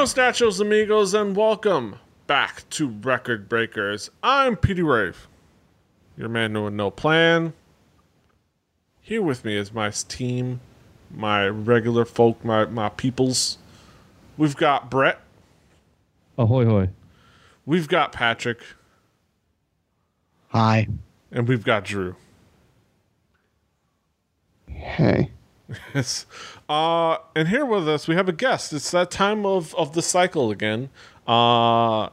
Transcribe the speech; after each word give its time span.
Buenos 0.00 0.14
nachos, 0.14 0.60
amigos, 0.62 1.12
and 1.12 1.36
welcome 1.36 1.96
back 2.26 2.64
to 2.70 2.88
Record 2.88 3.50
Breakers. 3.50 4.10
I'm 4.22 4.56
Petey 4.56 4.80
Rave, 4.80 5.28
your 6.16 6.30
man 6.30 6.54
with 6.64 6.72
no 6.72 6.90
plan. 6.90 7.52
Here 9.02 9.20
with 9.20 9.44
me 9.44 9.58
is 9.58 9.74
my 9.74 9.90
team, 9.90 10.60
my 11.14 11.46
regular 11.46 12.06
folk, 12.06 12.42
my, 12.42 12.64
my 12.64 12.88
peoples. 12.88 13.58
We've 14.38 14.56
got 14.56 14.90
Brett, 14.90 15.20
Ahoy 16.38 16.64
hoy. 16.64 16.88
we've 17.66 17.86
got 17.86 18.10
Patrick, 18.10 18.60
Hi. 20.48 20.88
and 21.30 21.46
we've 21.46 21.62
got 21.62 21.84
Drew. 21.84 22.16
Hey. 24.66 25.32
Yes. 25.94 26.26
Uh, 26.70 27.18
and 27.34 27.48
here 27.48 27.64
with 27.64 27.88
us, 27.88 28.06
we 28.06 28.14
have 28.14 28.28
a 28.28 28.32
guest. 28.32 28.72
It's 28.72 28.92
that 28.92 29.10
time 29.10 29.44
of, 29.44 29.74
of 29.74 29.94
the 29.94 30.02
cycle 30.02 30.52
again. 30.52 30.88
Uh, 31.26 32.04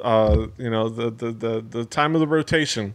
uh, 0.00 0.46
you 0.56 0.70
know, 0.70 0.88
the, 0.88 1.10
the, 1.10 1.32
the, 1.32 1.60
the 1.60 1.84
time 1.84 2.14
of 2.14 2.20
the 2.20 2.28
rotation. 2.28 2.94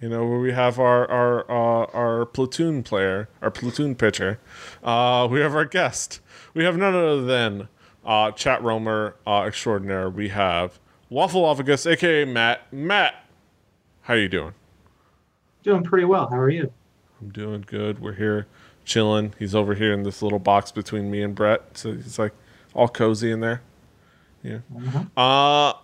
You 0.00 0.08
know, 0.08 0.24
where 0.24 0.38
we 0.38 0.52
have 0.52 0.78
our 0.78 1.08
our 1.10 1.50
uh, 1.50 1.86
our 1.92 2.26
platoon 2.26 2.84
player, 2.84 3.28
our 3.40 3.50
platoon 3.50 3.96
pitcher. 3.96 4.38
Uh, 4.82 5.28
we 5.30 5.40
have 5.40 5.54
our 5.56 5.64
guest. 5.64 6.20
We 6.54 6.62
have 6.64 6.76
none 6.76 6.94
other 6.94 7.22
than 7.22 7.68
uh, 8.04 8.30
chat 8.32 8.62
roamer 8.62 9.16
uh, 9.26 9.42
extraordinaire. 9.42 10.08
We 10.08 10.28
have 10.28 10.78
Waffle 11.08 11.42
Offagus, 11.42 11.88
aka 11.90 12.24
Matt. 12.24 12.72
Matt, 12.72 13.14
how 14.02 14.14
are 14.14 14.18
you 14.18 14.28
doing? 14.28 14.54
Doing 15.64 15.82
pretty 15.82 16.04
well. 16.04 16.28
How 16.28 16.38
are 16.38 16.50
you? 16.50 16.72
I'm 17.20 17.30
doing 17.30 17.64
good. 17.66 18.00
We're 18.00 18.14
here 18.14 18.46
chilling. 18.84 19.34
He's 19.38 19.54
over 19.54 19.74
here 19.74 19.92
in 19.92 20.02
this 20.02 20.22
little 20.22 20.38
box 20.38 20.72
between 20.72 21.10
me 21.10 21.22
and 21.22 21.34
Brett. 21.34 21.62
So 21.76 21.92
he's 21.92 22.18
like 22.18 22.32
all 22.74 22.88
cozy 22.88 23.30
in 23.30 23.40
there. 23.40 23.62
Yeah. 24.42 24.58
Uh 25.16 25.74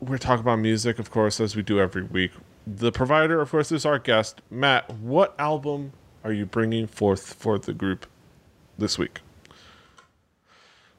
we're 0.00 0.18
talking 0.18 0.40
about 0.40 0.56
music, 0.56 0.98
of 0.98 1.10
course, 1.10 1.40
as 1.40 1.56
we 1.56 1.62
do 1.62 1.80
every 1.80 2.02
week. 2.02 2.32
The 2.66 2.92
provider, 2.92 3.40
of 3.40 3.50
course, 3.50 3.72
is 3.72 3.86
our 3.86 3.98
guest. 3.98 4.42
Matt, 4.50 4.90
what 4.90 5.34
album 5.38 5.92
are 6.24 6.32
you 6.32 6.44
bringing 6.44 6.86
forth 6.86 7.34
for 7.34 7.58
the 7.58 7.72
group 7.72 8.06
this 8.76 8.98
week? 8.98 9.20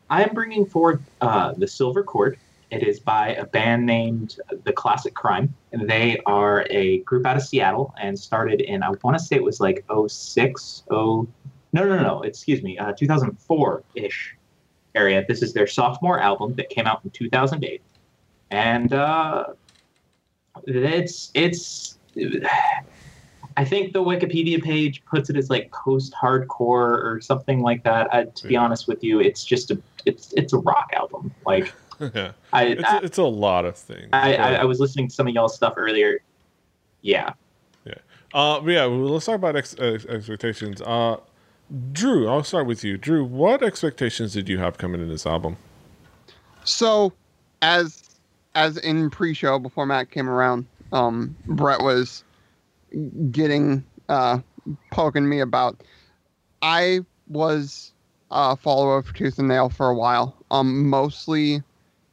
I 0.10 0.24
am 0.24 0.34
bringing 0.34 0.66
forth 0.66 1.02
uh, 1.22 1.54
the 1.54 1.68
Silver 1.68 2.04
Cord. 2.04 2.40
It 2.70 2.84
is 2.84 3.00
by 3.00 3.30
a 3.36 3.46
band 3.46 3.86
named 3.86 4.40
The 4.64 4.74
Classic 4.74 5.14
Crime, 5.14 5.54
and 5.72 5.90
they 5.90 6.20
are 6.26 6.68
a 6.70 7.00
group 7.00 7.26
out 7.26 7.38
of 7.38 7.44
Seattle 7.44 7.94
and 8.00 8.18
started 8.20 8.60
in 8.60 8.84
I 8.84 8.90
want 9.04 9.18
to 9.18 9.24
say 9.24 9.38
it 9.38 9.44
was 9.44 9.60
like 9.62 9.86
06, 10.08 10.84
0 10.90 11.28
no 11.74 11.84
no 11.84 12.02
no, 12.02 12.22
excuse 12.24 12.64
me, 12.64 12.78
uh, 12.78 12.94
2004 12.94 13.84
ish 13.96 14.36
area. 14.96 15.24
This 15.28 15.42
is 15.42 15.54
their 15.54 15.68
sophomore 15.68 16.20
album 16.20 16.56
that 16.56 16.70
came 16.70 16.88
out 16.88 17.02
in 17.04 17.10
2008, 17.12 17.82
and 18.52 18.94
uh, 18.94 19.46
it's 20.66 21.32
it's. 21.34 21.98
I 23.56 23.66
think 23.66 23.94
the 23.94 24.04
Wikipedia 24.04 24.62
page 24.62 25.04
puts 25.06 25.32
it 25.32 25.36
as 25.36 25.50
like 25.50 25.72
post-hardcore 25.72 26.60
or 26.60 27.20
something 27.22 27.62
like 27.62 27.84
that. 27.84 28.14
Uh, 28.14 28.26
to 28.26 28.48
be 28.48 28.56
honest 28.56 28.88
with 28.88 29.04
you, 29.04 29.20
it's 29.20 29.44
just 29.44 29.72
a 29.72 29.82
it's 30.06 30.34
it's 30.34 30.54
a 30.54 30.60
rock 30.60 30.92
album. 30.94 31.34
Like. 31.46 31.74
I 32.54 32.66
It's, 32.66 32.84
I, 32.84 33.00
it's 33.00 33.18
a 33.18 33.24
lot 33.24 33.66
of 33.66 33.76
things. 33.76 34.10
I, 34.14 34.36
I, 34.36 34.54
I 34.54 34.64
was 34.66 34.80
listening 34.80 35.08
to 35.08 35.14
some 35.14 35.28
of 35.28 35.34
y'all's 35.34 35.56
stuff 35.56 35.74
earlier. 35.78 36.22
Yeah, 37.02 37.34
Uh, 38.34 38.62
yeah, 38.66 38.86
well, 38.86 39.00
let's 39.00 39.26
talk 39.26 39.36
about 39.36 39.56
ex- 39.56 39.76
ex- 39.80 40.06
expectations. 40.06 40.82
Uh, 40.82 41.18
Drew, 41.92 42.30
I'll 42.30 42.44
start 42.44 42.68
with 42.68 42.84
you. 42.84 42.98
Drew, 42.98 43.24
what 43.24 43.64
expectations 43.64 44.34
did 44.34 44.50
you 44.50 44.58
have 44.60 44.78
coming 44.78 45.02
in 45.02 45.10
this 45.10 45.26
album? 45.26 45.58
So, 46.64 47.14
as 47.62 48.04
as 48.56 48.78
in 48.78 49.10
pre-show 49.10 49.60
before 49.60 49.86
Matt 49.86 50.12
came 50.12 50.30
around, 50.30 50.66
um, 50.92 51.36
Brett 51.46 51.82
was 51.82 52.24
getting 53.32 53.84
uh, 54.10 54.40
poking 54.92 55.28
me 55.28 55.40
about. 55.40 55.82
I 56.62 57.02
was 57.28 57.94
a 58.32 58.56
follower 58.56 58.98
of 58.98 59.14
Tooth 59.14 59.40
and 59.40 59.48
Nail 59.48 59.70
for 59.70 59.90
a 59.90 59.96
while, 59.96 60.36
um, 60.52 60.90
mostly 60.90 61.62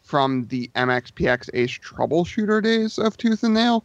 from 0.05 0.47
the 0.47 0.71
MXPX 0.77 1.51
Ace 1.55 1.79
Troubleshooter 1.79 2.63
days 2.63 2.99
of 2.99 3.17
Tooth 3.17 3.43
and 3.43 3.55
Nail. 3.55 3.83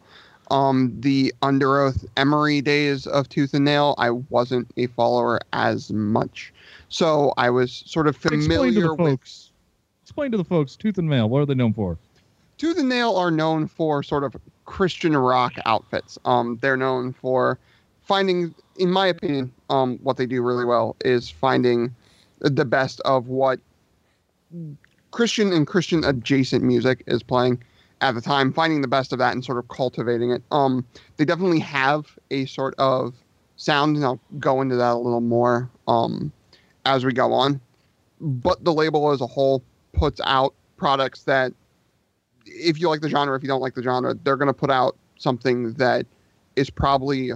Um, 0.51 0.93
the 0.99 1.33
Underoath 1.41 2.05
Emery 2.17 2.61
days 2.61 3.07
of 3.07 3.29
Tooth 3.29 3.53
and 3.53 3.65
Nail, 3.65 3.95
I 3.97 4.11
wasn't 4.11 4.69
a 4.77 4.87
follower 4.87 5.39
as 5.53 5.91
much. 5.91 6.53
So 6.89 7.33
I 7.37 7.49
was 7.49 7.83
sort 7.85 8.07
of 8.07 8.17
familiar 8.17 8.67
Explain 8.67 8.73
to 8.73 8.81
the 8.81 8.89
with 8.89 9.11
folks. 9.11 9.51
Explain 10.03 10.31
to 10.31 10.37
the 10.37 10.43
folks, 10.43 10.75
Tooth 10.75 10.97
and 10.97 11.07
Nail, 11.07 11.29
what 11.29 11.39
are 11.39 11.45
they 11.45 11.53
known 11.53 11.73
for? 11.73 11.97
Tooth 12.57 12.77
and 12.77 12.89
Nail 12.89 13.15
are 13.15 13.31
known 13.31 13.67
for 13.67 14.03
sort 14.03 14.23
of 14.23 14.35
Christian 14.65 15.15
rock 15.15 15.53
outfits. 15.65 16.19
Um, 16.25 16.57
they're 16.61 16.77
known 16.77 17.13
for 17.13 17.57
finding, 18.01 18.53
in 18.77 18.91
my 18.91 19.07
opinion, 19.07 19.51
um, 19.69 19.99
what 20.03 20.17
they 20.17 20.25
do 20.25 20.41
really 20.41 20.65
well 20.65 20.95
is 21.05 21.29
finding 21.29 21.95
the 22.39 22.65
best 22.65 22.99
of 23.01 23.27
what 23.27 23.59
Christian 25.11 25.51
and 25.53 25.65
Christian 25.65 26.03
adjacent 26.03 26.63
music 26.63 27.03
is 27.07 27.23
playing 27.23 27.61
at 28.01 28.15
the 28.15 28.21
time, 28.21 28.53
finding 28.53 28.81
the 28.81 28.87
best 28.87 29.11
of 29.11 29.19
that 29.19 29.33
and 29.33 29.43
sort 29.43 29.57
of 29.57 29.67
cultivating 29.67 30.31
it. 30.31 30.43
Um, 30.51 30.85
they 31.17 31.25
definitely 31.25 31.59
have 31.59 32.17
a 32.31 32.45
sort 32.45 32.75
of 32.77 33.15
sound, 33.57 33.95
and 33.95 34.05
I'll 34.05 34.19
go 34.39 34.61
into 34.61 34.75
that 34.75 34.93
a 34.93 34.97
little 34.97 35.21
more 35.21 35.69
um, 35.87 36.31
as 36.85 37.05
we 37.05 37.13
go 37.13 37.33
on. 37.33 37.59
But 38.21 38.63
the 38.63 38.73
label 38.73 39.11
as 39.11 39.21
a 39.21 39.27
whole 39.27 39.63
puts 39.93 40.21
out 40.23 40.53
products 40.77 41.23
that 41.23 41.53
if 42.45 42.79
you 42.79 42.89
like 42.89 43.01
the 43.01 43.09
genre, 43.09 43.35
if 43.35 43.43
you 43.43 43.49
don't 43.49 43.61
like 43.61 43.75
the 43.75 43.83
genre, 43.83 44.13
they're 44.23 44.37
going 44.37 44.47
to 44.47 44.53
put 44.53 44.69
out 44.69 44.97
something 45.17 45.73
that 45.73 46.05
is 46.55 46.69
probably 46.69 47.31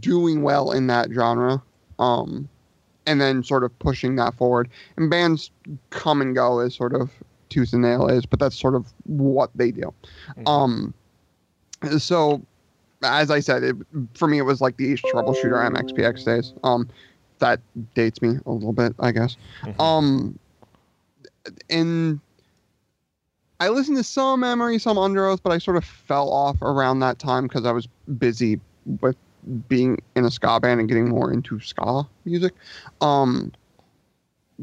doing 0.00 0.42
well 0.42 0.72
in 0.72 0.88
that 0.88 1.10
genre, 1.12 1.62
um, 1.98 2.48
and 3.06 3.20
then 3.20 3.42
sort 3.42 3.64
of 3.64 3.76
pushing 3.78 4.16
that 4.16 4.34
forward. 4.34 4.68
And 4.96 5.08
bands 5.08 5.50
come 5.90 6.20
and 6.20 6.34
go 6.34 6.58
as 6.58 6.74
sort 6.74 6.94
of 6.94 7.10
Tooth 7.48 7.72
and 7.72 7.82
Nail 7.82 8.08
is, 8.08 8.26
but 8.26 8.40
that's 8.40 8.58
sort 8.58 8.74
of 8.74 8.92
what 9.04 9.50
they 9.54 9.70
do. 9.70 9.92
Mhm. 10.36 10.48
Um, 10.48 10.94
so, 11.98 12.42
as 13.02 13.30
I 13.30 13.40
said, 13.40 13.62
it, 13.62 13.76
for 14.14 14.26
me, 14.26 14.38
it 14.38 14.42
was 14.42 14.60
like 14.60 14.76
the 14.76 14.92
Ace 14.92 15.00
Troubleshooter 15.02 15.64
MXPX 15.70 16.24
days. 16.24 16.52
Um, 16.64 16.88
that 17.38 17.60
dates 17.94 18.20
me 18.22 18.38
a 18.46 18.50
little 18.50 18.72
bit, 18.72 18.94
I 18.98 19.12
guess. 19.12 19.36
Mhm. 19.62 19.80
Um, 19.80 20.38
and 21.70 22.18
I 23.60 23.68
listened 23.68 23.96
to 23.98 24.02
some 24.04 24.42
Emery, 24.42 24.78
some 24.78 24.96
Underoath, 24.96 25.40
but 25.42 25.52
I 25.52 25.58
sort 25.58 25.76
of 25.76 25.84
fell 25.84 26.30
off 26.30 26.60
around 26.62 27.00
that 27.00 27.18
time 27.18 27.46
because 27.46 27.64
I 27.64 27.72
was 27.72 27.86
busy 28.18 28.60
with 29.00 29.16
being 29.68 29.98
in 30.14 30.24
a 30.24 30.30
ska 30.30 30.58
band 30.60 30.80
and 30.80 30.88
getting 30.88 31.08
more 31.08 31.32
into 31.32 31.60
ska 31.60 32.06
music. 32.24 32.52
Um, 33.00 33.52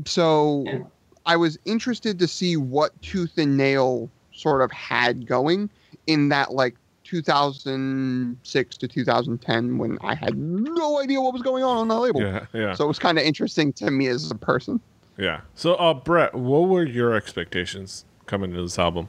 so 0.06 0.64
Yeah. 0.66 0.80
I 1.26 1.36
was 1.38 1.58
interested 1.66 2.20
to 2.20 2.28
see 2.28 2.58
what 2.58 3.00
Tooth 3.02 3.38
and 3.38 3.56
Nail 3.58 4.10
sort 4.34 4.62
of 4.62 4.72
had 4.72 5.26
going 5.26 5.70
in 6.08 6.30
that 6.30 6.52
like 6.52 6.76
2006 7.06 8.78
to 8.78 8.88
2010 8.88 9.78
when 9.78 9.98
I 10.02 10.16
had 10.16 10.38
no 10.38 11.00
idea 11.02 11.22
what 11.22 11.34
was 11.34 11.42
going 11.42 11.64
on 11.64 11.78
on 11.78 11.88
that 11.90 12.00
label. 12.00 12.22
Yeah, 12.22 12.46
yeah, 12.54 12.74
So 12.74 12.84
it 12.86 12.88
was 12.88 13.00
kind 13.00 13.18
of 13.18 13.24
interesting 13.24 13.72
to 13.74 13.92
me 13.92 14.08
as 14.08 14.30
a 14.32 14.36
person. 14.36 14.80
yeah. 15.18 15.42
So, 15.56 15.76
uh, 15.76 15.94
Brett, 15.94 16.34
what 16.34 16.68
were 16.70 16.84
your 16.86 17.14
expectations 17.14 18.06
coming 18.26 18.52
into 18.52 18.64
this 18.64 18.80
album? 18.80 19.08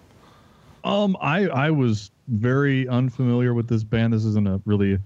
Um, 0.85 1.17
I 1.21 1.47
I 1.49 1.71
was 1.71 2.11
very 2.29 2.87
unfamiliar 2.89 3.55
with 3.55 3.69
this 3.69 3.83
band. 3.85 4.13
This 4.13 4.25
isn't 4.27 4.47
a 4.47 4.61
really 4.67 4.99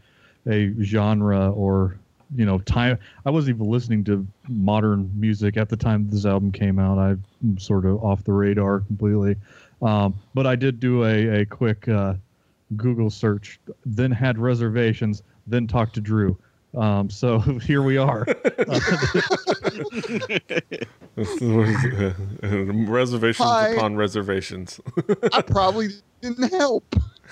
a 0.46 0.72
genre 0.82 1.50
or 1.50 1.96
you 2.34 2.44
know 2.44 2.58
time. 2.60 2.98
I 3.24 3.30
wasn't 3.30 3.56
even 3.56 3.70
listening 3.70 4.04
to 4.04 4.26
modern 4.48 5.10
music 5.14 5.56
at 5.56 5.68
the 5.68 5.76
time 5.76 6.08
this 6.10 6.26
album 6.26 6.52
came 6.52 6.78
out. 6.78 6.98
I'm 6.98 7.58
sort 7.58 7.86
of 7.86 8.02
off 8.04 8.24
the 8.24 8.32
radar 8.32 8.80
completely. 8.80 9.36
Um, 9.80 10.14
but 10.34 10.46
I 10.46 10.56
did 10.56 10.80
do 10.80 11.04
a 11.04 11.40
a 11.40 11.46
quick 11.46 11.88
uh, 11.88 12.14
Google 12.76 13.10
search, 13.10 13.60
then 13.86 14.10
had 14.10 14.38
reservations, 14.38 15.22
then 15.46 15.66
talked 15.66 15.94
to 15.94 16.00
Drew. 16.00 16.36
Um, 16.76 17.08
so 17.10 17.38
here 17.38 17.82
we 17.82 17.96
are. 17.96 18.26
reservations 21.16 23.48
Hi. 23.48 23.68
upon 23.68 23.96
reservations. 23.96 24.80
I 25.32 25.42
probably 25.42 25.88
didn't 26.20 26.50
help. 26.50 26.84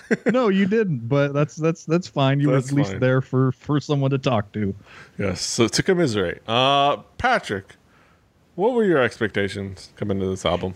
no, 0.27 0.49
you 0.49 0.67
didn't, 0.67 1.09
but 1.09 1.33
that's 1.33 1.57
that's 1.57 1.85
that's 1.85 2.07
fine. 2.07 2.41
You 2.41 2.51
were 2.51 2.57
at 2.57 2.73
least 2.73 2.93
fine. 2.93 3.01
there 3.01 3.21
for 3.21 3.53
for 3.53 3.81
someone 3.81 4.11
to 4.11 4.19
talk 4.19 4.53
to. 4.53 4.75
yes. 5.19 5.41
So 5.41 5.69
to 5.69 5.83
commiserate, 5.83 6.43
uh, 6.49 6.99
Patrick, 7.19 7.77
what 8.55 8.75
were 8.75 8.85
your 8.85 9.03
expectations 9.03 9.91
coming 9.97 10.19
to 10.21 10.27
this 10.27 10.45
album? 10.45 10.75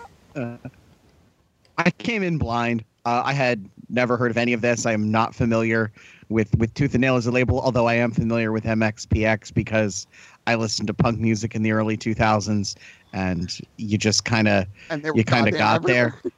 I 1.79 1.91
came 1.99 2.23
in 2.23 2.39
blind. 2.39 2.85
Uh, 3.05 3.23
I 3.25 3.33
had 3.33 3.69
never 3.89 4.17
heard 4.17 4.31
of 4.31 4.37
any 4.37 4.53
of 4.53 4.61
this. 4.61 4.87
I 4.87 4.93
am 4.93 5.11
not 5.11 5.35
familiar 5.35 5.91
with 6.29 6.57
with 6.57 6.73
Tooth 6.75 6.95
and 6.95 7.01
Nail 7.01 7.17
as 7.17 7.27
a 7.27 7.31
label, 7.31 7.61
although 7.61 7.89
I 7.89 7.95
am 7.95 8.11
familiar 8.13 8.53
with 8.53 8.65
MXPX 8.65 9.53
because 9.53 10.07
I 10.47 10.55
listened 10.55 10.87
to 10.87 10.95
punk 10.95 11.19
music 11.19 11.55
in 11.55 11.63
the 11.63 11.73
early 11.73 11.97
2000s, 11.97 12.77
and 13.13 13.59
you 13.77 13.99
just 13.99 14.25
kind 14.25 14.49
of 14.49 14.67
And 14.91 15.03
they 15.03 15.11
were 15.11 15.17
you 15.17 15.25
kind 15.25 15.49
of 15.49 15.55
got 15.55 15.77
everywhere. 15.77 16.21
there. 16.23 16.33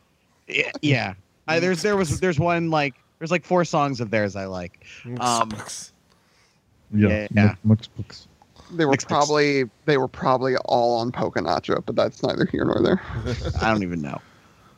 yeah, 0.57 0.71
yeah. 0.81 1.15
I, 1.49 1.59
there's 1.61 1.83
there 1.83 1.97
was 1.97 2.21
there's 2.21 2.39
one 2.39 2.71
like 2.71 2.95
there's 3.19 3.31
like 3.31 3.45
four 3.45 3.65
songs 3.65 4.01
of 4.01 4.11
theirs 4.11 4.37
I 4.37 4.47
like. 4.47 4.85
Um, 5.19 5.53
Yeah. 6.95 7.27
Yeah. 7.35 7.55
Mux- 7.65 7.89
Mux- 7.97 8.29
They 8.73 8.85
were 8.85 8.93
Mixed 8.93 9.07
mix. 9.07 9.13
probably 9.13 9.65
they 9.87 9.99
were 9.99 10.09
probably 10.09 10.57
all 10.65 10.99
on 10.99 11.11
Poconacho, 11.13 11.85
but 11.85 11.97
that's 11.97 12.23
neither 12.23 12.47
here 12.47 12.65
nor 12.65 12.81
there. 12.83 13.01
I 13.61 13.71
don't 13.71 13.83
even 13.83 14.01
know. 14.03 14.21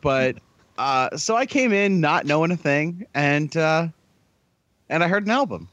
But 0.00 0.36
uh, 0.78 1.16
so 1.16 1.36
I 1.36 1.46
came 1.46 1.72
in 1.72 2.00
not 2.00 2.26
knowing 2.26 2.50
a 2.50 2.56
thing, 2.56 3.06
and 3.14 3.54
uh, 3.56 3.88
and 4.88 5.04
I 5.04 5.08
heard 5.08 5.24
an 5.24 5.30
album. 5.30 5.68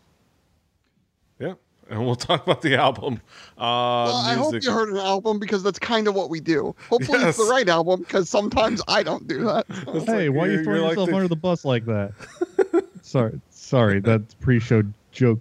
Yeah, 1.91 1.97
and 1.97 2.05
we'll 2.05 2.15
talk 2.15 2.43
about 2.43 2.61
the 2.61 2.75
album. 2.75 3.15
Uh, 3.57 4.07
well, 4.07 4.15
I 4.15 4.33
hope 4.35 4.55
you 4.63 4.71
heard 4.71 4.89
an 4.89 4.97
album 4.97 5.39
because 5.39 5.61
that's 5.63 5.79
kind 5.79 6.07
of 6.07 6.15
what 6.15 6.29
we 6.29 6.39
do. 6.39 6.73
Hopefully, 6.89 7.19
it's 7.23 7.37
the 7.37 7.43
right 7.45 7.67
album 7.67 7.99
because 8.01 8.29
sometimes 8.29 8.81
I 8.87 9.03
don't 9.03 9.27
do 9.27 9.43
that. 9.45 9.65
It's 9.69 10.05
Hey, 10.05 10.29
like 10.29 10.37
why 10.37 10.45
are 10.47 10.51
you're- 10.51 10.63
throwing 10.63 10.77
you're 10.79 10.87
like 10.87 10.91
yourself 10.91 11.09
the- 11.09 11.15
under 11.15 11.27
the 11.27 11.35
bus 11.35 11.65
like 11.65 11.85
that? 11.85 12.13
sorry, 13.01 13.39
sorry, 13.49 13.99
that 14.01 14.39
pre-show 14.39 14.83
joke 15.11 15.39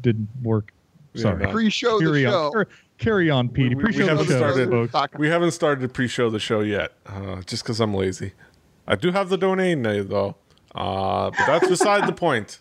didn't 0.00 0.28
work. 0.42 0.72
Sorry. 1.14 1.44
no. 1.44 1.50
Pre-show 1.52 1.98
the 1.98 2.06
carry 2.06 2.22
show. 2.22 2.46
on, 2.46 2.52
car- 2.52 2.68
carry 2.98 3.30
on, 3.30 3.48
Petey. 3.50 3.70
We- 3.70 3.74
we 3.76 3.82
Pre-show 3.84 4.06
haven't 4.06 4.26
show, 4.26 4.38
started- 4.38 4.70
folks. 4.90 5.18
We 5.18 5.28
haven't 5.28 5.50
started 5.50 5.82
to 5.82 5.88
pre-show 5.88 6.30
the 6.30 6.38
show 6.40 6.60
yet, 6.60 6.92
uh, 7.06 7.42
just 7.42 7.62
because 7.64 7.80
I'm 7.80 7.92
lazy. 7.94 8.32
I 8.86 8.96
do 8.96 9.12
have 9.12 9.28
the 9.28 9.36
domain 9.36 9.82
name 9.82 10.08
though, 10.08 10.36
uh, 10.74 11.30
but 11.30 11.46
that's 11.46 11.68
beside 11.68 12.06
the 12.08 12.12
point. 12.12 12.60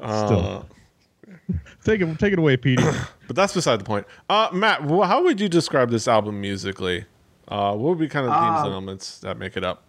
Uh, 0.00 0.26
Still, 0.26 0.68
take 1.84 2.00
it, 2.00 2.18
take 2.18 2.32
it 2.32 2.38
away, 2.38 2.56
Petey. 2.56 2.84
but 3.26 3.36
that's 3.36 3.54
beside 3.54 3.78
the 3.80 3.84
point. 3.84 4.06
Uh, 4.28 4.48
Matt, 4.52 4.82
wh- 4.82 5.06
how 5.06 5.22
would 5.22 5.40
you 5.40 5.48
describe 5.48 5.90
this 5.90 6.06
album 6.08 6.40
musically? 6.40 7.04
Uh, 7.48 7.74
what 7.74 7.90
would 7.90 7.98
be 7.98 8.08
kind 8.08 8.26
of 8.26 8.32
the 8.32 8.38
themes 8.38 8.58
and 8.58 8.66
Um, 8.66 8.72
elements 8.72 9.18
that 9.20 9.38
make 9.38 9.56
it 9.56 9.64
up? 9.64 9.82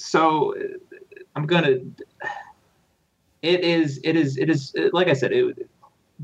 so 0.00 0.54
uh, 0.56 0.62
i'm 1.34 1.44
gonna 1.44 1.78
it 3.42 3.64
is 3.64 4.00
it 4.04 4.14
is 4.16 4.36
it 4.36 4.48
is 4.48 4.72
uh, 4.78 4.88
like 4.92 5.08
i 5.08 5.12
said 5.12 5.32
it, 5.32 5.68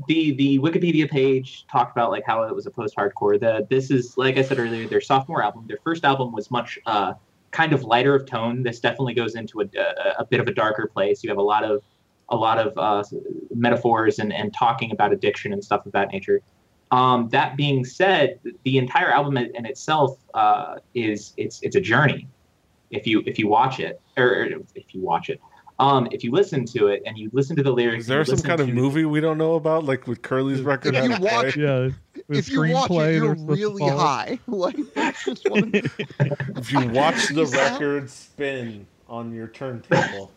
the 0.07 0.31
the 0.35 0.59
wikipedia 0.59 1.09
page 1.09 1.65
talked 1.69 1.91
about 1.91 2.09
like 2.09 2.23
how 2.25 2.43
it 2.43 2.55
was 2.55 2.65
a 2.65 2.71
post-hardcore 2.71 3.37
the 3.37 3.67
this 3.69 3.91
is 3.91 4.17
like 4.17 4.37
i 4.37 4.41
said 4.41 4.59
earlier 4.59 4.87
their 4.87 5.01
sophomore 5.01 5.43
album 5.43 5.65
their 5.67 5.79
first 5.83 6.05
album 6.05 6.31
was 6.31 6.49
much 6.49 6.79
uh 6.85 7.13
kind 7.51 7.73
of 7.73 7.83
lighter 7.83 8.15
of 8.15 8.25
tone 8.25 8.63
this 8.63 8.79
definitely 8.79 9.13
goes 9.13 9.35
into 9.35 9.59
a, 9.61 9.65
a, 9.77 10.15
a 10.19 10.25
bit 10.25 10.39
of 10.39 10.47
a 10.47 10.53
darker 10.53 10.87
place 10.87 11.21
you 11.23 11.29
have 11.29 11.37
a 11.37 11.41
lot 11.41 11.63
of 11.65 11.83
a 12.29 12.35
lot 12.35 12.57
of 12.57 12.77
uh, 12.77 13.03
metaphors 13.53 14.19
and, 14.19 14.33
and 14.33 14.53
talking 14.53 14.91
about 14.91 15.13
addiction 15.13 15.53
and 15.53 15.63
stuff 15.63 15.85
of 15.85 15.91
that 15.91 16.11
nature 16.11 16.41
um, 16.91 17.29
that 17.29 17.57
being 17.57 17.83
said 17.83 18.39
the 18.63 18.77
entire 18.77 19.11
album 19.11 19.37
in 19.37 19.55
in 19.55 19.65
itself 19.65 20.17
uh, 20.33 20.75
is 20.93 21.33
it's 21.37 21.59
it's 21.61 21.75
a 21.75 21.81
journey 21.81 22.27
if 22.91 23.05
you 23.07 23.21
if 23.25 23.37
you 23.39 23.47
watch 23.47 23.79
it 23.79 23.99
or 24.17 24.47
if 24.75 24.93
you 24.93 25.01
watch 25.01 25.29
it 25.29 25.41
um 25.79 26.07
if 26.11 26.23
you 26.23 26.31
listen 26.31 26.63
to 26.63 26.87
it 26.87 27.01
and 27.05 27.17
you 27.17 27.29
listen 27.33 27.55
to 27.55 27.63
the 27.63 27.71
lyrics 27.71 28.03
Is 28.03 28.07
there 28.07 28.23
some 28.23 28.37
kind 28.39 28.61
of 28.61 28.67
to- 28.67 28.73
movie 28.73 29.03
we 29.03 29.19
don't 29.19 29.37
know 29.37 29.55
about, 29.55 29.83
like 29.83 30.07
with 30.07 30.21
Curly's 30.21 30.61
record? 30.61 30.95
If 30.95 31.03
you 31.03 31.17
watch- 31.19 31.57
Yeah. 31.57 31.89
if 32.29 32.49
you 32.49 32.61
watch 32.71 32.89
screenplay 32.89 33.09
it, 33.09 33.15
you're 33.15 33.35
they're 33.35 33.35
supposed 33.35 33.59
to 33.59 33.67
really 33.69 33.89
high. 33.89 34.39
Like 34.47 34.77
that's 34.93 35.25
just 35.25 35.45
if 35.45 36.71
you 36.71 36.87
watch 36.91 37.27
the 37.27 37.45
record 37.53 38.09
spin 38.09 38.87
on 39.09 39.33
your 39.33 39.47
turntable. 39.49 40.31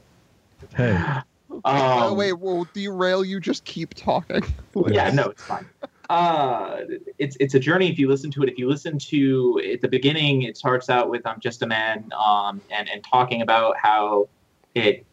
Hey, 0.75 0.93
By 0.95 0.99
the 0.99 1.25
um, 1.65 2.17
way, 2.17 2.33
we'll 2.33 2.65
derail 2.73 3.25
you. 3.25 3.41
Just 3.41 3.65
keep 3.65 3.95
talking. 3.95 4.43
yeah 4.91 5.11
no 5.11 5.25
it's 5.25 5.43
fine 5.43 5.69
uh 6.09 6.79
it's 7.19 7.37
it's 7.41 7.55
a 7.55 7.59
journey 7.59 7.91
if 7.91 7.99
you 7.99 8.09
listen 8.09 8.31
to 8.31 8.43
it 8.43 8.49
if 8.49 8.57
you 8.59 8.69
listen 8.69 8.97
to 8.97 9.61
at 9.73 9.81
the 9.81 9.89
beginning 9.89 10.43
it 10.43 10.57
starts 10.57 10.89
out 10.89 11.11
with 11.11 11.27
i'm 11.27 11.41
just 11.41 11.63
a 11.63 11.67
man 11.67 12.09
um 12.17 12.63
and 12.71 12.89
and 12.89 13.03
talking 13.03 13.43
about 13.43 13.75
how 13.77 14.29
it 14.77 15.05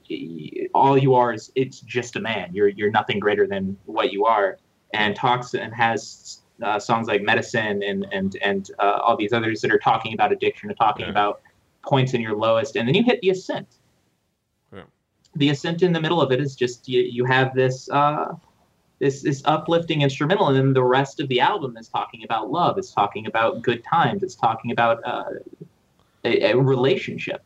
all 0.76 0.98
you 0.98 1.16
are 1.16 1.34
is 1.34 1.52
it's 1.56 1.80
just 1.82 2.16
a 2.16 2.20
man 2.20 2.50
you're 2.54 2.68
you're 2.68 2.92
nothing 2.92 3.20
greater 3.20 3.48
than 3.48 3.76
what 3.86 4.12
you 4.14 4.26
are 4.26 4.60
and 4.94 5.16
talks 5.16 5.54
and 5.56 5.74
has 5.74 6.44
uh, 6.64 6.78
songs 6.80 7.08
like 7.08 7.22
medicine 7.24 7.82
and 7.82 8.06
and 8.12 8.38
and 8.44 8.70
uh, 8.80 9.00
all 9.04 9.18
these 9.18 9.34
others 9.34 9.62
that 9.62 9.72
are 9.72 9.80
talking 9.80 10.14
about 10.14 10.32
addiction 10.32 10.70
and 10.70 10.78
talking 10.78 11.06
Yeah. 11.06 11.12
about 11.12 11.42
points 11.88 12.14
in 12.14 12.22
your 12.22 12.36
lowest 12.36 12.76
and 12.76 12.88
then 12.88 12.94
you 12.94 13.04
hit 13.04 13.20
the 13.22 13.32
ascent 13.32 13.68
Yeah. 13.72 13.85
The 15.36 15.50
ascent 15.50 15.84
in 15.84 15.92
the 15.94 16.02
middle 16.02 16.22
of 16.22 16.32
it 16.32 16.40
is 16.40 16.56
just 16.56 16.88
you, 16.88 17.02
you 17.02 17.26
have 17.26 17.54
this 17.56 17.90
uh 17.90 18.34
this 19.00 19.22
this 19.22 19.42
uplifting 19.46 20.02
instrumental 20.02 20.48
and 20.48 20.58
then 20.58 20.74
the 20.74 20.84
rest 20.84 21.20
of 21.20 21.28
the 21.28 21.40
album 21.40 21.76
is 21.78 21.90
talking 21.90 22.24
about 22.24 22.50
love 22.50 22.78
it's 22.78 22.92
talking 22.92 23.28
about 23.28 23.62
good 23.62 23.84
times 23.84 24.24
it's 24.24 24.36
talking 24.36 24.72
about 24.72 25.00
uh, 25.06 25.26
a, 26.26 26.52
a 26.52 26.58
relationship. 26.58 27.44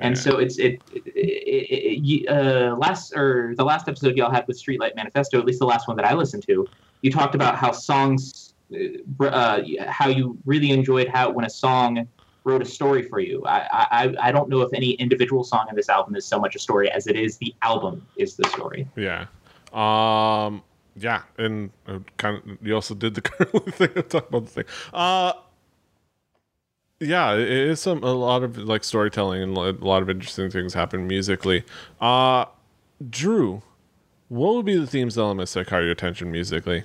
And 0.00 0.16
so 0.16 0.38
it's 0.38 0.60
it, 0.60 0.80
it, 0.92 1.02
it, 1.04 2.00
it 2.06 2.28
uh, 2.28 2.76
last 2.76 3.12
or 3.16 3.54
the 3.56 3.64
last 3.64 3.88
episode 3.88 4.16
y'all 4.16 4.30
had 4.30 4.46
with 4.46 4.62
Streetlight 4.62 4.94
Manifesto, 4.94 5.40
at 5.40 5.44
least 5.44 5.58
the 5.58 5.66
last 5.66 5.88
one 5.88 5.96
that 5.96 6.06
I 6.06 6.14
listened 6.14 6.44
to, 6.46 6.70
you 7.02 7.10
talked 7.10 7.34
about 7.34 7.56
how 7.56 7.72
songs, 7.72 8.54
uh, 8.72 9.24
uh, 9.24 9.60
how 9.88 10.08
you 10.08 10.38
really 10.44 10.70
enjoyed 10.70 11.08
how 11.08 11.30
when 11.30 11.44
a 11.44 11.50
song 11.50 12.06
wrote 12.48 12.62
a 12.62 12.64
story 12.64 13.02
for 13.02 13.20
you. 13.20 13.44
I, 13.46 13.86
I 13.90 14.14
I 14.28 14.32
don't 14.32 14.48
know 14.48 14.62
if 14.62 14.72
any 14.72 14.92
individual 14.92 15.44
song 15.44 15.66
in 15.68 15.76
this 15.76 15.88
album 15.88 16.16
is 16.16 16.24
so 16.24 16.40
much 16.40 16.56
a 16.56 16.58
story 16.58 16.90
as 16.90 17.06
it 17.06 17.16
is 17.16 17.36
the 17.36 17.54
album 17.62 18.06
is 18.16 18.36
the 18.36 18.48
story. 18.48 18.88
Yeah. 18.96 19.26
Um. 19.72 20.62
Yeah, 20.96 21.22
and 21.36 21.70
uh, 21.86 22.00
kind 22.16 22.36
of. 22.38 22.66
You 22.66 22.74
also 22.74 22.94
did 22.94 23.14
the 23.14 23.20
curly 23.30 23.70
thing. 23.70 23.90
Talk 24.08 24.28
about 24.28 24.46
the 24.46 24.50
thing. 24.50 24.64
Uh. 24.92 25.34
Yeah, 27.00 27.34
it 27.34 27.42
it 27.42 27.68
is 27.68 27.80
some 27.80 28.02
a 28.02 28.12
lot 28.12 28.42
of 28.42 28.58
like 28.58 28.82
storytelling 28.82 29.42
and 29.42 29.56
a 29.56 29.72
lot 29.72 30.02
of 30.02 30.10
interesting 30.10 30.50
things 30.50 30.74
happen 30.74 31.06
musically. 31.06 31.62
Uh, 32.00 32.46
Drew, 33.08 33.62
what 34.28 34.54
would 34.54 34.66
be 34.66 34.76
the 34.76 34.86
themes 34.86 35.16
elements 35.16 35.52
that 35.52 35.68
caught 35.68 35.82
your 35.82 35.92
attention 35.92 36.32
musically? 36.32 36.82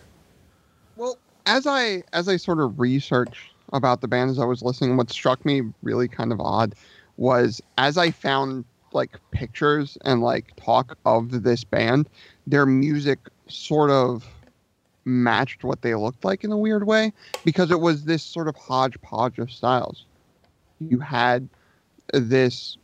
Well, 0.98 1.18
as 1.48 1.66
I 1.66 2.04
as 2.14 2.28
I 2.28 2.38
sort 2.38 2.60
of 2.60 2.80
researched 2.80 3.53
about 3.74 4.02
the 4.02 4.08
band 4.08 4.30
as 4.30 4.40
I 4.40 4.46
was 4.46 4.62
listening, 4.62 4.96
what 4.96 5.12
struck 5.12 5.44
me 5.46 5.64
really 5.82 6.08
kind 6.08 6.32
of 6.32 6.40
odd 6.40 6.76
was 7.18 7.62
as 7.78 7.98
I 7.98 8.12
found 8.12 8.66
like 8.94 9.20
pictures 9.32 9.98
and 10.06 10.22
like 10.22 10.56
talk 10.56 10.98
of 11.06 11.44
this 11.44 11.64
band, 11.64 12.08
their 12.48 12.66
music 12.66 13.20
sort 13.48 13.90
of 13.90 14.26
matched 15.06 15.64
what 15.64 15.82
they 15.82 15.96
looked 15.96 16.24
like 16.24 16.44
in 16.44 16.52
a 16.52 16.58
weird 16.58 16.88
way 16.88 17.12
because 17.44 17.72
it 17.72 17.80
was 17.80 18.06
this 18.06 18.24
sort 18.24 18.48
of 18.48 18.56
hodgepodge 18.56 19.38
of 19.40 19.52
styles. 19.52 20.06
You 20.80 21.00
had 21.00 21.50
this 22.14 22.78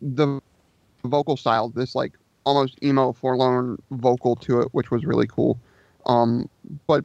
the 0.00 0.40
vocal 1.04 1.36
style, 1.36 1.70
this 1.70 1.94
like 1.94 2.12
almost 2.44 2.78
emo 2.82 3.12
forlorn 3.12 3.80
vocal 3.92 4.36
to 4.36 4.60
it, 4.60 4.68
which 4.72 4.90
was 4.90 5.04
really 5.04 5.26
cool. 5.26 5.58
Um, 6.06 6.48
but 6.86 7.04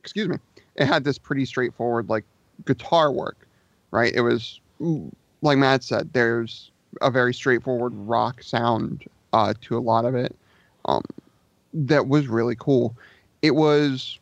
excuse 0.00 0.28
me, 0.28 0.36
it 0.82 0.88
had 0.88 1.04
this 1.04 1.16
pretty 1.16 1.44
straightforward 1.44 2.08
like 2.08 2.24
guitar 2.66 3.12
work, 3.12 3.46
right? 3.92 4.12
It 4.14 4.20
was 4.20 4.60
like 5.42 5.58
Matt 5.58 5.84
said, 5.84 6.12
there's 6.12 6.70
a 7.00 7.10
very 7.10 7.32
straightforward 7.32 7.92
rock 7.94 8.42
sound 8.42 9.04
uh, 9.32 9.54
to 9.62 9.78
a 9.78 9.80
lot 9.80 10.04
of 10.04 10.14
it. 10.14 10.34
Um, 10.86 11.04
that 11.72 12.08
was 12.08 12.26
really 12.26 12.56
cool. 12.58 12.96
It 13.40 13.52
was. 13.52 14.18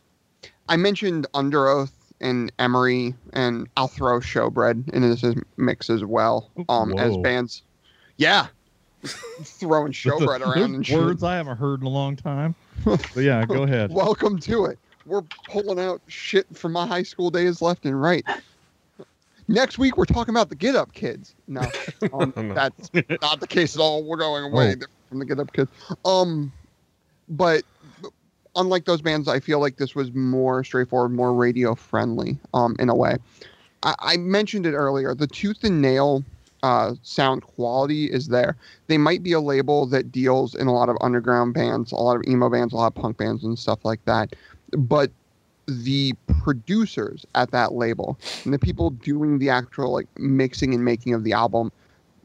I 0.69 0.77
mentioned 0.77 1.27
Underoath 1.33 1.91
and 2.21 2.51
Emery, 2.59 3.15
and 3.33 3.67
I'll 3.75 3.87
throw 3.87 4.19
Showbread 4.19 4.93
into 4.93 5.15
this 5.15 5.35
mix 5.57 5.89
as 5.89 6.05
well. 6.05 6.49
Um, 6.69 6.97
as 6.97 7.17
bands, 7.17 7.63
yeah, 8.17 8.47
throwing 9.03 9.91
Showbread 9.91 10.41
around 10.41 10.75
and 10.75 10.85
shit. 10.85 10.97
words 10.97 11.23
I 11.23 11.35
haven't 11.35 11.57
heard 11.57 11.81
in 11.81 11.87
a 11.87 11.89
long 11.89 12.15
time. 12.15 12.55
But 12.83 13.17
yeah, 13.17 13.45
go 13.45 13.63
ahead. 13.63 13.91
Welcome 13.91 14.39
to 14.39 14.65
it. 14.65 14.79
We're 15.05 15.23
pulling 15.49 15.79
out 15.79 16.01
shit 16.07 16.45
from 16.55 16.73
my 16.73 16.85
high 16.85 17.03
school 17.03 17.29
days 17.31 17.61
left 17.61 17.85
and 17.85 17.99
right. 17.99 18.25
Next 19.47 19.77
week 19.77 19.97
we're 19.97 20.05
talking 20.05 20.33
about 20.33 20.49
the 20.49 20.55
Get 20.55 20.75
Up 20.75 20.93
Kids. 20.93 21.35
No, 21.47 21.61
um, 22.13 22.33
No. 22.37 22.53
that's 22.53 22.89
not 23.21 23.39
the 23.39 23.47
case 23.47 23.75
at 23.75 23.81
all. 23.81 24.03
We're 24.03 24.17
going 24.17 24.45
away 24.51 24.75
Oh. 24.81 24.85
from 25.09 25.19
the 25.19 25.25
Get 25.25 25.39
Up 25.39 25.51
Kids. 25.51 25.69
Um, 26.05 26.51
but 27.27 27.63
unlike 28.55 28.85
those 28.85 29.01
bands, 29.01 29.27
I 29.27 29.39
feel 29.39 29.59
like 29.59 29.77
this 29.77 29.95
was 29.95 30.13
more 30.13 30.63
straightforward, 30.63 31.11
more 31.11 31.33
radio 31.33 31.75
friendly. 31.75 32.37
Um, 32.53 32.75
in 32.79 32.89
a 32.89 32.95
way, 32.95 33.17
I, 33.83 33.95
I 33.99 34.17
mentioned 34.17 34.65
it 34.65 34.73
earlier. 34.73 35.15
The 35.15 35.27
Tooth 35.27 35.63
and 35.63 35.81
Nail 35.81 36.23
uh, 36.63 36.93
sound 37.01 37.41
quality 37.41 38.05
is 38.05 38.27
there. 38.27 38.55
They 38.87 38.97
might 38.97 39.23
be 39.23 39.33
a 39.33 39.41
label 39.41 39.85
that 39.87 40.11
deals 40.11 40.53
in 40.55 40.67
a 40.67 40.73
lot 40.73 40.87
of 40.89 40.97
underground 41.01 41.55
bands, 41.55 41.91
a 41.91 41.95
lot 41.95 42.15
of 42.15 42.23
emo 42.27 42.49
bands, 42.49 42.71
a 42.71 42.75
lot 42.77 42.87
of 42.87 42.95
punk 42.95 43.17
bands, 43.17 43.43
and 43.43 43.57
stuff 43.57 43.83
like 43.83 44.03
that. 44.05 44.35
But 44.71 45.11
the 45.67 46.13
producers 46.41 47.25
at 47.35 47.51
that 47.51 47.73
label 47.73 48.17
and 48.43 48.53
the 48.53 48.59
people 48.59 48.89
doing 48.89 49.39
the 49.39 49.49
actual 49.49 49.93
like 49.93 50.07
mixing 50.17 50.73
and 50.73 50.83
making 50.83 51.13
of 51.13 51.23
the 51.23 51.33
album 51.33 51.71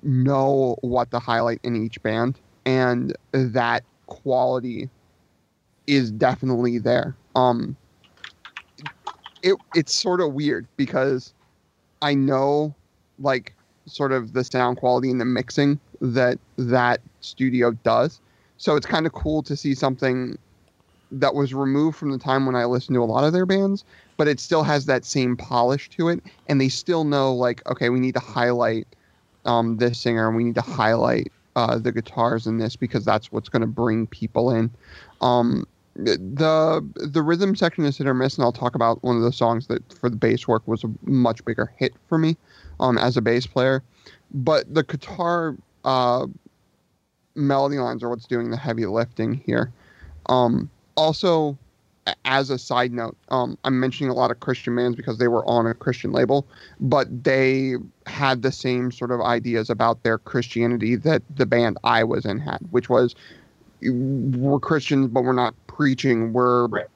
know 0.03 0.76
what 0.81 1.11
to 1.11 1.19
highlight 1.19 1.61
in 1.62 1.76
each 1.76 2.03
band, 2.03 2.38
and 2.65 3.17
that 3.33 3.85
quality 4.07 4.88
is 5.87 6.11
definitely 6.11 6.79
there. 6.79 7.17
Um, 7.35 7.76
it 9.43 9.57
it's 9.75 9.95
sort 9.95 10.21
of 10.21 10.33
weird 10.33 10.67
because 10.76 11.33
I 12.03 12.15
know 12.15 12.75
like 13.19 13.55
sort 13.87 14.12
of 14.12 14.33
the 14.33 14.45
sound 14.45 14.79
quality 14.79 15.11
and 15.11 15.21
the 15.21 15.25
mixing 15.25 15.79
that 16.00 16.38
that 16.57 17.00
studio 17.21 17.73
does. 17.73 18.21
So 18.59 18.75
it's 18.76 18.87
kind 18.87 19.07
of 19.07 19.12
cool 19.12 19.43
to 19.45 19.57
see 19.57 19.75
something 19.75 20.38
that 21.11 21.35
was 21.35 21.55
removed 21.55 21.97
from 21.97 22.11
the 22.11 22.19
time 22.19 22.47
when 22.47 22.57
I 22.57 22.65
listened 22.65 22.95
to 22.95 23.03
a 23.03 23.05
lot 23.05 23.25
of 23.25 23.33
their 23.33 23.47
bands, 23.47 23.85
but 24.17 24.29
it 24.29 24.41
still 24.41 24.63
has 24.63 24.87
that 24.87 25.05
same 25.05 25.37
polish 25.37 25.89
to 25.91 26.09
it, 26.09 26.23
and 26.49 26.61
they 26.61 26.69
still 26.69 27.05
know 27.05 27.35
like, 27.35 27.67
okay, 27.71 27.89
we 27.89 28.01
need 28.01 28.15
to 28.15 28.21
highlight 28.21 28.87
um, 29.45 29.77
this 29.77 30.01
singer, 30.01 30.27
and 30.27 30.37
we 30.37 30.45
need 30.45 30.57
to 30.57 30.63
highlight 30.63 31.31
uh, 31.55 31.79
the 31.79 31.93
guitars 31.93 32.47
in 32.47 32.59
this 32.59 32.77
because 32.77 33.05
that's 33.05 33.33
what's 33.33 33.49
going 33.49 33.63
to 33.63 33.67
bring 33.69 34.07
people 34.07 34.51
in. 34.51 34.71
Um, 35.21 35.67
the 35.97 36.87
the 36.95 37.23
rhythm 37.23 37.57
section 37.57 37.85
is 37.85 37.97
hit 37.97 38.07
or 38.07 38.15
miss, 38.15 38.37
and 38.37 38.45
I'll 38.45 38.53
talk 38.53 38.75
about 38.75 39.03
one 39.03 39.17
of 39.17 39.23
the 39.23 39.33
songs 39.33 39.67
that 39.69 39.93
for 39.95 40.11
the 40.11 40.17
bass 40.17 40.47
work 40.47 40.67
was 40.69 40.85
a 40.85 40.91
much 41.03 41.43
bigger 41.45 41.73
hit 41.77 41.95
for 42.09 42.19
me 42.19 42.37
um, 42.81 42.99
as 42.99 43.17
a 43.17 43.23
bass 43.23 43.47
player. 43.47 43.83
But 44.33 44.73
the 44.73 44.83
guitar 44.83 45.57
uh, 45.85 46.27
melody 47.35 47.79
lines 47.79 48.03
are 48.03 48.11
what's 48.11 48.27
doing 48.27 48.51
the 48.51 48.57
heavy 48.57 48.85
lifting 48.85 49.35
here. 49.35 49.73
Um, 50.27 50.69
also, 50.97 51.57
as 52.25 52.50
a 52.50 52.59
side 52.59 52.93
note, 52.93 53.17
um, 53.29 53.59
I'm 53.65 53.81
mentioning 53.81 54.11
a 54.11 54.15
lot 54.15 54.31
of 54.31 54.41
Christian 54.41 54.76
bands 54.76 54.97
because 54.97 55.19
they 55.19 55.29
were 55.29 55.45
on 55.47 55.67
a 55.67 55.75
Christian 55.75 56.12
label, 56.12 56.47
but 56.81 57.25
they 57.25 57.75
had 58.07 58.43
the 58.43 58.53
same 58.53 58.93
sort 58.93 59.11
of 59.11 59.21
ideas 59.21 59.71
about 59.71 60.03
their 60.03 60.19
Christianity 60.19 60.97
that 60.97 61.23
the 61.35 61.47
band 61.47 61.79
I 61.85 62.05
was 62.05 62.25
in 62.25 62.38
had, 62.38 62.59
which 62.71 62.88
was 62.88 63.15
we're 63.83 64.59
Christians, 64.61 65.09
but 65.09 65.25
we're 65.25 65.33
not 65.33 65.55
preaching. 65.67 66.33
We're 66.33 66.69
Right. 66.69 66.87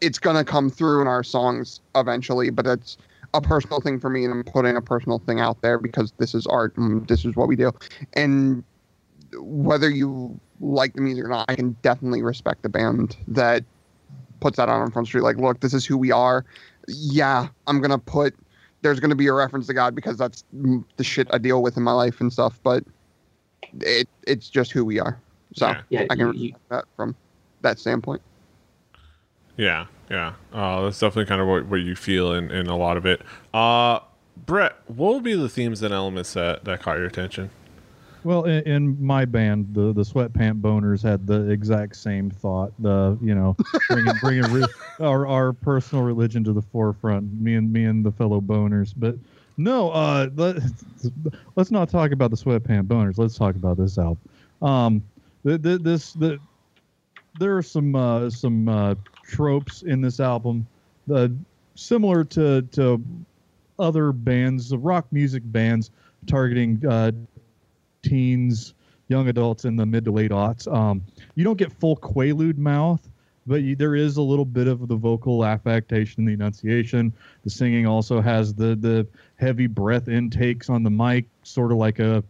it's 0.00 0.18
gonna 0.18 0.44
come 0.44 0.70
through 0.70 1.00
in 1.02 1.06
our 1.08 1.22
songs 1.22 1.80
eventually, 1.94 2.50
but 2.50 2.66
it's 2.66 2.96
a 3.34 3.40
personal 3.40 3.80
thing 3.80 3.98
for 3.98 4.10
me, 4.10 4.24
and 4.24 4.32
I'm 4.32 4.44
putting 4.44 4.76
a 4.76 4.80
personal 4.82 5.18
thing 5.18 5.40
out 5.40 5.60
there 5.62 5.78
because 5.78 6.12
this 6.18 6.34
is 6.34 6.46
art 6.46 6.76
and 6.76 7.06
this 7.08 7.24
is 7.24 7.36
what 7.36 7.48
we 7.48 7.56
do. 7.56 7.72
And 8.14 8.64
whether 9.38 9.88
you 9.90 10.38
like 10.60 10.94
the 10.94 11.00
music 11.00 11.24
or 11.24 11.28
not, 11.28 11.46
I 11.48 11.54
can 11.56 11.76
definitely 11.82 12.22
respect 12.22 12.62
the 12.62 12.68
band 12.68 13.16
that 13.28 13.64
puts 14.40 14.56
that 14.56 14.68
out 14.68 14.80
on 14.80 14.90
Front 14.90 15.08
Street. 15.08 15.22
Like, 15.22 15.36
look, 15.36 15.60
this 15.60 15.74
is 15.74 15.84
who 15.86 15.96
we 15.96 16.10
are. 16.12 16.44
Yeah, 16.88 17.48
I'm 17.66 17.80
gonna 17.80 17.98
put. 17.98 18.34
There's 18.82 19.00
gonna 19.00 19.14
be 19.14 19.26
a 19.26 19.32
reference 19.32 19.66
to 19.68 19.74
God 19.74 19.94
because 19.94 20.18
that's 20.18 20.44
the 20.52 21.04
shit 21.04 21.28
I 21.32 21.38
deal 21.38 21.62
with 21.62 21.76
in 21.76 21.82
my 21.82 21.92
life 21.92 22.20
and 22.20 22.32
stuff. 22.32 22.58
But 22.62 22.84
it 23.80 24.08
it's 24.26 24.48
just 24.50 24.70
who 24.72 24.84
we 24.84 25.00
are. 25.00 25.18
So 25.54 25.68
Yeah. 25.68 25.80
Yeah, 25.88 26.00
I 26.10 26.16
can 26.16 26.18
you- 26.18 26.26
respect 26.26 26.42
you- 26.42 26.54
that 26.70 26.84
from 26.96 27.16
that 27.62 27.78
standpoint. 27.78 28.20
Yeah, 29.56 29.86
yeah. 30.10 30.32
Uh, 30.52 30.82
that's 30.82 30.98
definitely 30.98 31.26
kind 31.26 31.40
of 31.40 31.46
what, 31.46 31.66
what 31.66 31.76
you 31.76 31.94
feel 31.94 32.32
in, 32.34 32.50
in 32.50 32.66
a 32.66 32.76
lot 32.76 32.96
of 32.96 33.06
it. 33.06 33.22
Uh, 33.54 34.00
Brett, 34.46 34.76
what 34.88 35.14
would 35.14 35.22
be 35.22 35.34
the 35.34 35.48
themes 35.48 35.80
and 35.82 35.94
elements 35.94 36.32
that, 36.34 36.64
that 36.64 36.82
caught 36.82 36.96
your 36.98 37.06
attention? 37.06 37.50
Well, 38.24 38.44
in, 38.44 38.62
in 38.64 39.04
my 39.04 39.26
band, 39.26 39.74
the 39.74 39.92
the 39.92 40.02
sweatpant 40.02 40.60
boners 40.60 41.02
had 41.02 41.26
the 41.26 41.50
exact 41.50 41.96
same 41.96 42.30
thought. 42.30 42.72
The 42.78 43.18
you 43.22 43.34
know 43.34 43.54
bringing 43.88 44.16
bringing 44.20 44.50
re- 44.50 44.66
our 45.00 45.26
our 45.26 45.52
personal 45.52 46.04
religion 46.04 46.42
to 46.44 46.52
the 46.52 46.62
forefront. 46.62 47.30
Me 47.40 47.54
and 47.54 47.70
me 47.72 47.84
and 47.84 48.04
the 48.04 48.12
fellow 48.12 48.40
boners. 48.40 48.94
But 48.96 49.16
no, 49.56 49.90
uh, 49.90 50.30
let, 50.34 50.56
let's 51.54 51.70
not 51.70 51.88
talk 51.88 52.12
about 52.12 52.30
the 52.30 52.36
sweatpant 52.36 52.84
boners. 52.84 53.18
Let's 53.18 53.36
talk 53.36 53.56
about 53.56 53.76
this 53.76 53.98
album. 53.98 54.18
Um, 54.62 55.02
the, 55.44 55.58
the, 55.58 55.78
this 55.78 56.14
the 56.14 56.40
there 57.38 57.56
are 57.56 57.62
some 57.62 57.94
uh, 57.94 58.30
some 58.30 58.68
uh, 58.68 58.94
tropes 59.22 59.82
in 59.82 60.00
this 60.00 60.18
album, 60.18 60.66
uh, 61.12 61.28
similar 61.74 62.24
to 62.24 62.62
to 62.62 63.04
other 63.78 64.12
bands, 64.12 64.68
the 64.70 64.78
rock 64.78 65.06
music 65.12 65.42
bands 65.46 65.90
targeting 66.26 66.82
uh, 66.88 67.12
teens, 68.04 68.74
young 69.08 69.28
adults 69.28 69.64
in 69.64 69.76
the 69.76 69.86
mid 69.86 70.04
to 70.04 70.12
late 70.12 70.30
aughts. 70.30 70.72
Um, 70.72 71.02
you 71.34 71.44
don't 71.44 71.58
get 71.58 71.72
full 71.72 71.96
Quaalude 71.96 72.58
mouth, 72.58 73.08
but 73.46 73.62
you, 73.62 73.76
there 73.76 73.94
is 73.94 74.16
a 74.16 74.22
little 74.22 74.44
bit 74.44 74.68
of 74.68 74.88
the 74.88 74.96
vocal 74.96 75.44
affectation, 75.44 76.24
the 76.24 76.32
enunciation. 76.32 77.12
The 77.42 77.50
singing 77.50 77.86
also 77.86 78.20
has 78.20 78.54
the 78.54 78.76
the 78.76 79.06
heavy 79.36 79.66
breath 79.66 80.08
intakes 80.08 80.70
on 80.70 80.82
the 80.82 80.90
mic, 80.90 81.26
sort 81.42 81.72
of 81.72 81.78
like 81.78 81.98
a 81.98 82.22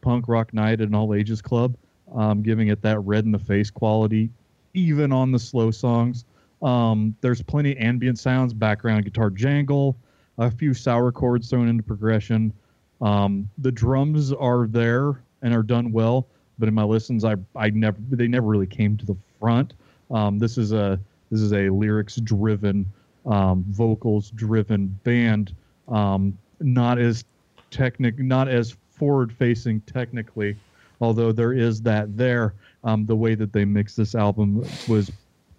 punk 0.00 0.28
rock 0.28 0.52
night 0.54 0.80
at 0.80 0.88
an 0.88 0.94
all 0.94 1.14
ages 1.14 1.42
club, 1.42 1.74
um, 2.14 2.42
giving 2.42 2.68
it 2.68 2.82
that 2.82 2.98
red 3.00 3.24
in 3.24 3.32
the 3.32 3.38
face 3.38 3.70
quality, 3.70 4.30
even 4.74 5.12
on 5.12 5.32
the 5.32 5.38
slow 5.38 5.70
songs. 5.70 6.24
Um, 6.62 7.16
there's 7.20 7.42
plenty 7.42 7.76
ambient 7.78 8.18
sounds, 8.18 8.52
background 8.52 9.04
guitar 9.04 9.30
jangle, 9.30 9.96
a 10.38 10.50
few 10.50 10.74
sour 10.74 11.10
chords 11.10 11.48
thrown 11.48 11.68
into 11.68 11.82
progression. 11.82 12.52
Um, 13.00 13.48
the 13.58 13.72
drums 13.72 14.32
are 14.32 14.66
there 14.66 15.22
and 15.42 15.54
are 15.54 15.62
done 15.62 15.92
well, 15.92 16.26
but 16.58 16.68
in 16.68 16.74
my 16.74 16.84
listens, 16.84 17.24
I 17.24 17.36
I 17.56 17.70
never 17.70 17.98
they 18.10 18.28
never 18.28 18.46
really 18.46 18.66
came 18.66 18.96
to 18.98 19.06
the 19.06 19.16
front. 19.38 19.74
Um, 20.10 20.38
this 20.38 20.58
is 20.58 20.72
a 20.72 20.98
this 21.30 21.40
is 21.40 21.52
a 21.52 21.70
lyrics 21.70 22.16
driven, 22.16 22.86
um, 23.26 23.64
vocals 23.68 24.30
driven 24.30 24.88
band. 25.04 25.54
Um, 25.88 26.36
not 26.60 26.98
as 26.98 27.24
technic, 27.70 28.18
not 28.18 28.48
as 28.48 28.76
forward 28.90 29.32
facing 29.32 29.80
technically, 29.82 30.56
although 31.00 31.32
there 31.32 31.52
is 31.52 31.80
that 31.82 32.16
there. 32.16 32.54
Um, 32.82 33.04
the 33.04 33.16
way 33.16 33.34
that 33.34 33.52
they 33.52 33.64
mixed 33.64 33.96
this 33.96 34.14
album 34.14 34.64
was 34.88 35.10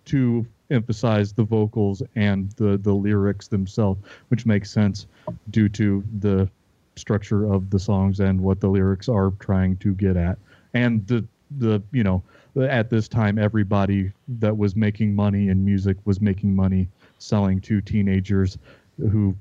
to 0.05 0.45
emphasize 0.71 1.33
the 1.33 1.43
vocals 1.43 2.01
and 2.15 2.51
the 2.53 2.77
the 2.77 2.93
lyrics 2.93 3.47
themselves, 3.47 4.01
which 4.29 4.45
makes 4.45 4.71
sense 4.71 5.07
due 5.49 5.69
to 5.69 6.03
the 6.19 6.49
structure 6.95 7.51
of 7.51 7.69
the 7.69 7.79
songs 7.79 8.19
and 8.19 8.39
what 8.39 8.59
the 8.59 8.67
lyrics 8.67 9.07
are 9.09 9.31
trying 9.39 9.77
to 9.77 9.93
get 9.93 10.17
at. 10.17 10.37
And 10.73 11.05
the 11.07 11.25
the 11.57 11.81
you 11.91 12.03
know 12.03 12.23
at 12.61 12.89
this 12.89 13.07
time 13.07 13.37
everybody 13.37 14.11
that 14.27 14.55
was 14.55 14.75
making 14.75 15.13
money 15.15 15.49
in 15.49 15.63
music 15.63 15.97
was 16.05 16.21
making 16.21 16.55
money 16.55 16.87
selling 17.17 17.59
to 17.61 17.81
teenagers 17.81 18.57
who 18.97 19.35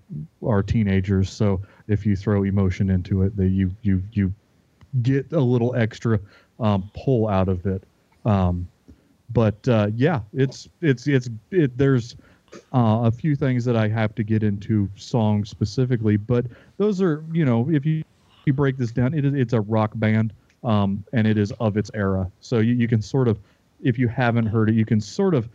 are 0.47 0.63
teenagers. 0.63 1.31
So 1.31 1.61
if 1.89 2.07
you 2.07 2.17
throw 2.17 2.45
emotion 2.45 2.91
into 2.91 3.23
it 3.23 3.37
that 3.37 3.49
you 3.49 3.71
you 3.83 4.03
you 4.13 4.33
get 5.03 5.33
a 5.33 5.41
little 5.41 5.75
extra 5.75 6.19
um, 6.59 6.91
pull 6.95 7.29
out 7.29 7.49
of 7.49 7.67
it. 7.67 7.83
Um, 8.25 8.69
but 9.33 9.67
uh, 9.69 9.89
yeah 9.95 10.21
it's 10.33 10.69
it's 10.81 11.07
it's 11.07 11.31
it, 11.51 11.77
there's 11.77 12.17
uh, 12.75 13.03
a 13.05 13.11
few 13.11 13.37
things 13.37 13.65
that 13.65 13.77
I 13.77 13.89
have 13.89 14.15
to 14.17 14.23
get 14.23 14.43
into 14.43 14.89
songs 14.97 15.51
specifically, 15.51 16.17
but 16.17 16.47
those 16.79 17.01
are 17.01 17.25
you 17.33 17.45
know 17.45 17.69
if 17.71 17.85
you 17.87 18.05
you 18.45 18.53
break 18.53 18.77
this 18.77 18.91
down, 18.91 19.15
it 19.15 19.25
is 19.25 19.35
it's 19.35 19.53
a 19.53 19.61
rock 19.61 19.93
band, 19.95 20.33
um, 20.65 21.05
and 21.13 21.27
it 21.27 21.39
is 21.39 21.53
of 21.61 21.77
its 21.77 21.91
era. 21.95 22.31
So 22.41 22.59
you, 22.59 22.75
you 22.75 22.89
can 22.89 23.03
sort 23.03 23.29
of, 23.29 23.39
if 23.83 23.99
you 23.99 24.09
haven't 24.09 24.47
heard 24.47 24.71
it, 24.71 24.75
you 24.75 24.85
can 24.85 25.01
sort 25.01 25.35
of 25.35 25.49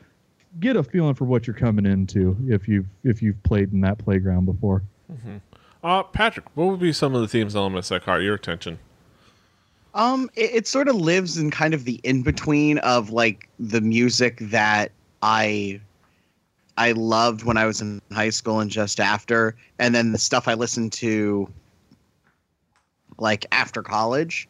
get 0.60 0.76
a 0.76 0.84
feeling 0.84 1.14
for 1.14 1.26
what 1.26 1.48
you're 1.48 1.56
coming 1.56 1.86
into 1.86 2.38
if 2.48 2.68
you've 2.68 2.88
if 3.04 3.22
you've 3.22 3.42
played 3.44 3.74
in 3.74 3.82
that 3.82 3.98
playground 3.98 4.46
before. 4.46 4.84
Uh, 5.84 6.04
Patrick, 6.04 6.46
what 6.56 6.68
would 6.68 6.80
be 6.80 6.92
some 6.92 7.14
of 7.14 7.22
the 7.22 7.28
themes 7.28 7.56
elements 7.56 7.90
that 7.90 8.04
caught 8.04 8.22
your 8.22 8.36
attention? 8.36 8.80
Um, 9.94 10.30
it, 10.36 10.52
it 10.54 10.68
sort 10.68 10.88
of 10.88 10.96
lives 10.96 11.38
in 11.38 11.52
kind 11.52 11.74
of 11.74 11.86
the 11.86 12.00
in 12.04 12.22
between 12.24 12.80
of 12.80 13.12
like 13.12 13.50
the 13.60 13.82
music 13.82 14.38
that 14.42 14.92
I 15.22 15.80
I 16.78 16.92
loved 16.92 17.44
when 17.44 17.58
I 17.58 17.66
was 17.66 17.82
in 17.82 18.02
high 18.12 18.30
school 18.30 18.60
and 18.60 18.70
just 18.70 19.00
after, 19.00 19.56
and 19.80 19.96
then 19.96 20.12
the 20.12 20.18
stuff 20.18 20.48
I 20.48 20.56
listened 20.56 20.92
to 20.94 21.50
like 23.18 23.46
after 23.52 23.82
college. 23.82 24.48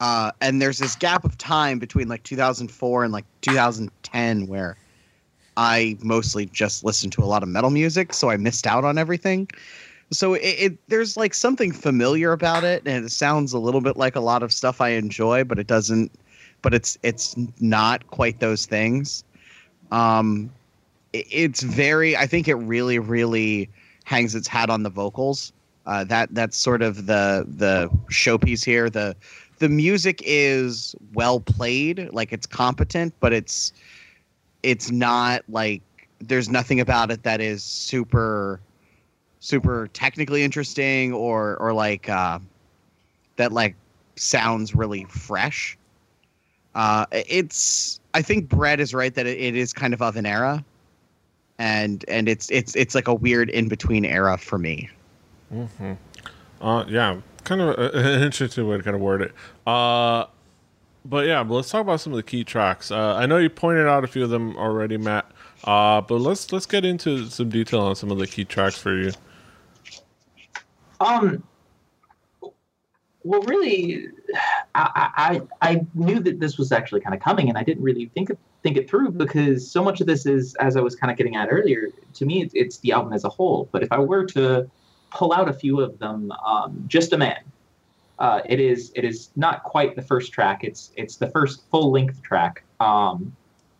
Uh, 0.00 0.30
and 0.42 0.60
there's 0.60 0.78
this 0.78 0.94
gap 0.94 1.24
of 1.24 1.38
time 1.38 1.78
between 1.78 2.08
like 2.08 2.22
2004 2.22 3.04
and 3.04 3.12
like 3.12 3.24
2010 3.40 4.46
where 4.46 4.76
I 5.56 5.96
mostly 6.02 6.46
just 6.46 6.84
listened 6.84 7.12
to 7.14 7.22
a 7.22 7.24
lot 7.24 7.42
of 7.42 7.48
metal 7.48 7.70
music, 7.70 8.12
so 8.12 8.28
I 8.28 8.36
missed 8.36 8.66
out 8.66 8.84
on 8.84 8.98
everything. 8.98 9.48
So 10.10 10.34
it, 10.34 10.40
it 10.40 10.88
there's 10.88 11.16
like 11.16 11.32
something 11.32 11.72
familiar 11.72 12.32
about 12.32 12.62
it, 12.62 12.82
and 12.86 13.04
it 13.04 13.10
sounds 13.10 13.52
a 13.54 13.58
little 13.58 13.80
bit 13.80 13.96
like 13.96 14.16
a 14.16 14.20
lot 14.20 14.42
of 14.42 14.52
stuff 14.52 14.80
I 14.80 14.90
enjoy, 14.90 15.44
but 15.44 15.58
it 15.58 15.66
doesn't. 15.66 16.12
But 16.60 16.74
it's 16.74 16.98
it's 17.02 17.34
not 17.58 18.06
quite 18.08 18.40
those 18.40 18.66
things. 18.66 19.24
Um, 19.90 20.50
it's 21.30 21.62
very. 21.62 22.16
I 22.16 22.26
think 22.26 22.48
it 22.48 22.54
really 22.54 22.98
really 22.98 23.68
hangs 24.04 24.34
its 24.34 24.48
hat 24.48 24.70
on 24.70 24.82
the 24.82 24.90
vocals. 24.90 25.52
Uh, 25.86 26.04
that 26.04 26.34
that's 26.34 26.56
sort 26.56 26.82
of 26.82 27.06
the 27.06 27.44
the 27.48 27.88
showpiece 28.10 28.64
here. 28.64 28.90
The 28.90 29.14
the 29.58 29.68
music 29.68 30.20
is 30.24 30.94
well 31.14 31.40
played, 31.40 32.10
like 32.12 32.32
it's 32.32 32.46
competent, 32.46 33.14
but 33.20 33.32
it's 33.32 33.72
it's 34.62 34.90
not 34.90 35.42
like 35.48 35.82
there's 36.20 36.48
nothing 36.48 36.80
about 36.80 37.10
it 37.10 37.22
that 37.22 37.40
is 37.40 37.62
super 37.62 38.60
super 39.40 39.88
technically 39.92 40.42
interesting 40.42 41.12
or 41.12 41.56
or 41.58 41.72
like 41.72 42.08
uh, 42.08 42.38
that 43.36 43.52
like 43.52 43.76
sounds 44.16 44.74
really 44.74 45.04
fresh. 45.04 45.78
Uh, 46.74 47.06
it's 47.12 48.00
I 48.12 48.22
think 48.22 48.48
Brett 48.48 48.80
is 48.80 48.92
right 48.92 49.14
that 49.14 49.26
it, 49.26 49.38
it 49.38 49.56
is 49.56 49.72
kind 49.72 49.94
of 49.94 50.02
of 50.02 50.16
an 50.16 50.26
era, 50.26 50.64
and 51.58 52.04
and 52.08 52.28
it's 52.28 52.50
it's 52.50 52.74
it's 52.76 52.94
like 52.94 53.08
a 53.08 53.14
weird 53.14 53.50
in 53.50 53.68
between 53.68 54.04
era 54.04 54.36
for 54.38 54.58
me. 54.58 54.90
Mm-hmm. 55.52 55.92
Uh, 56.60 56.84
yeah, 56.88 57.20
kind 57.44 57.60
of 57.60 57.78
an 57.94 58.22
interesting 58.22 58.66
way 58.68 58.76
to 58.76 58.82
kind 58.82 58.94
of 58.94 59.00
word 59.00 59.22
it. 59.22 59.32
Uh, 59.66 60.26
but 61.04 61.26
yeah, 61.26 61.42
but 61.44 61.54
let's 61.54 61.70
talk 61.70 61.80
about 61.80 62.00
some 62.00 62.12
of 62.12 62.16
the 62.16 62.22
key 62.22 62.44
tracks. 62.44 62.90
Uh, 62.90 63.14
I 63.14 63.26
know 63.26 63.38
you 63.38 63.48
pointed 63.48 63.86
out 63.86 64.04
a 64.04 64.06
few 64.06 64.24
of 64.24 64.30
them 64.30 64.56
already, 64.56 64.96
Matt. 64.96 65.30
Uh, 65.64 66.00
but 66.00 66.20
let's 66.20 66.52
let's 66.52 66.66
get 66.66 66.84
into 66.84 67.26
some 67.26 67.48
detail 67.48 67.80
on 67.82 67.96
some 67.96 68.10
of 68.10 68.18
the 68.18 68.26
key 68.26 68.44
tracks 68.44 68.78
for 68.78 68.94
you. 68.94 69.12
Um. 71.00 71.42
Well, 73.24 73.42
really, 73.42 74.08
I, 74.74 75.40
I 75.60 75.70
I 75.70 75.86
knew 75.94 76.20
that 76.20 76.40
this 76.40 76.58
was 76.58 76.72
actually 76.72 77.00
kind 77.00 77.14
of 77.14 77.20
coming, 77.20 77.48
and 77.48 77.56
I 77.56 77.62
didn't 77.62 77.82
really 77.82 78.06
think 78.14 78.30
it, 78.30 78.38
think 78.66 78.76
it 78.76 78.90
through 78.90 79.12
because 79.12 79.70
so 79.70 79.84
much 79.84 80.00
of 80.00 80.08
this 80.08 80.26
is, 80.26 80.56
as 80.56 80.76
I 80.76 80.80
was 80.80 80.96
kind 80.96 81.08
of 81.08 81.16
getting 81.16 81.36
at 81.36 81.46
earlier, 81.52 81.90
to 82.14 82.26
me, 82.26 82.42
it's, 82.42 82.52
it's 82.52 82.78
the 82.78 82.90
album 82.90 83.12
as 83.12 83.22
a 83.22 83.28
whole. 83.28 83.68
But 83.70 83.84
if 83.84 83.92
I 83.92 84.00
were 84.00 84.24
to 84.26 84.68
pull 85.12 85.32
out 85.32 85.48
a 85.48 85.52
few 85.52 85.80
of 85.80 86.00
them, 86.00 86.32
um, 86.44 86.84
"Just 86.88 87.12
a 87.12 87.16
Man," 87.16 87.38
uh, 88.18 88.40
it 88.44 88.58
is 88.58 88.90
it 88.96 89.04
is 89.04 89.30
not 89.36 89.62
quite 89.62 89.94
the 89.94 90.02
first 90.02 90.32
track. 90.32 90.64
It's 90.64 90.90
it's 90.96 91.14
the 91.14 91.28
first 91.28 91.62
full 91.70 91.92
length 91.92 92.20
track. 92.22 92.64
Um, 92.80 93.36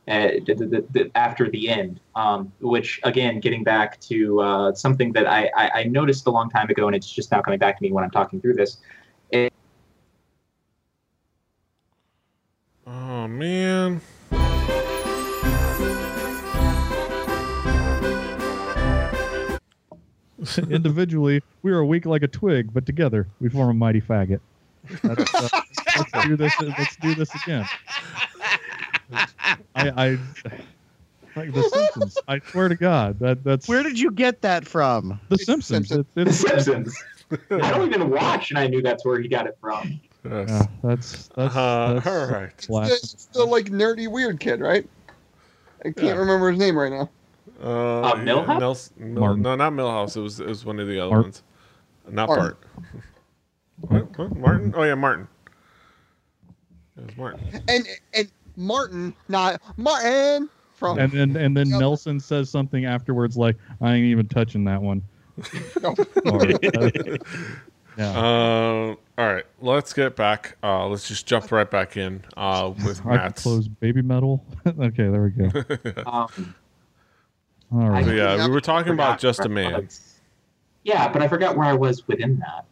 uh, 0.08 0.38
the, 0.46 0.54
the, 0.54 0.84
the, 0.92 1.10
after 1.16 1.50
the 1.50 1.68
end, 1.68 1.98
um, 2.14 2.52
which 2.60 3.00
again, 3.02 3.40
getting 3.40 3.64
back 3.64 3.98
to 3.98 4.40
uh, 4.40 4.72
something 4.72 5.12
that 5.14 5.26
I, 5.26 5.50
I, 5.56 5.80
I, 5.80 5.82
noticed 5.82 6.28
a 6.28 6.30
long 6.30 6.48
time 6.48 6.70
ago, 6.70 6.86
and 6.86 6.94
it's 6.94 7.10
just 7.10 7.32
now 7.32 7.42
coming 7.42 7.58
back 7.58 7.76
to 7.76 7.82
me 7.82 7.90
when 7.90 8.04
I'm 8.04 8.12
talking 8.12 8.40
through 8.40 8.54
this. 8.54 8.76
It, 9.32 9.52
oh 12.86 13.26
man. 13.26 14.00
Individually, 20.70 21.42
we 21.62 21.72
are 21.72 21.84
weak 21.84 22.06
like 22.06 22.22
a 22.22 22.28
twig, 22.28 22.72
but 22.72 22.86
together 22.86 23.26
we 23.40 23.48
form 23.48 23.70
a 23.70 23.74
mighty 23.74 24.00
faggot. 24.00 24.40
Uh, 25.02 25.14
let's 25.96 26.26
do 26.26 26.36
this. 26.36 26.52
Let's 26.60 26.96
do 26.96 27.14
this 27.14 27.34
again. 27.34 27.66
I, 29.12 29.28
I 29.74 30.18
like 31.34 31.52
The 31.52 31.62
Simpsons. 31.62 32.18
I 32.28 32.40
swear 32.40 32.68
to 32.68 32.76
God, 32.76 33.18
that 33.20 33.44
that's 33.44 33.68
where 33.68 33.82
did 33.82 33.98
you 33.98 34.10
get 34.10 34.42
that 34.42 34.66
from? 34.66 35.20
The 35.28 35.38
Simpsons. 35.38 35.90
It, 35.90 36.06
it, 36.16 36.24
the 36.24 36.32
Simpsons. 36.32 36.96
I 37.50 37.70
don't 37.70 37.92
even 37.92 38.10
watch, 38.10 38.50
and 38.50 38.58
I 38.58 38.66
knew 38.68 38.82
that's 38.82 39.04
where 39.04 39.20
he 39.20 39.28
got 39.28 39.46
it 39.46 39.56
from. 39.60 40.00
Yes. 40.24 40.48
Yeah, 40.48 40.66
that's 40.82 41.28
that's, 41.28 41.56
uh, 41.56 41.94
that's 41.94 42.06
all 42.06 42.26
right. 42.26 42.52
It's 42.56 42.66
the, 42.66 43.00
it's 43.14 43.26
the, 43.26 43.44
like 43.44 43.66
nerdy 43.66 44.08
weird 44.10 44.40
kid, 44.40 44.60
right? 44.60 44.88
I 45.80 45.90
can't 45.90 45.98
yeah. 45.98 46.12
remember 46.12 46.50
his 46.50 46.58
name 46.58 46.76
right 46.76 46.90
now. 46.90 47.10
Uh, 47.62 48.00
uh 48.00 48.14
Milhouse? 48.16 48.46
Yeah, 48.46 48.58
Nels, 48.58 48.90
Mil, 48.96 49.36
no, 49.36 49.54
not 49.54 49.72
Milhouse. 49.72 50.16
It 50.16 50.20
was 50.20 50.40
it 50.40 50.46
was 50.46 50.64
one 50.64 50.78
of 50.78 50.88
the 50.88 51.00
other 51.00 51.14
Art. 51.14 51.22
ones. 51.24 51.42
Not 52.08 52.28
Bart. 52.28 52.58
what? 53.80 54.18
what? 54.18 54.36
Martin? 54.36 54.74
Oh 54.76 54.82
yeah, 54.82 54.94
Martin. 54.94 55.28
It 56.96 57.06
was 57.06 57.16
Martin. 57.16 57.62
And 57.68 57.86
and 58.14 58.30
Martin, 58.56 59.14
not 59.28 59.60
Martin. 59.76 60.48
From 60.74 60.98
and 60.98 61.10
then 61.10 61.36
and 61.36 61.56
then 61.56 61.70
Nelson 61.70 62.20
says 62.20 62.50
something 62.50 62.84
afterwards 62.84 63.36
like, 63.36 63.56
"I 63.80 63.94
ain't 63.94 64.04
even 64.04 64.28
touching 64.28 64.64
that 64.64 64.82
one." 64.82 65.02
uh, 65.84 65.96
yeah. 67.96 68.10
Uh, 68.10 68.94
all 69.18 69.26
right, 69.32 69.44
let's 69.60 69.94
get 69.94 70.16
back. 70.16 70.58
Uh, 70.62 70.86
let's 70.86 71.08
just 71.08 71.26
jump 71.26 71.50
right 71.50 71.70
back 71.70 71.96
in 71.96 72.22
uh, 72.36 72.72
with 72.84 73.02
Matt's. 73.06 73.42
Close 73.42 73.68
baby 73.68 74.02
metal. 74.02 74.44
okay, 74.66 75.08
there 75.08 75.22
we 75.22 75.30
go. 75.30 76.02
um, 76.04 76.54
all 77.72 77.90
right. 77.90 78.04
So, 78.04 78.12
yeah, 78.12 78.46
we 78.46 78.52
were 78.52 78.60
talking 78.60 78.92
about 78.92 79.18
just 79.18 79.40
a 79.40 79.48
man. 79.48 79.88
Yeah, 80.84 81.08
but 81.08 81.22
I 81.22 81.28
forgot 81.28 81.56
where 81.56 81.66
I 81.66 81.72
was 81.72 82.06
within 82.06 82.38
that. 82.38 82.64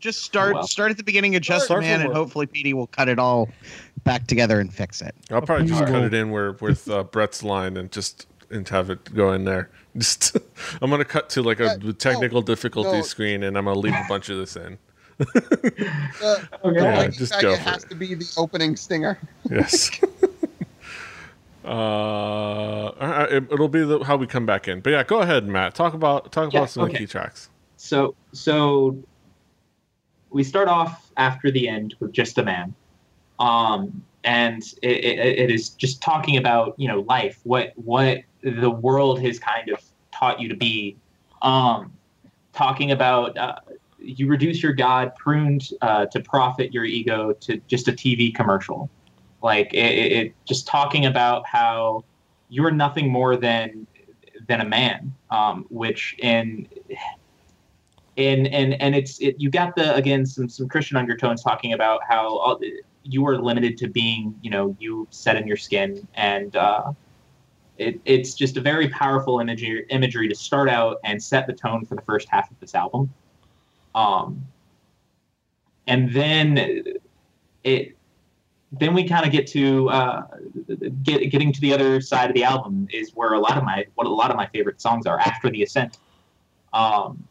Just 0.00 0.22
start 0.22 0.52
oh, 0.52 0.58
well. 0.58 0.66
start 0.66 0.90
at 0.90 0.96
the 0.96 1.04
beginning 1.04 1.36
of 1.36 1.42
Just 1.42 1.66
start 1.66 1.84
a 1.84 1.86
Man, 1.86 2.00
and 2.00 2.12
hopefully 2.12 2.46
Petey 2.46 2.72
will 2.72 2.86
cut 2.86 3.08
it 3.08 3.18
all 3.18 3.50
back 4.02 4.26
together 4.26 4.58
and 4.58 4.72
fix 4.72 5.02
it. 5.02 5.14
I'll 5.30 5.42
probably 5.42 5.66
just 5.66 5.84
cut 5.84 6.02
it 6.02 6.14
in 6.14 6.30
where 6.30 6.52
with 6.52 6.90
uh, 6.90 7.04
Brett's 7.04 7.42
line 7.42 7.76
and 7.76 7.92
just 7.92 8.26
and 8.50 8.66
have 8.68 8.90
it 8.90 9.14
go 9.14 9.32
in 9.32 9.44
there. 9.44 9.70
Just 9.96 10.36
I'm 10.80 10.88
gonna 10.88 11.04
cut 11.04 11.30
to 11.30 11.42
like 11.42 11.58
a 11.58 11.72
uh, 11.72 11.92
technical 11.98 12.42
no, 12.42 12.46
difficulty 12.46 12.98
no. 12.98 13.02
screen, 13.02 13.42
and 13.42 13.58
I'm 13.58 13.64
gonna 13.64 13.78
leave 13.78 13.92
a 13.92 14.04
bunch 14.08 14.28
of 14.28 14.38
this 14.38 14.54
in. 14.54 14.78
uh, 15.20 15.24
okay, 16.64 16.80
yeah, 16.80 17.08
just 17.08 17.40
go. 17.40 17.50
It 17.50 17.58
has 17.58 17.82
it. 17.82 17.90
to 17.90 17.96
be 17.96 18.14
the 18.14 18.32
opening 18.36 18.76
stinger. 18.76 19.18
Yes. 19.50 19.90
Uh, 21.64 23.26
it, 23.30 23.58
will 23.58 23.68
be 23.68 23.84
the, 23.84 24.02
how 24.04 24.16
we 24.16 24.26
come 24.26 24.46
back 24.46 24.68
in. 24.68 24.80
But 24.80 24.90
yeah, 24.90 25.04
go 25.04 25.20
ahead, 25.20 25.46
Matt. 25.46 25.74
Talk 25.74 25.94
about 25.94 26.32
talk 26.32 26.52
yeah, 26.52 26.60
about 26.60 26.70
some 26.70 26.84
okay. 26.84 26.92
of 26.92 26.94
the 26.94 26.98
key 27.06 27.10
tracks. 27.10 27.50
So 27.76 28.14
so 28.32 28.96
we 30.30 30.44
start 30.44 30.68
off 30.68 31.10
after 31.16 31.50
the 31.50 31.68
end 31.68 31.94
with 32.00 32.12
just 32.12 32.38
a 32.38 32.42
man, 32.42 32.74
um, 33.38 34.02
and 34.24 34.62
it, 34.82 35.04
it, 35.04 35.38
it 35.38 35.50
is 35.50 35.70
just 35.70 36.00
talking 36.00 36.36
about 36.36 36.74
you 36.78 36.88
know 36.88 37.00
life, 37.00 37.40
what 37.44 37.72
what 37.76 38.22
the 38.42 38.70
world 38.70 39.20
has 39.20 39.38
kind 39.38 39.68
of 39.70 39.82
taught 40.12 40.40
you 40.40 40.48
to 40.48 40.56
be, 40.56 40.96
um, 41.42 41.92
talking 42.52 42.90
about. 42.90 43.36
Uh, 43.36 43.56
you 44.02 44.28
reduce 44.28 44.62
your 44.62 44.72
God, 44.72 45.14
pruned 45.16 45.68
uh, 45.82 46.06
to 46.06 46.20
profit 46.20 46.72
your 46.72 46.86
ego 46.86 47.34
to 47.34 47.58
just 47.68 47.86
a 47.86 47.92
TV 47.92 48.34
commercial. 48.34 48.88
Like 49.42 49.72
it, 49.72 49.76
it, 49.76 50.34
just 50.44 50.66
talking 50.66 51.06
about 51.06 51.46
how 51.46 52.04
you're 52.48 52.70
nothing 52.70 53.10
more 53.10 53.36
than 53.36 53.86
than 54.48 54.60
a 54.60 54.64
man, 54.64 55.14
um, 55.30 55.66
which 55.70 56.16
in 56.18 56.68
and 58.16 58.46
and 58.48 58.80
and 58.80 58.94
it's 58.94 59.18
it, 59.20 59.36
you 59.38 59.50
got 59.50 59.74
the 59.76 59.94
again 59.94 60.26
some 60.26 60.48
some 60.48 60.68
Christian 60.68 60.96
undertones 60.96 61.42
talking 61.42 61.72
about 61.72 62.00
how 62.06 62.36
all, 62.38 62.60
you 63.02 63.26
are 63.26 63.38
limited 63.38 63.78
to 63.78 63.88
being 63.88 64.34
you 64.42 64.50
know 64.50 64.76
you 64.78 65.06
set 65.10 65.36
in 65.36 65.46
your 65.46 65.56
skin. 65.56 66.06
And 66.14 66.54
uh, 66.56 66.92
it, 67.78 68.00
it's 68.04 68.34
just 68.34 68.56
a 68.56 68.60
very 68.60 68.88
powerful 68.88 69.40
imagery 69.40 69.86
imagery 69.88 70.28
to 70.28 70.34
start 70.34 70.68
out 70.68 70.98
and 71.04 71.22
set 71.22 71.46
the 71.46 71.54
tone 71.54 71.86
for 71.86 71.94
the 71.94 72.02
first 72.02 72.28
half 72.28 72.50
of 72.50 72.60
this 72.60 72.74
album. 72.74 73.12
Um 73.94 74.44
and 75.86 76.12
then 76.12 76.84
it 77.64 77.96
then 78.72 78.94
we 78.94 79.06
kind 79.06 79.26
of 79.26 79.32
get 79.32 79.46
to 79.48 79.88
uh, 79.90 80.22
get, 81.02 81.30
getting 81.30 81.52
to 81.52 81.60
the 81.60 81.72
other 81.72 82.00
side 82.00 82.30
of 82.30 82.34
the 82.34 82.44
album 82.44 82.86
is 82.92 83.10
where 83.14 83.32
a 83.32 83.38
lot 83.38 83.56
of 83.56 83.64
my 83.64 83.84
what 83.94 84.06
a 84.06 84.10
lot 84.10 84.30
of 84.30 84.36
my 84.36 84.46
favorite 84.46 84.80
songs 84.80 85.06
are 85.06 85.18
after 85.18 85.50
the 85.50 85.62
ascent 85.62 85.98
um, 86.72 87.24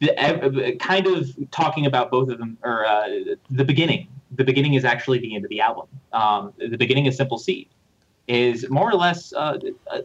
the, 0.00 0.76
kind 0.80 1.06
of 1.06 1.28
talking 1.50 1.86
about 1.86 2.10
both 2.10 2.28
of 2.28 2.38
them, 2.38 2.58
or 2.62 2.86
uh, 2.86 3.08
the 3.50 3.64
beginning. 3.64 4.08
The 4.36 4.44
beginning 4.44 4.74
is 4.74 4.84
actually 4.84 5.18
the 5.18 5.34
end 5.34 5.44
of 5.44 5.48
the 5.48 5.60
album. 5.60 5.88
Um, 6.12 6.52
the 6.58 6.76
beginning 6.76 7.08
of 7.08 7.14
Simple 7.14 7.38
Seed 7.38 7.68
is 8.28 8.68
more 8.68 8.90
or 8.90 8.94
less 8.94 9.32
uh, 9.32 9.58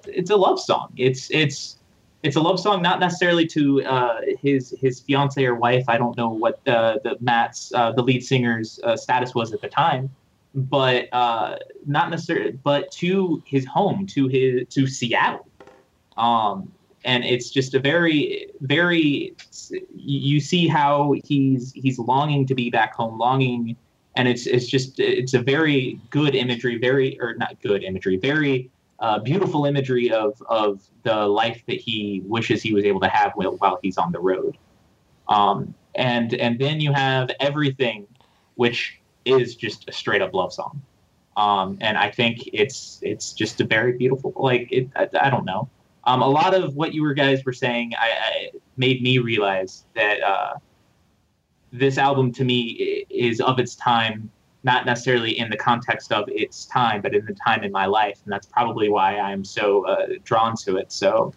it's 0.08 0.30
a 0.30 0.36
love 0.36 0.60
song. 0.60 0.94
It's 0.96 1.30
it's 1.30 1.78
it's 2.24 2.38
a 2.38 2.42
love 2.42 2.60
song, 2.60 2.82
not 2.82 3.00
necessarily 3.00 3.46
to 3.48 3.84
uh, 3.84 4.22
his 4.42 4.74
his 4.80 5.02
fiance 5.02 5.44
or 5.44 5.56
wife. 5.56 5.84
I 5.88 5.98
don't 5.98 6.16
know 6.18 6.30
what 6.30 6.64
the 6.64 7.00
the 7.04 7.18
Matt's 7.20 7.72
uh, 7.74 7.92
the 7.92 8.02
lead 8.02 8.24
singer's 8.24 8.80
uh, 8.84 8.96
status 8.96 9.36
was 9.36 9.54
at 9.54 9.62
the 9.62 9.68
time, 9.68 10.10
but 10.56 11.10
uh, 11.14 11.58
not 11.86 12.10
necessarily, 12.10 12.52
but 12.64 12.92
to 12.94 13.44
his 13.46 13.66
home, 13.66 14.08
to 14.08 14.28
his 14.28 14.68
to 14.70 14.88
Seattle. 14.88 15.48
Um, 16.16 16.72
and 17.06 17.26
it's 17.26 17.50
just 17.50 17.74
a 17.74 17.80
very 17.80 18.48
very 18.62 19.36
you 19.94 20.40
see 20.40 20.68
how 20.68 21.16
he's 21.26 21.74
he's 21.74 22.00
longing 22.00 22.48
to 22.48 22.56
be 22.56 22.70
back 22.70 22.94
home 22.96 23.18
longing 23.18 23.76
and 24.16 24.28
it's 24.28 24.48
it's 24.48 24.68
just 24.68 25.00
it's 25.00 25.34
a 25.34 25.42
very 25.42 26.00
good 26.10 26.36
imagery 26.36 26.78
very 26.78 27.20
or 27.20 27.36
not 27.36 27.62
good 27.62 27.84
imagery 27.84 28.18
very 28.18 28.70
uh, 29.00 29.20
beautiful 29.20 29.66
imagery 29.66 30.12
of 30.12 30.42
of 30.48 30.82
the 31.04 31.26
life 31.28 31.62
that 31.68 31.80
he 31.80 32.22
wishes 32.26 32.62
he 32.62 32.74
was 32.74 32.86
able 32.86 33.00
to 33.02 33.08
have 33.08 33.34
while, 33.36 33.56
while 33.58 33.80
he's 33.82 33.98
on 33.98 34.12
the 34.12 34.20
road. 34.20 34.58
Um, 35.28 35.74
and 35.96 36.34
and 36.36 36.60
then 36.60 36.80
you 36.80 36.94
have 36.94 37.30
everything 37.40 38.08
which 38.56 39.00
is 39.26 39.56
just 39.56 39.90
a 39.90 39.92
straight 39.92 40.22
up 40.22 40.34
love 40.34 40.54
song. 40.54 40.82
Um, 41.36 41.80
and 41.82 41.98
i 41.98 42.12
think 42.12 42.48
it's 42.54 43.00
it's 43.02 43.34
just 43.34 43.60
a 43.60 43.66
very 43.66 43.94
beautiful 43.94 44.34
like 44.36 44.68
it 44.72 44.88
I, 44.96 45.10
I 45.20 45.30
don't 45.30 45.46
know. 45.46 45.70
Um, 46.06 46.22
a 46.22 46.28
lot 46.28 46.54
of 46.54 46.76
what 46.76 46.94
you 46.94 47.12
guys 47.16 47.44
were 47.44 47.54
saying 47.54 47.94
I, 47.98 48.12
I 48.12 48.52
made 48.78 49.02
me 49.02 49.18
realize 49.18 49.86
that 49.96 50.22
uh, 50.22 50.54
this 51.74 51.98
album 51.98 52.32
to 52.34 52.44
me 52.44 53.06
is 53.10 53.42
of 53.42 53.60
its 53.60 53.76
time, 53.76 54.30
not 54.64 54.86
necessarily 54.86 55.38
in 55.38 55.50
the 55.50 55.58
context 55.58 56.12
of 56.12 56.24
its 56.30 56.66
time, 56.66 57.02
but 57.02 57.14
in 57.14 57.26
the 57.26 57.36
time 57.46 57.64
in 57.64 57.72
my 57.72 57.86
life, 57.86 58.20
and 58.24 58.32
that's 58.32 58.48
probably 58.48 58.90
why 58.90 59.18
I'm 59.18 59.44
so 59.44 59.86
uh, 59.86 60.08
drawn 60.24 60.56
to 60.66 60.78
it. 60.78 60.92
So, 60.92 61.34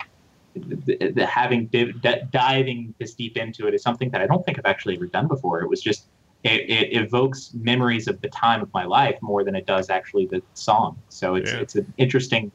the, 0.55 1.13
the 1.15 1.27
having 1.27 1.67
div- 1.67 2.01
d- 2.01 2.23
diving 2.31 2.95
this 2.99 3.15
deep 3.15 3.37
into 3.37 3.67
it 3.67 3.75
is 3.75 3.83
something 3.83 4.11
that 4.11 4.23
I 4.23 4.27
don't 4.27 4.45
think 4.45 4.59
I've 4.59 4.65
actually 4.67 4.97
ever 4.97 5.07
done 5.07 5.29
before. 5.29 5.61
It 5.61 5.69
was 5.69 5.83
just 5.83 6.09
it, 6.45 6.71
it 6.71 6.97
evokes 6.97 7.53
memories 7.55 8.07
of 8.09 8.21
the 8.21 8.29
time 8.29 8.63
of 8.63 8.73
my 8.73 8.85
life 8.85 9.19
more 9.21 9.43
than 9.45 9.55
it 9.55 9.67
does 9.67 9.91
actually 9.91 10.27
the 10.27 10.41
song. 10.55 10.97
So 11.09 11.35
it's 11.35 11.53
Yeah. 11.53 11.61
it's 11.61 11.75
an 11.75 11.93
interesting 11.99 12.53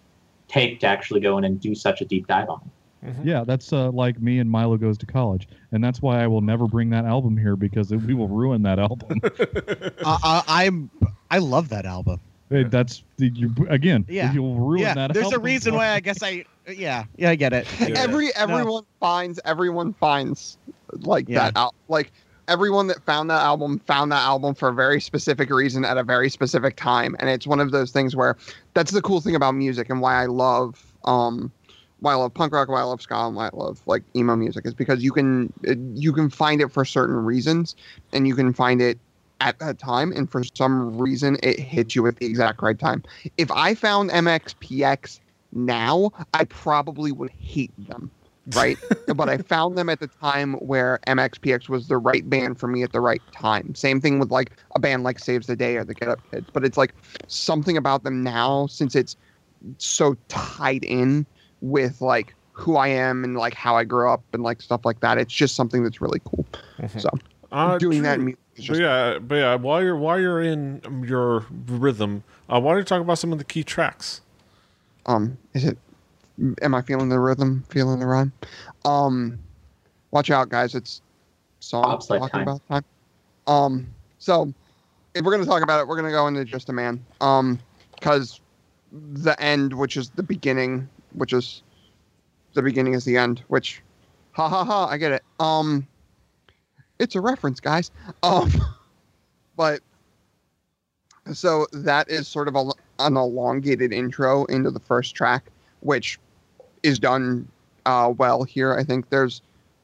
take 0.47 0.79
to 0.81 0.87
actually 0.87 1.19
go 1.19 1.37
in 1.37 1.43
and 1.43 1.59
do 1.59 1.75
such 1.75 2.01
a 2.01 2.05
deep 2.05 2.27
dive 2.27 2.49
on. 2.49 2.61
it. 2.65 2.71
Mhm. 3.05 3.25
Yeah, 3.25 3.43
that's 3.43 3.73
uh, 3.73 3.89
like 3.91 4.21
me 4.21 4.39
and 4.39 4.49
Milo 4.49 4.77
goes 4.77 4.97
to 4.99 5.05
college, 5.07 5.47
and 5.71 5.83
that's 5.83 6.01
why 6.01 6.23
I 6.23 6.27
will 6.27 6.41
never 6.41 6.67
bring 6.67 6.89
that 6.91 7.05
album 7.05 7.35
here 7.35 7.55
because 7.55 7.91
it, 7.91 7.97
we 7.97 8.13
will 8.13 8.27
ruin 8.27 8.61
that 8.63 8.79
album. 8.79 9.19
Uh, 10.03 10.17
I, 10.23 10.65
I'm 10.65 10.89
I 11.29 11.37
love 11.37 11.69
that 11.69 11.85
album. 11.85 12.19
Hey, 12.49 12.63
that's 12.63 13.03
you 13.17 13.53
again. 13.69 14.05
Yeah. 14.09 14.33
you'll 14.33 14.55
ruin 14.55 14.81
yeah, 14.81 14.93
that. 14.95 15.13
there's 15.13 15.31
a 15.31 15.39
reason 15.39 15.73
why 15.75 15.89
I 15.89 15.99
guess 15.99 16.21
I 16.23 16.43
yeah 16.67 17.05
yeah 17.17 17.29
I 17.29 17.35
get 17.35 17.53
it. 17.53 17.67
I 17.79 17.85
get 17.85 17.91
it. 17.91 17.97
Every 17.97 18.35
everyone 18.35 18.83
finds 18.99 19.39
everyone 19.45 19.93
finds 19.93 20.57
like 20.99 21.29
Yeah. 21.29 21.45
that 21.51 21.57
out 21.57 21.75
like 21.87 22.11
everyone 22.47 22.87
that 22.87 23.01
found 23.05 23.29
that 23.29 23.41
album 23.41 23.79
found 23.79 24.11
that 24.11 24.21
album 24.23 24.53
for 24.55 24.69
a 24.69 24.73
very 24.73 24.99
specific 24.99 25.49
reason 25.49 25.85
at 25.85 25.97
a 25.97 26.03
very 26.03 26.29
specific 26.29 26.75
time 26.75 27.15
and 27.19 27.29
it's 27.29 27.47
one 27.47 27.59
of 27.59 27.71
those 27.71 27.91
things 27.91 28.15
where 28.15 28.35
that's 28.73 28.91
the 28.91 29.01
cool 29.01 29.21
thing 29.21 29.35
about 29.35 29.53
music 29.53 29.89
and 29.89 30.01
why 30.01 30.21
I 30.21 30.25
love 30.25 30.83
um 31.05 31.51
why 32.01 32.13
I 32.13 32.15
love 32.15 32.33
punk 32.33 32.53
rock, 32.53 32.67
why 32.67 32.81
I 32.81 32.83
love 32.83 33.01
ska, 33.01 33.15
and 33.15 33.35
why 33.35 33.47
I 33.47 33.49
love 33.53 33.81
like 33.85 34.03
emo 34.15 34.35
music 34.35 34.65
is 34.65 34.73
because 34.73 35.03
you 35.03 35.11
can 35.11 35.53
you 35.95 36.11
can 36.11 36.29
find 36.29 36.59
it 36.59 36.71
for 36.71 36.83
certain 36.83 37.15
reasons, 37.15 37.75
and 38.11 38.27
you 38.27 38.35
can 38.35 38.53
find 38.53 38.81
it 38.81 38.99
at 39.39 39.57
that 39.59 39.79
time, 39.79 40.11
and 40.11 40.29
for 40.29 40.43
some 40.43 40.97
reason 40.97 41.37
it 41.41 41.59
hits 41.59 41.95
you 41.95 42.05
at 42.07 42.17
the 42.17 42.25
exact 42.25 42.61
right 42.61 42.77
time. 42.77 43.03
If 43.37 43.49
I 43.51 43.75
found 43.75 44.09
MXPX 44.09 45.19
now, 45.53 46.11
I 46.33 46.45
probably 46.45 47.11
would 47.11 47.31
hate 47.39 47.73
them, 47.87 48.09
right? 48.55 48.77
but 49.15 49.29
I 49.29 49.37
found 49.37 49.77
them 49.77 49.89
at 49.89 49.99
the 49.99 50.07
time 50.07 50.53
where 50.55 50.99
MXPX 51.07 51.69
was 51.69 51.87
the 51.87 51.97
right 51.97 52.27
band 52.27 52.59
for 52.59 52.67
me 52.67 52.81
at 52.81 52.93
the 52.93 52.99
right 52.99 53.21
time. 53.31 53.75
Same 53.75 54.01
thing 54.01 54.17
with 54.17 54.31
like 54.31 54.51
a 54.75 54.79
band 54.79 55.03
like 55.03 55.19
Saves 55.19 55.45
the 55.45 55.55
Day 55.55 55.77
or 55.77 55.83
the 55.83 55.93
Get 55.93 56.09
Up 56.09 56.19
Kids, 56.31 56.47
but 56.51 56.65
it's 56.65 56.77
like 56.77 56.95
something 57.27 57.77
about 57.77 58.03
them 58.03 58.23
now 58.23 58.65
since 58.67 58.95
it's 58.95 59.15
so 59.77 60.15
tied 60.29 60.83
in 60.83 61.27
with 61.61 62.01
like 62.01 62.33
who 62.53 62.75
I 62.75 62.87
am 62.89 63.23
and 63.23 63.35
like 63.37 63.53
how 63.53 63.75
I 63.75 63.83
grew 63.83 64.09
up 64.11 64.21
and 64.33 64.43
like 64.43 64.61
stuff 64.61 64.81
like 64.85 64.99
that. 64.99 65.17
It's 65.17 65.33
just 65.33 65.55
something 65.55 65.83
that's 65.83 66.01
really 66.01 66.19
cool. 66.25 66.45
So 66.97 67.09
Uh, 67.51 67.77
doing 67.77 68.03
that 68.03 68.15
in 68.19 68.19
true. 68.19 68.25
music 68.25 68.39
is 68.57 68.67
But 68.67 68.77
yeah, 68.77 69.19
but 69.19 69.35
yeah, 69.35 69.55
while 69.55 69.81
you're 69.83 69.95
while 69.97 70.19
you're 70.19 70.41
in 70.41 70.81
your 71.07 71.45
rhythm, 71.67 72.23
uh, 72.49 72.59
why 72.59 72.71
don't 72.71 72.79
you 72.79 72.83
talk 72.85 73.01
about 73.01 73.17
some 73.17 73.31
of 73.31 73.37
the 73.37 73.45
key 73.45 73.63
tracks? 73.63 74.21
um 75.07 75.37
is 75.53 75.65
it 75.65 75.77
am 76.61 76.75
I 76.75 76.81
feeling 76.83 77.09
the 77.09 77.19
rhythm, 77.19 77.63
feeling 77.69 77.99
the 77.99 78.05
rhyme? 78.05 78.31
Um 78.85 79.39
watch 80.11 80.29
out 80.29 80.49
guys, 80.49 80.75
it's 80.75 81.01
song 81.59 81.83
Bobsled 81.83 82.19
talking 82.19 82.31
time. 82.31 82.41
about 82.47 82.67
time. 82.67 82.85
Um 83.47 83.87
so 84.19 84.53
if 85.15 85.25
we're 85.25 85.31
gonna 85.31 85.45
talk 85.45 85.63
about 85.63 85.81
it, 85.81 85.87
we're 85.87 85.95
gonna 85.95 86.11
go 86.11 86.27
into 86.27 86.45
just 86.45 86.69
a 86.69 86.73
man. 86.73 87.03
Um 87.19 87.59
because 87.95 88.39
the 88.91 89.35
end, 89.41 89.73
which 89.73 89.97
is 89.97 90.09
the 90.11 90.23
beginning, 90.23 90.87
which 91.13 91.33
is 91.33 91.63
the 92.53 92.61
beginning 92.61 92.93
is 92.93 93.05
the 93.05 93.17
end, 93.17 93.43
which 93.47 93.81
ha 94.31 94.47
ha 94.47 94.63
ha, 94.63 94.87
I 94.87 94.97
get 94.97 95.11
it. 95.11 95.23
Um 95.39 95.87
it's 96.99 97.15
a 97.15 97.21
reference, 97.21 97.59
guys. 97.59 97.91
Um 98.23 98.51
but 99.55 99.81
so 101.33 101.67
that 101.71 102.09
is 102.09 102.27
sort 102.27 102.47
of 102.47 102.55
a, 102.55 102.71
an 102.99 103.15
elongated 103.15 103.93
intro 103.93 104.45
into 104.45 104.71
the 104.71 104.79
first 104.79 105.15
track, 105.15 105.45
which 105.81 106.19
is 106.83 106.99
done 106.99 107.47
uh, 107.85 108.13
well 108.17 108.43
here. 108.43 108.73
I 108.73 108.83
think 108.83 109.09
there's 109.09 109.41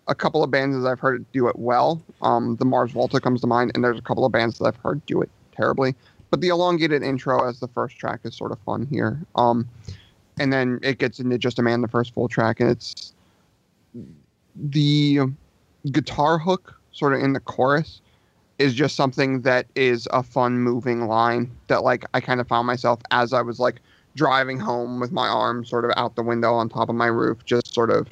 a 0.08 0.16
couple 0.16 0.44
of 0.44 0.52
bands 0.52 0.82
that 0.82 0.90
I've 0.90 1.00
heard 1.00 1.26
do 1.32 1.48
it 1.48 1.58
well. 1.58 2.02
Um, 2.22 2.56
the 2.56 2.66
Mars 2.66 2.92
Volta 2.92 3.20
comes 3.20 3.42
to 3.42 3.48
mind, 3.48 3.72
and 3.76 3.84
there's 3.84 4.00
a 4.00 4.04
couple 4.04 4.26
of 4.26 4.32
bands 4.32 4.58
that 4.58 4.66
I've 4.66 4.78
heard 4.78 5.06
do 5.06 5.22
it 5.22 5.30
terribly. 5.56 5.96
But 6.30 6.42
the 6.42 6.50
elongated 6.50 7.04
intro 7.04 7.48
as 7.48 7.60
the 7.60 7.68
first 7.68 7.98
track 7.98 8.22
is 8.24 8.36
sort 8.36 8.52
of 8.52 8.60
fun 8.60 8.88
here. 8.90 9.20
Um, 9.36 9.68
and 10.40 10.52
then 10.52 10.80
it 10.82 10.98
gets 10.98 11.20
into 11.20 11.38
Just 11.38 11.60
a 11.60 11.62
Man, 11.62 11.82
the 11.82 11.88
first 11.88 12.14
full 12.14 12.28
track, 12.28 12.60
and 12.60 12.70
it's 12.70 13.14
the 14.56 15.20
guitar 15.92 16.38
hook 16.38 16.80
sort 16.92 17.14
of 17.14 17.22
in 17.22 17.34
the 17.34 17.40
chorus 17.40 18.02
is 18.60 18.74
just 18.74 18.96
something 18.96 19.42
that 19.42 19.68
is 19.76 20.08
a 20.12 20.24
fun 20.24 20.60
moving 20.60 21.08
line 21.08 21.52
that 21.68 21.84
like 21.84 22.06
I 22.14 22.22
kind 22.22 22.42
of 22.42 22.48
found 22.48 22.66
myself 22.66 23.00
as 23.12 23.34
I 23.34 23.42
was 23.42 23.60
like 23.60 23.82
driving 24.16 24.60
home 24.60 25.00
with 25.00 25.12
my 25.12 25.28
arm 25.28 25.64
sort 25.64 25.86
of 25.86 25.92
out 25.96 26.16
the 26.16 26.24
window 26.24 26.54
on 26.54 26.70
top 26.70 26.90
of 26.90 26.96
my 26.96 27.06
roof, 27.06 27.46
just 27.46 27.74
sort 27.74 27.92
of 27.92 28.08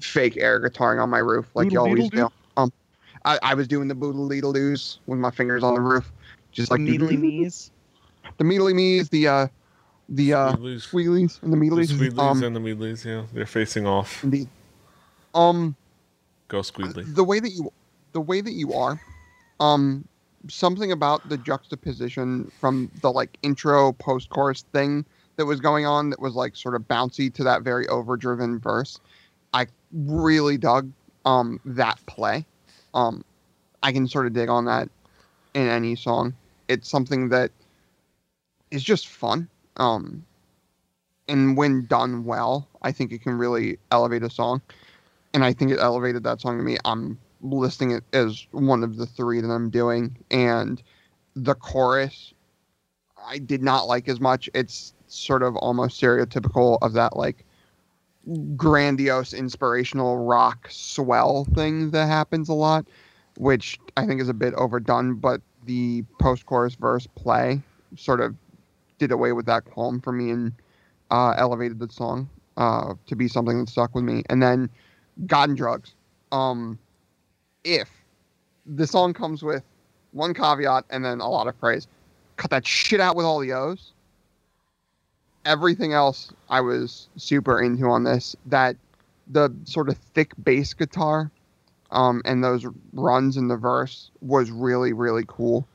fake 0.00 0.36
air 0.36 0.60
guitaring 0.60 1.02
on 1.02 1.10
my 1.10 1.18
roof 1.18 1.46
like 1.54 1.72
you 1.72 1.80
always 1.80 2.08
do. 2.10 2.28
Um, 2.56 2.72
I, 3.24 3.38
I 3.42 3.54
was 3.54 3.66
doing 3.66 3.88
the 3.88 3.94
boodle 3.94 4.28
leedle 4.28 4.54
doos 4.54 5.00
with 5.06 5.18
my 5.18 5.32
fingers 5.32 5.64
on 5.64 5.74
the 5.74 5.80
roof, 5.80 6.12
just 6.52 6.70
like 6.70 6.78
the 6.78 6.92
needly 6.92 7.16
knees. 7.16 7.72
the 8.38 8.44
meedly 8.44 8.72
me's, 8.72 9.08
the 9.08 9.26
uh, 9.26 9.46
the 10.08 10.32
uh, 10.34 10.52
Sweetlies. 10.56 10.88
squealies 10.88 11.42
and 11.42 11.52
the 11.52 11.56
the 11.56 11.64
meedlies. 11.66 12.18
Um, 12.18 12.42
and 12.42 12.56
the 12.56 12.60
Meadleys, 12.60 13.04
yeah, 13.04 13.24
they're 13.32 13.46
facing 13.46 13.86
off. 13.86 14.22
indeed. 14.22 14.48
Um, 15.34 15.76
Go 16.48 16.60
Squeedly. 16.60 17.12
the 17.14 17.24
way 17.24 17.40
that 17.40 17.50
you 17.50 17.72
the 18.12 18.20
way 18.20 18.40
that 18.40 18.52
you 18.52 18.72
are 18.72 19.00
um 19.60 20.06
something 20.48 20.92
about 20.92 21.28
the 21.28 21.36
juxtaposition 21.38 22.50
from 22.60 22.90
the 23.02 23.10
like 23.10 23.36
intro 23.42 23.92
post 23.92 24.30
chorus 24.30 24.64
thing 24.72 25.04
that 25.36 25.44
was 25.44 25.60
going 25.60 25.86
on 25.86 26.10
that 26.10 26.20
was 26.20 26.34
like 26.34 26.54
sort 26.54 26.74
of 26.74 26.82
bouncy 26.82 27.32
to 27.34 27.42
that 27.42 27.62
very 27.62 27.86
overdriven 27.88 28.58
verse 28.60 29.00
i 29.54 29.66
really 29.92 30.56
dug 30.56 30.90
um 31.24 31.58
that 31.64 31.98
play 32.06 32.46
um 32.94 33.24
i 33.82 33.90
can 33.90 34.06
sort 34.06 34.26
of 34.26 34.32
dig 34.32 34.48
on 34.48 34.64
that 34.66 34.88
in 35.54 35.66
any 35.66 35.96
song 35.96 36.32
it's 36.68 36.88
something 36.88 37.28
that 37.28 37.50
is 38.70 38.84
just 38.84 39.08
fun 39.08 39.48
um 39.76 40.24
and 41.28 41.56
when 41.56 41.84
done 41.86 42.24
well 42.24 42.68
i 42.82 42.92
think 42.92 43.12
it 43.12 43.22
can 43.22 43.36
really 43.38 43.78
elevate 43.90 44.22
a 44.22 44.30
song 44.30 44.60
and 45.36 45.44
I 45.44 45.52
think 45.52 45.70
it 45.70 45.78
elevated 45.78 46.24
that 46.24 46.40
song 46.40 46.56
to 46.56 46.64
me. 46.64 46.78
I'm 46.86 47.18
listing 47.42 47.90
it 47.90 48.02
as 48.14 48.46
one 48.52 48.82
of 48.82 48.96
the 48.96 49.04
three 49.04 49.42
that 49.42 49.50
I'm 49.50 49.68
doing, 49.68 50.16
and 50.30 50.82
the 51.34 51.54
chorus 51.54 52.32
I 53.22 53.36
did 53.36 53.62
not 53.62 53.86
like 53.86 54.08
as 54.08 54.18
much. 54.18 54.48
It's 54.54 54.94
sort 55.08 55.42
of 55.42 55.54
almost 55.56 56.00
stereotypical 56.00 56.78
of 56.80 56.94
that 56.94 57.18
like 57.18 57.44
grandiose 58.56 59.34
inspirational 59.34 60.24
rock 60.24 60.68
swell 60.70 61.44
thing 61.54 61.90
that 61.90 62.06
happens 62.06 62.48
a 62.48 62.54
lot, 62.54 62.86
which 63.36 63.78
I 63.98 64.06
think 64.06 64.22
is 64.22 64.30
a 64.30 64.34
bit 64.34 64.54
overdone. 64.54 65.16
But 65.16 65.42
the 65.66 66.02
post-chorus 66.18 66.76
verse 66.76 67.06
play 67.14 67.60
sort 67.94 68.22
of 68.22 68.34
did 68.98 69.12
away 69.12 69.32
with 69.32 69.46
that 69.46 69.64
qualm 69.64 70.00
for 70.00 70.12
me 70.12 70.30
and 70.30 70.52
uh, 71.10 71.34
elevated 71.36 71.78
the 71.78 71.88
song 71.88 72.28
uh, 72.56 72.94
to 73.06 73.16
be 73.16 73.28
something 73.28 73.58
that 73.58 73.68
stuck 73.68 73.94
with 73.94 74.04
me. 74.04 74.22
And 74.28 74.42
then 74.42 74.70
and 75.30 75.56
Drugs. 75.56 75.94
Um, 76.32 76.78
if 77.64 77.88
the 78.66 78.86
song 78.86 79.12
comes 79.12 79.42
with 79.42 79.62
one 80.12 80.34
caveat 80.34 80.84
and 80.90 81.04
then 81.04 81.20
a 81.20 81.28
lot 81.28 81.46
of 81.46 81.58
praise, 81.60 81.86
cut 82.36 82.50
that 82.50 82.66
shit 82.66 83.00
out 83.00 83.16
with 83.16 83.26
all 83.26 83.40
the 83.40 83.52
O's. 83.52 83.92
Everything 85.44 85.92
else 85.92 86.32
I 86.48 86.60
was 86.60 87.08
super 87.16 87.62
into 87.62 87.86
on 87.86 88.04
this. 88.04 88.34
That 88.46 88.76
the 89.28 89.54
sort 89.64 89.88
of 89.88 89.96
thick 89.96 90.32
bass 90.42 90.74
guitar 90.74 91.30
um, 91.90 92.22
and 92.24 92.42
those 92.42 92.66
runs 92.92 93.36
in 93.36 93.48
the 93.48 93.56
verse 93.56 94.10
was 94.20 94.50
really, 94.50 94.92
really 94.92 95.24
cool. 95.26 95.66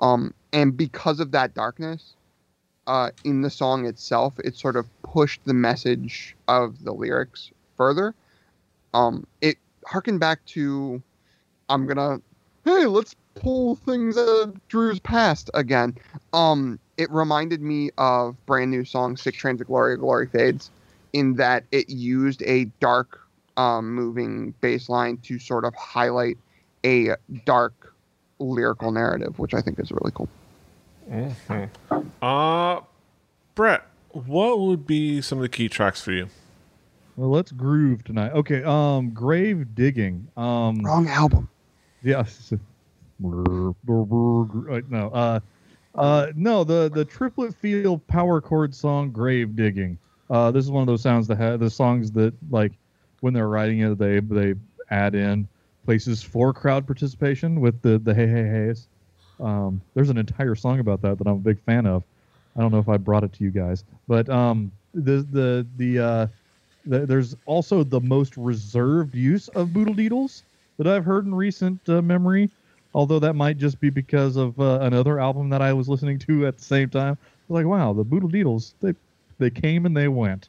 Um, 0.00 0.32
and 0.52 0.76
because 0.76 1.20
of 1.20 1.32
that 1.32 1.54
darkness, 1.54 2.14
uh, 2.88 3.10
in 3.22 3.42
the 3.42 3.50
song 3.50 3.86
itself, 3.86 4.34
it 4.42 4.56
sort 4.56 4.74
of 4.74 4.86
pushed 5.02 5.40
the 5.44 5.54
message 5.54 6.34
of 6.48 6.82
the 6.82 6.92
lyrics 6.92 7.50
further. 7.76 8.14
Um, 8.94 9.26
it 9.42 9.58
harkened 9.86 10.20
back 10.20 10.44
to, 10.46 11.00
I'm 11.68 11.86
gonna, 11.86 12.20
hey, 12.64 12.86
let's 12.86 13.14
pull 13.34 13.76
things 13.76 14.16
out 14.16 14.28
of 14.28 14.68
Drew's 14.68 14.98
past 14.98 15.50
again. 15.52 15.96
Um, 16.32 16.80
it 16.96 17.10
reminded 17.10 17.60
me 17.60 17.90
of 17.98 18.34
brand 18.46 18.70
new 18.70 18.84
song 18.84 19.16
Sic 19.16 19.34
Transit 19.34 19.66
Gloria, 19.66 19.98
Glory 19.98 20.26
Fades, 20.26 20.70
in 21.12 21.34
that 21.34 21.64
it 21.70 21.90
used 21.90 22.42
a 22.42 22.64
dark, 22.80 23.20
um, 23.58 23.94
moving 23.94 24.54
bass 24.62 24.88
line 24.88 25.18
to 25.18 25.38
sort 25.38 25.64
of 25.64 25.74
highlight 25.74 26.38
a 26.86 27.10
dark 27.44 27.94
lyrical 28.38 28.92
narrative, 28.92 29.38
which 29.38 29.52
I 29.52 29.60
think 29.60 29.78
is 29.78 29.90
really 29.90 30.12
cool. 30.14 30.28
Uh, 32.22 32.80
Brett, 33.54 33.82
what 34.12 34.60
would 34.60 34.86
be 34.86 35.20
some 35.20 35.38
of 35.38 35.42
the 35.42 35.48
key 35.48 35.68
tracks 35.68 36.00
for 36.00 36.12
you? 36.12 36.28
Well, 37.16 37.30
let's 37.30 37.50
groove 37.50 38.04
tonight. 38.04 38.32
Okay. 38.32 38.62
Um, 38.62 39.10
grave 39.10 39.74
digging. 39.74 40.28
Um, 40.36 40.80
Wrong 40.84 41.08
album. 41.08 41.48
yeah. 42.02 42.24
No. 43.20 43.74
Uh, 45.12 45.40
uh, 45.94 46.26
no. 46.36 46.64
The 46.64 46.90
the 46.94 47.04
triplet 47.04 47.54
feel 47.54 47.98
power 47.98 48.40
chord 48.40 48.74
song 48.74 49.10
"Grave 49.10 49.56
Digging." 49.56 49.98
Uh, 50.30 50.50
this 50.50 50.64
is 50.64 50.70
one 50.70 50.82
of 50.82 50.86
those 50.86 51.02
sounds 51.02 51.26
that 51.28 51.38
have 51.38 51.58
the 51.58 51.70
songs 51.70 52.12
that 52.12 52.32
like 52.50 52.72
when 53.20 53.34
they're 53.34 53.48
writing 53.48 53.80
it, 53.80 53.98
they 53.98 54.20
they 54.20 54.54
add 54.90 55.14
in 55.16 55.48
places 55.84 56.22
for 56.22 56.52
crowd 56.52 56.86
participation 56.86 57.60
with 57.60 57.80
the 57.82 57.98
the 57.98 58.14
hey 58.14 58.26
hey 58.28 58.44
heys. 58.44 58.86
Um, 59.40 59.80
there's 59.94 60.10
an 60.10 60.18
entire 60.18 60.54
song 60.54 60.80
about 60.80 61.02
that 61.02 61.18
that 61.18 61.26
I'm 61.26 61.34
a 61.34 61.38
big 61.38 61.60
fan 61.60 61.86
of. 61.86 62.02
I 62.56 62.60
don't 62.60 62.72
know 62.72 62.78
if 62.78 62.88
I 62.88 62.96
brought 62.96 63.24
it 63.24 63.32
to 63.34 63.44
you 63.44 63.50
guys, 63.50 63.84
but 64.08 64.28
um, 64.28 64.72
the 64.94 65.26
the 65.30 65.66
the, 65.76 65.98
uh, 65.98 66.26
the 66.86 67.06
there's 67.06 67.36
also 67.46 67.84
the 67.84 68.00
most 68.00 68.36
reserved 68.36 69.14
use 69.14 69.48
of 69.48 69.72
boodle 69.72 69.94
deedles 69.94 70.42
that 70.76 70.86
I've 70.86 71.04
heard 71.04 71.26
in 71.26 71.34
recent 71.34 71.80
uh, 71.88 72.02
memory. 72.02 72.50
Although 72.94 73.18
that 73.20 73.34
might 73.34 73.58
just 73.58 73.80
be 73.80 73.90
because 73.90 74.36
of 74.36 74.58
uh, 74.58 74.78
another 74.80 75.20
album 75.20 75.50
that 75.50 75.60
I 75.62 75.72
was 75.72 75.88
listening 75.88 76.18
to 76.20 76.46
at 76.46 76.56
the 76.56 76.64
same 76.64 76.88
time. 76.88 77.18
Like, 77.48 77.66
wow, 77.66 77.92
the 77.92 78.04
boodle 78.04 78.28
deedles 78.28 78.72
they 78.80 78.94
they 79.38 79.50
came 79.50 79.86
and 79.86 79.96
they 79.96 80.08
went. 80.08 80.48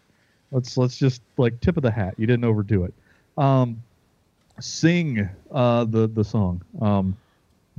Let's 0.51 0.77
let's 0.77 0.97
just 0.97 1.21
like 1.37 1.59
tip 1.61 1.77
of 1.77 1.83
the 1.83 1.91
hat. 1.91 2.15
You 2.17 2.25
didn't 2.25 2.45
overdo 2.45 2.85
it. 2.85 2.93
Um, 3.37 3.81
sing 4.59 5.29
uh, 5.51 5.85
the 5.85 6.07
the 6.07 6.23
song. 6.23 6.61
Um, 6.81 7.15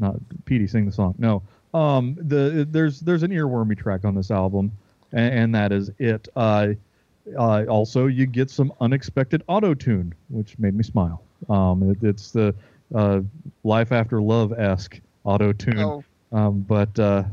not 0.01 0.17
Petey 0.45 0.67
sing 0.67 0.87
the 0.87 0.93
song. 0.93 1.15
No. 1.19 1.43
Um, 1.73 2.17
the 2.21 2.67
there's 2.69 3.01
there's 3.01 3.23
an 3.23 3.31
earwormy 3.31 3.79
track 3.79 4.05
on 4.05 4.15
this 4.15 4.31
album, 4.31 4.73
and, 5.13 5.35
and 5.35 5.55
that 5.55 5.71
is 5.73 5.91
it. 5.99 6.29
Uh, 6.35 6.69
uh, 7.39 7.65
also, 7.67 8.07
you 8.07 8.27
get 8.27 8.51
some 8.51 8.73
unexpected 8.81 9.43
auto 9.47 9.75
tune, 9.75 10.15
which 10.31 10.59
made 10.59 10.75
me 10.75 10.83
smile. 10.83 11.23
Um, 11.49 11.91
it, 11.91 12.03
it's 12.03 12.33
the 12.33 12.55
uh, 12.95 13.21
Life 13.63 13.93
After 13.93 14.21
Love 14.21 14.53
esque 14.59 15.01
auto 15.25 15.53
tune, 15.53 15.79
Oh, 15.79 16.05
um, 16.33 16.61
but 16.61 16.99
uh, 16.99 17.25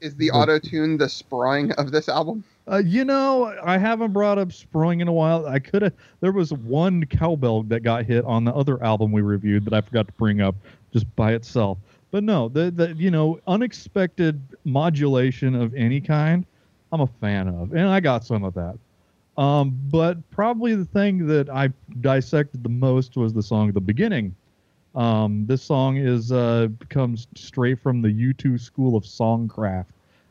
is 0.00 0.14
the 0.16 0.30
auto 0.30 0.58
tune 0.58 0.96
the 0.96 1.08
sprawling 1.08 1.72
of 1.72 1.92
this 1.92 2.08
album? 2.08 2.44
Uh, 2.70 2.76
you 2.78 3.04
know, 3.04 3.54
I 3.64 3.78
haven't 3.78 4.12
brought 4.12 4.38
up 4.38 4.48
Sproing 4.48 5.00
in 5.00 5.08
a 5.08 5.12
while. 5.12 5.46
I 5.46 5.58
could 5.58 5.82
have. 5.82 5.92
There 6.20 6.32
was 6.32 6.52
one 6.52 7.04
cowbell 7.06 7.64
that 7.64 7.80
got 7.80 8.04
hit 8.04 8.24
on 8.24 8.44
the 8.44 8.54
other 8.54 8.82
album 8.82 9.12
we 9.12 9.22
reviewed 9.22 9.64
that 9.64 9.74
I 9.74 9.80
forgot 9.80 10.06
to 10.06 10.12
bring 10.14 10.40
up 10.40 10.54
just 10.92 11.14
by 11.16 11.32
itself. 11.32 11.78
But 12.10 12.24
no, 12.24 12.48
the 12.48 12.70
the 12.70 12.94
you 12.94 13.10
know 13.10 13.40
unexpected 13.46 14.40
modulation 14.64 15.54
of 15.54 15.74
any 15.74 16.00
kind, 16.00 16.44
I'm 16.92 17.00
a 17.00 17.06
fan 17.06 17.48
of, 17.48 17.72
and 17.72 17.88
I 17.88 18.00
got 18.00 18.24
some 18.24 18.44
of 18.44 18.54
that. 18.54 18.76
Um, 19.40 19.78
but 19.90 20.18
probably 20.30 20.74
the 20.74 20.84
thing 20.84 21.26
that 21.28 21.48
I 21.48 21.70
dissected 22.00 22.62
the 22.62 22.68
most 22.68 23.16
was 23.16 23.32
the 23.32 23.42
song 23.42 23.72
the 23.72 23.80
beginning. 23.80 24.34
Um, 24.94 25.46
this 25.46 25.62
song 25.62 25.98
is 25.98 26.32
uh, 26.32 26.68
comes 26.88 27.28
straight 27.36 27.78
from 27.78 28.02
the 28.02 28.08
U2 28.08 28.60
school 28.60 28.96
of 28.96 29.04
songcraft 29.04 29.86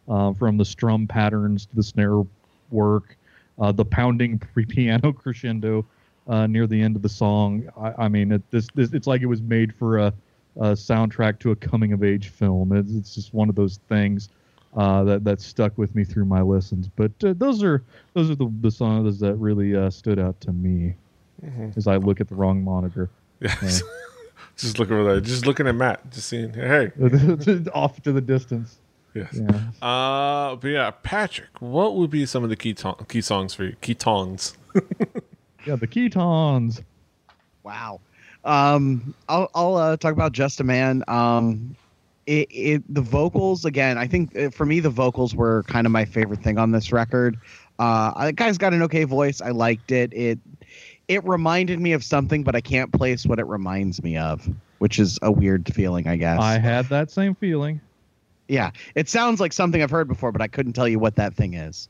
uh, 0.10 0.34
from 0.34 0.58
the 0.58 0.66
strum 0.66 1.08
patterns 1.08 1.66
to 1.68 1.76
the 1.76 1.84
snare 1.84 2.24
work, 2.72 3.16
uh, 3.60 3.72
the 3.72 3.86
pounding 3.86 4.40
piano 4.68 5.14
crescendo 5.14 5.86
uh, 6.28 6.46
near 6.48 6.68
the 6.68 6.80
end 6.80 6.96
of 6.96 7.02
the 7.02 7.10
song. 7.10 7.70
I, 7.80 8.06
I 8.06 8.08
mean, 8.10 8.34
it, 8.34 8.42
this, 8.52 8.68
this 8.76 8.92
it's 8.94 9.08
like 9.08 9.22
it 9.22 9.28
was 9.28 9.42
made 9.42 9.74
for 9.74 10.00
a, 10.00 10.14
a 10.60 10.74
soundtrack 10.74 11.40
to 11.40 11.52
a 11.52 11.56
coming 11.56 11.94
of 11.94 12.04
age 12.04 12.30
film. 12.30 12.72
It's, 12.74 12.92
it's 12.94 13.16
just 13.16 13.34
one 13.34 13.50
of 13.50 13.56
those 13.56 13.80
things 13.90 14.30
uh, 14.78 15.04
that 15.06 15.24
that 15.24 15.42
stuck 15.42 15.78
with 15.78 15.96
me 15.96 16.04
through 16.04 16.26
my 16.26 16.42
listens. 16.42 16.88
But 16.88 17.12
uh, 17.24 17.34
those 17.38 17.64
are 17.64 17.82
those 18.14 18.30
are 18.30 18.36
the, 18.36 18.52
the 18.62 18.70
songs 18.72 19.20
that 19.20 19.36
really 19.36 19.76
uh, 19.76 19.90
stood 19.90 20.20
out 20.20 20.40
to 20.42 20.52
me 20.52 20.96
Mhm. 21.44 21.78
as 21.78 21.88
I 21.88 21.96
look 21.96 22.20
at 22.20 22.28
the 22.28 22.36
wrong 22.36 22.64
monitor. 22.64 23.10
Yes. 23.42 23.82
just 24.58 24.78
looking 24.78 24.96
over 24.98 25.12
there. 25.14 25.22
Just 25.22 25.46
looking 25.46 25.66
at 25.68 25.76
Matt. 25.76 26.12
Just 26.12 26.28
seeing. 26.28 26.54
Hey. 26.54 26.92
Off 27.74 28.02
to 28.04 28.12
the 28.12 28.20
distance. 28.20 28.78
Yes. 29.16 29.30
Yeah. 29.40 29.62
Uh, 29.88 30.58
but 30.58 30.68
yeah, 30.68 30.92
Patrick, 30.92 31.48
what 31.62 31.96
would 31.96 32.10
be 32.10 32.26
some 32.26 32.44
of 32.44 32.50
the 32.50 32.58
key 32.58 32.74
to- 32.74 32.98
key 33.08 33.22
songs 33.22 33.54
for 33.54 33.64
you? 33.64 33.76
Key 33.80 33.96
tongs. 33.96 34.58
Yeah, 35.66 35.78
the 35.78 35.88
Ketons. 35.88 36.84
Wow. 37.64 38.02
Um, 38.50 39.14
I'll 39.30 39.50
I'll 39.54 39.76
uh, 39.76 39.98
talk 39.98 40.12
about 40.12 40.32
Just 40.32 40.60
a 40.60 40.64
Man. 40.64 41.04
Um, 41.08 41.76
it, 42.26 42.48
it 42.50 42.94
the 42.94 43.02
vocals 43.02 43.64
again. 43.64 43.98
I 44.00 44.08
think 44.08 44.36
uh, 44.36 44.50
for 44.50 44.66
me 44.66 44.80
the 44.80 44.90
vocals 44.90 45.36
were 45.36 45.64
kind 45.64 45.86
of 45.86 45.92
my 45.92 46.04
favorite 46.04 46.42
thing 46.42 46.58
on 46.58 46.72
this 46.72 46.92
record. 46.92 47.38
Uh, 47.78 48.26
the 48.26 48.34
guy's 48.34 48.58
got 48.58 48.74
an 48.74 48.82
okay 48.84 49.04
voice. 49.04 49.40
I 49.40 49.52
liked 49.52 49.92
it. 49.92 50.12
It 50.14 50.40
it 51.08 51.24
reminded 51.26 51.80
me 51.80 51.94
of 51.94 52.04
something, 52.04 52.44
but 52.44 52.56
I 52.56 52.62
can't 52.62 52.92
place 52.92 53.24
what 53.26 53.38
it 53.40 53.46
reminds 53.46 54.02
me 54.02 54.18
of, 54.18 54.50
which 54.80 54.98
is 54.98 55.20
a 55.22 55.32
weird 55.32 55.72
feeling, 55.74 56.08
I 56.08 56.16
guess. 56.16 56.40
I 56.40 56.58
had 56.58 56.86
that 56.90 57.12
same 57.12 57.36
feeling. 57.36 57.80
Yeah, 58.48 58.72
it 58.96 59.10
sounds 59.10 59.40
like 59.40 59.54
something 59.54 59.84
I've 59.84 59.92
heard 59.92 60.08
before, 60.08 60.32
but 60.32 60.42
I 60.42 60.48
couldn't 60.48 60.74
tell 60.74 60.88
you 60.88 60.98
what 60.98 61.18
that 61.18 61.36
thing 61.36 61.54
is. 61.54 61.88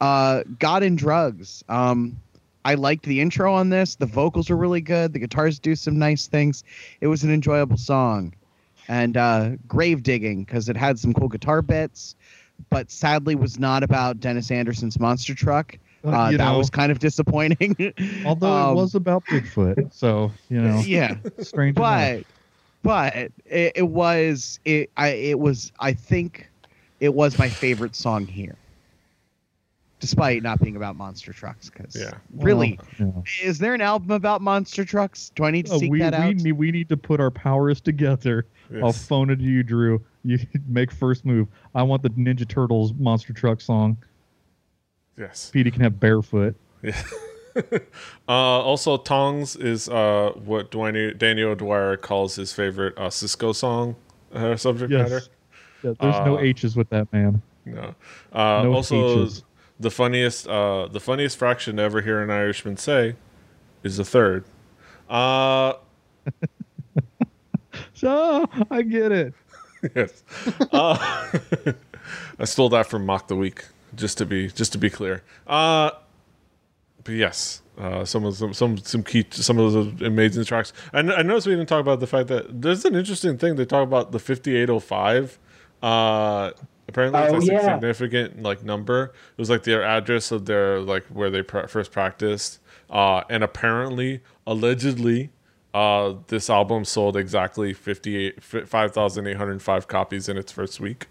Uh, 0.00 0.44
God 0.58 0.82
and 0.82 0.96
Drugs. 0.96 1.62
Um, 1.68 2.18
I 2.64 2.74
liked 2.74 3.04
the 3.04 3.20
intro 3.20 3.54
on 3.54 3.70
this. 3.70 3.96
The 3.96 4.06
vocals 4.06 4.50
were 4.50 4.56
really 4.56 4.80
good. 4.80 5.12
The 5.12 5.18
guitars 5.18 5.58
do 5.58 5.74
some 5.74 5.98
nice 5.98 6.26
things. 6.26 6.64
It 7.00 7.06
was 7.06 7.24
an 7.24 7.32
enjoyable 7.32 7.76
song. 7.76 8.34
And 8.88 9.16
uh, 9.16 9.50
Grave 9.68 10.02
Digging, 10.02 10.44
because 10.44 10.68
it 10.68 10.76
had 10.76 10.98
some 10.98 11.14
cool 11.14 11.28
guitar 11.28 11.62
bits, 11.62 12.16
but 12.68 12.90
sadly 12.90 13.34
was 13.34 13.58
not 13.58 13.82
about 13.82 14.20
Dennis 14.20 14.50
Anderson's 14.50 14.98
monster 14.98 15.34
truck. 15.34 15.78
Uh, 16.02 16.30
that 16.30 16.38
know, 16.38 16.56
was 16.56 16.70
kind 16.70 16.90
of 16.90 16.98
disappointing. 16.98 17.76
although 18.24 18.52
um, 18.52 18.70
it 18.70 18.80
was 18.80 18.94
about 18.94 19.22
Bigfoot, 19.26 19.92
so 19.92 20.32
you 20.48 20.60
know, 20.60 20.80
yeah. 20.86 21.16
strange. 21.40 21.76
enough. 21.76 22.24
but 22.82 23.12
but 23.14 23.16
it, 23.44 23.72
it 23.76 23.88
was 23.88 24.60
it 24.64 24.90
I 24.96 25.08
it 25.08 25.38
was 25.38 25.72
I 25.78 25.92
think 25.92 26.48
it 27.00 27.12
was 27.12 27.38
my 27.38 27.50
favorite 27.50 27.94
song 27.94 28.26
here, 28.26 28.56
despite 30.00 30.42
not 30.42 30.60
being 30.60 30.76
about 30.76 30.96
monster 30.96 31.32
trucks. 31.32 31.70
Because 31.70 31.94
Yeah. 31.94 32.12
really, 32.36 32.78
Well, 32.98 33.22
is 33.42 33.58
there 33.58 33.74
an 33.74 33.80
album 33.80 34.10
about 34.10 34.40
monster 34.42 34.84
trucks? 34.84 35.30
Do 35.34 35.44
I 35.44 35.50
need 35.50 35.66
to 35.66 35.72
yeah. 35.72 35.76
Uh, 35.76 35.78
seek 35.80 35.90
we 35.92 35.98
that 36.00 36.12
we 36.12 36.18
out? 36.18 36.34
need 36.36 36.52
we 36.52 36.70
need 36.72 36.88
to 36.88 36.96
put 36.96 37.20
our 37.20 37.30
powers 37.30 37.80
together. 37.80 38.46
I'll 38.82 38.92
phone 38.92 39.30
it 39.30 39.36
to 39.36 39.42
you, 39.42 39.62
Drew. 39.62 40.02
You 40.24 40.38
make 40.68 40.90
first 40.90 41.24
move. 41.24 41.48
I 41.74 41.82
want 41.82 42.02
the 42.02 42.10
Ninja 42.10 42.48
Turtles 42.48 42.92
monster 42.94 43.32
truck 43.32 43.60
song. 43.60 43.96
Yes. 45.18 45.50
Petey 45.52 45.70
can 45.70 45.82
have 45.82 46.00
barefoot. 46.00 46.54
Yeah. 46.82 47.02
uh, 48.28 48.32
also, 48.32 48.96
Tongs 48.96 49.56
is 49.56 49.88
uh, 49.88 50.32
what 50.36 50.70
Dwayne, 50.70 51.18
Daniel 51.18 51.54
Dwyer 51.54 51.96
calls 51.96 52.36
his 52.36 52.52
favorite 52.52 52.94
uh, 52.96 53.08
Sisqo 53.08 53.54
song 53.54 53.96
uh, 54.32 54.56
subject 54.56 54.90
Yes. 54.92 55.10
matter. 55.10 55.24
Yeah, 55.82 55.92
there's 56.00 56.26
no 56.26 56.38
Uh, 56.38 56.42
H's 56.42 56.76
with 56.76 56.88
that 56.90 57.12
man. 57.12 57.42
No. 57.66 57.94
Uh, 58.32 58.62
No 58.62 58.74
also, 58.74 59.24
H's. 59.24 59.42
The 59.80 59.90
funniest, 59.90 60.46
uh, 60.46 60.86
the 60.86 61.00
funniest 61.00 61.36
fraction 61.38 61.76
to 61.78 61.82
ever 61.82 62.02
hear 62.02 62.20
an 62.20 62.30
Irishman 62.30 62.76
say 62.76 63.16
is 63.82 63.96
the 63.96 64.04
third. 64.04 64.44
Uh, 65.08 65.74
So 67.94 68.48
I 68.70 68.82
get 68.82 69.12
it. 69.12 69.34
yes. 69.94 70.24
Uh, 70.72 70.96
I 72.38 72.44
stole 72.44 72.68
that 72.70 72.86
from 72.86 73.04
Mock 73.06 73.28
the 73.28 73.36
Week, 73.36 73.64
just 73.94 74.18
to 74.18 74.26
be 74.26 74.48
just 74.48 74.72
to 74.72 74.78
be 74.78 74.88
clear. 74.90 75.22
Uh, 75.46 75.90
but 77.04 77.12
yes, 77.14 77.62
uh, 77.78 78.04
some 78.04 78.24
of 78.24 78.36
some 78.36 78.52
some 78.54 78.78
some 78.78 79.02
key 79.02 79.26
some 79.30 79.58
of 79.58 79.72
those 79.72 80.00
amazing 80.02 80.44
tracks. 80.44 80.72
I, 80.94 81.02
kn- 81.02 81.12
I 81.14 81.22
noticed 81.22 81.46
we 81.46 81.52
didn't 81.54 81.68
talk 81.68 81.80
about 81.80 82.00
the 82.00 82.06
fact 82.06 82.28
that 82.28 82.62
there's 82.62 82.84
an 82.86 82.94
interesting 82.94 83.36
thing 83.38 83.56
they 83.56 83.66
talk 83.66 83.86
about 83.86 84.12
the 84.12 84.18
5805. 84.18 85.38
Uh, 85.82 86.50
apparently, 86.90 87.20
it's 87.22 87.32
Oh, 87.32 87.36
like 87.38 87.62
a 87.62 87.64
significant 87.64 88.42
like 88.42 88.62
number. 88.62 89.04
It 89.04 89.38
was 89.38 89.48
like 89.50 89.62
their 89.62 89.82
address 89.82 90.30
of 90.30 90.44
their 90.46 90.80
like 90.80 91.04
where 91.06 91.30
they 91.30 91.42
pra- 91.42 91.68
first 91.68 91.90
practiced. 91.92 92.58
Uh, 92.90 93.22
and 93.30 93.42
apparently, 93.44 94.20
allegedly, 94.46 95.30
uh, 95.72 96.14
this 96.26 96.50
album 96.50 96.84
sold 96.84 97.16
exactly 97.16 97.72
58 97.72 98.42
5,805 98.42 99.88
copies 99.88 100.28
in 100.28 100.36
its 100.36 100.50
first 100.52 100.80
week. 100.80 101.06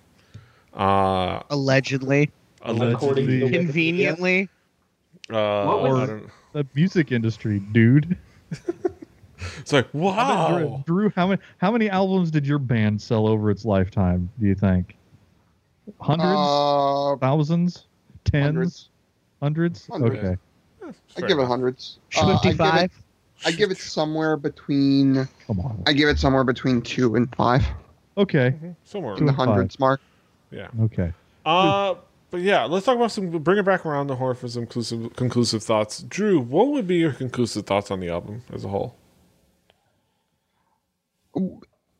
Uh, 0.73 1.41
Allegedly, 1.49 2.29
According 2.61 3.25
to 3.25 3.31
the 3.31 3.41
Allegedly. 3.41 3.49
conveniently. 3.65 4.49
uh, 5.31 5.65
What 5.65 5.81
was- 5.81 6.21
The 6.53 6.65
music 6.75 7.11
industry, 7.11 7.59
dude. 7.71 8.17
it's 9.59 9.71
like 9.71 9.89
Drew, 9.91 10.01
wow. 10.01 10.83
Drew, 10.85 11.11
how 11.15 11.27
many 11.27 11.41
how 11.59 11.71
many 11.71 11.89
albums 11.89 12.29
did 12.31 12.45
your 12.45 12.59
band 12.59 13.01
sell 13.01 13.27
over 13.27 13.49
its 13.51 13.63
lifetime? 13.65 14.29
Do 14.39 14.47
you 14.47 14.55
think? 14.55 14.95
Hundreds, 15.99 16.32
Uh, 16.38 17.15
thousands, 17.17 17.86
tens, 18.25 18.89
hundreds? 19.41 19.89
Hundreds. 19.89 19.89
Okay. 19.91 20.38
I 21.17 21.21
give 21.28 21.39
it 21.39 21.45
hundreds. 21.47 21.99
Uh, 22.17 22.21
I 22.21 22.25
give 22.25 22.34
it- 22.36 22.41
Fifty-five. 22.43 23.04
I 23.45 23.52
give 23.52 23.71
it 23.71 23.78
somewhere 23.78 24.36
between. 24.38 25.28
Come 25.47 25.60
on. 25.62 25.82
I 25.88 25.93
give 25.93 26.10
it 26.10 26.19
somewhere 26.19 26.43
between 26.43 26.82
two 26.82 27.15
and 27.15 27.34
five 27.36 27.65
Okay. 28.17 28.54
Somewhere. 28.84 29.15
in 29.15 29.25
the 29.25 29.30
and 29.30 29.38
five. 29.38 29.47
hundreds 29.47 29.80
mark. 29.80 30.02
Yeah. 30.52 30.67
Okay. 30.82 31.13
Uh, 31.45 31.95
but 32.32 32.41
yeah, 32.41 32.65
let's 32.65 32.86
talk 32.86 32.95
about 32.97 33.12
some. 33.12 33.30
Bring 33.30 33.58
it 33.60 33.63
back 33.65 33.86
around 33.86 34.08
the 34.08 34.15
horn 34.17 34.36
for 34.36 34.47
some 34.49 34.63
conclusive, 34.63 35.15
conclusive 35.15 35.63
thoughts. 35.63 36.02
Drew, 36.04 36.39
what 36.39 36.67
would 36.69 36.86
be 36.88 36.97
your 36.97 37.13
conclusive 37.13 37.65
thoughts 37.65 37.91
on 37.91 37.99
the 38.02 38.10
album 38.10 38.43
as 38.52 38.65
a 38.65 38.67
whole? 38.67 38.95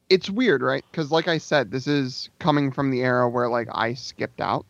It's 0.10 0.30
weird, 0.30 0.62
right? 0.62 0.84
Because 0.92 1.12
like 1.12 1.28
I 1.28 1.38
said, 1.38 1.72
this 1.72 1.88
is 1.88 2.30
coming 2.40 2.72
from 2.72 2.90
the 2.92 3.02
era 3.02 3.30
where 3.30 3.48
like 3.48 3.68
I 3.72 3.94
skipped 3.94 4.42
out, 4.42 4.66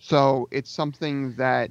so 0.00 0.48
it's 0.50 0.70
something 0.70 1.34
that 1.36 1.70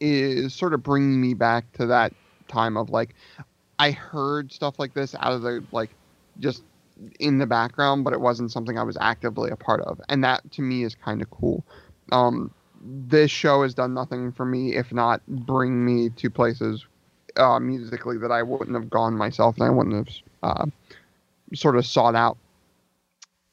is 0.00 0.54
sort 0.54 0.74
of 0.74 0.82
bringing 0.82 1.20
me 1.20 1.34
back 1.34 1.70
to 1.74 1.86
that 1.86 2.12
time 2.48 2.76
of 2.76 2.90
like 2.90 3.14
I 3.78 3.90
heard 3.90 4.52
stuff 4.52 4.78
like 4.78 4.94
this 4.94 5.14
out 5.18 5.32
of 5.32 5.42
the 5.42 5.64
like 5.72 5.90
just 6.38 6.62
in 7.18 7.38
the 7.38 7.46
background, 7.46 8.04
but 8.04 8.12
it 8.12 8.20
wasn't 8.20 8.52
something 8.52 8.78
I 8.78 8.82
was 8.84 8.96
actively 9.00 9.50
a 9.50 9.56
part 9.56 9.80
of, 9.80 10.00
and 10.08 10.22
that 10.22 10.50
to 10.52 10.62
me 10.62 10.84
is 10.84 10.94
kind 10.94 11.22
of 11.22 11.30
cool. 11.30 11.64
Um, 12.12 12.52
this 12.84 13.30
show 13.30 13.62
has 13.62 13.74
done 13.74 13.94
nothing 13.94 14.32
for 14.32 14.44
me 14.44 14.76
if 14.76 14.92
not 14.92 15.24
bring 15.26 15.84
me 15.84 16.10
to 16.10 16.30
places 16.30 16.86
uh, 17.36 17.58
musically 17.58 18.18
that 18.18 18.30
I 18.30 18.42
wouldn't 18.42 18.74
have 18.74 18.90
gone 18.90 19.16
myself 19.16 19.56
and 19.56 19.66
I 19.66 19.70
wouldn't 19.70 20.08
have 20.08 20.16
uh, 20.42 20.66
sort 21.54 21.76
of 21.76 21.86
sought 21.86 22.14
out. 22.14 22.38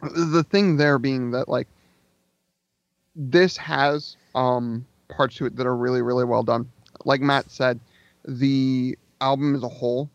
The 0.01 0.45
thing 0.49 0.77
there 0.77 0.97
being 0.97 1.31
that 1.31 1.49
like 1.49 1.67
this 3.15 3.57
has 3.57 4.15
um, 4.35 4.85
parts 5.09 5.35
to 5.35 5.45
it 5.45 5.55
that 5.57 5.67
are 5.67 5.75
really 5.75 6.01
really 6.01 6.23
well 6.23 6.43
done. 6.43 6.69
Like 7.05 7.21
Matt 7.21 7.51
said, 7.51 7.79
the 8.25 8.97
album 9.21 9.55
as 9.55 9.63
a 9.63 9.69
whole 9.69 10.09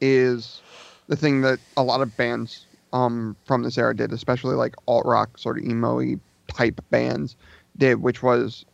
is 0.00 0.60
the 1.06 1.16
thing 1.16 1.40
that 1.42 1.58
a 1.76 1.82
lot 1.82 2.00
of 2.00 2.16
bands 2.16 2.66
um, 2.92 3.36
from 3.44 3.62
this 3.62 3.78
era 3.78 3.94
did, 3.94 4.12
especially 4.12 4.54
like 4.54 4.74
alt 4.86 5.06
rock 5.06 5.38
sort 5.38 5.58
of 5.58 5.64
emo 5.64 6.02
type 6.48 6.80
bands 6.90 7.36
did, 7.76 8.02
which 8.02 8.22
was 8.22 8.64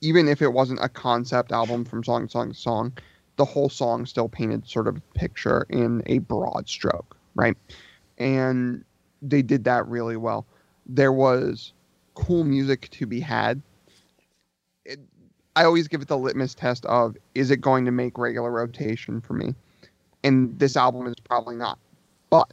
even 0.00 0.28
if 0.28 0.42
it 0.42 0.52
wasn't 0.52 0.78
a 0.82 0.88
concept 0.88 1.52
album 1.52 1.84
from 1.84 2.02
song 2.02 2.26
to 2.26 2.30
song 2.30 2.52
to 2.52 2.54
song, 2.54 2.92
the 3.36 3.44
whole 3.44 3.68
song 3.68 4.06
still 4.06 4.28
painted 4.28 4.68
sort 4.68 4.86
of 4.86 4.96
a 4.96 5.18
picture 5.18 5.66
in 5.70 6.02
a 6.06 6.18
broad 6.18 6.68
stroke, 6.68 7.16
right? 7.34 7.56
And 8.18 8.84
they 9.22 9.42
did 9.42 9.64
that 9.64 9.86
really 9.88 10.16
well. 10.16 10.46
There 10.86 11.12
was 11.12 11.72
cool 12.14 12.44
music 12.44 12.88
to 12.90 13.06
be 13.06 13.20
had. 13.20 13.60
It, 14.84 15.00
I 15.56 15.64
always 15.64 15.88
give 15.88 16.02
it 16.02 16.08
the 16.08 16.18
litmus 16.18 16.54
test 16.54 16.84
of 16.86 17.16
is 17.34 17.50
it 17.50 17.60
going 17.60 17.84
to 17.84 17.90
make 17.90 18.18
regular 18.18 18.50
rotation 18.50 19.20
for 19.20 19.34
me? 19.34 19.54
And 20.22 20.58
this 20.58 20.76
album 20.76 21.06
is 21.06 21.14
probably 21.24 21.56
not. 21.56 21.78
But 22.30 22.52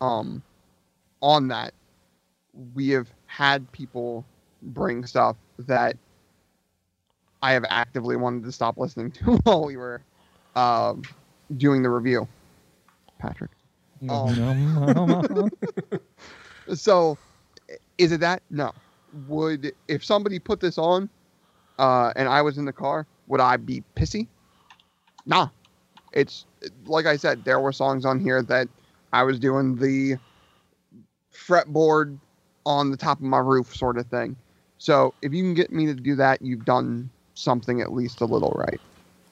um 0.00 0.42
on 1.20 1.48
that, 1.48 1.74
we 2.74 2.90
have 2.90 3.08
had 3.26 3.70
people 3.72 4.24
bring 4.62 5.04
stuff 5.06 5.36
that 5.58 5.96
I 7.42 7.52
have 7.52 7.64
actively 7.68 8.16
wanted 8.16 8.44
to 8.44 8.52
stop 8.52 8.78
listening 8.78 9.12
to 9.12 9.24
while 9.44 9.64
we 9.64 9.76
were 9.76 10.02
um, 10.56 11.02
doing 11.56 11.82
the 11.82 11.90
review. 11.90 12.28
Patrick. 13.18 13.50
Um, 14.08 15.50
so, 16.74 17.18
is 17.96 18.12
it 18.12 18.20
that? 18.20 18.42
No. 18.50 18.72
Would 19.26 19.72
if 19.88 20.04
somebody 20.04 20.38
put 20.38 20.60
this 20.60 20.78
on, 20.78 21.08
uh, 21.78 22.12
and 22.16 22.28
I 22.28 22.42
was 22.42 22.58
in 22.58 22.64
the 22.64 22.72
car, 22.72 23.06
would 23.26 23.40
I 23.40 23.56
be 23.56 23.82
pissy? 23.96 24.26
Nah. 25.26 25.48
It's 26.12 26.46
like 26.86 27.06
I 27.06 27.16
said, 27.16 27.44
there 27.44 27.60
were 27.60 27.72
songs 27.72 28.04
on 28.04 28.20
here 28.20 28.42
that 28.42 28.68
I 29.12 29.22
was 29.22 29.38
doing 29.38 29.76
the 29.76 30.16
fretboard 31.32 32.18
on 32.66 32.90
the 32.90 32.96
top 32.96 33.18
of 33.18 33.24
my 33.24 33.38
roof 33.38 33.74
sort 33.74 33.96
of 33.96 34.06
thing. 34.06 34.36
So 34.78 35.14
if 35.22 35.32
you 35.32 35.42
can 35.42 35.54
get 35.54 35.72
me 35.72 35.86
to 35.86 35.94
do 35.94 36.14
that, 36.16 36.42
you've 36.42 36.64
done 36.64 37.10
something 37.34 37.80
at 37.80 37.92
least 37.92 38.20
a 38.20 38.24
little 38.24 38.54
right. 38.56 38.80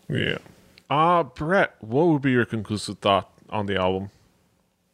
Yeah. 0.08 0.38
Uh 0.88 1.24
Brett, 1.24 1.74
what 1.80 2.06
would 2.06 2.22
be 2.22 2.30
your 2.30 2.44
conclusive 2.44 2.98
thought 2.98 3.30
on 3.50 3.66
the 3.66 3.76
album? 3.76 4.10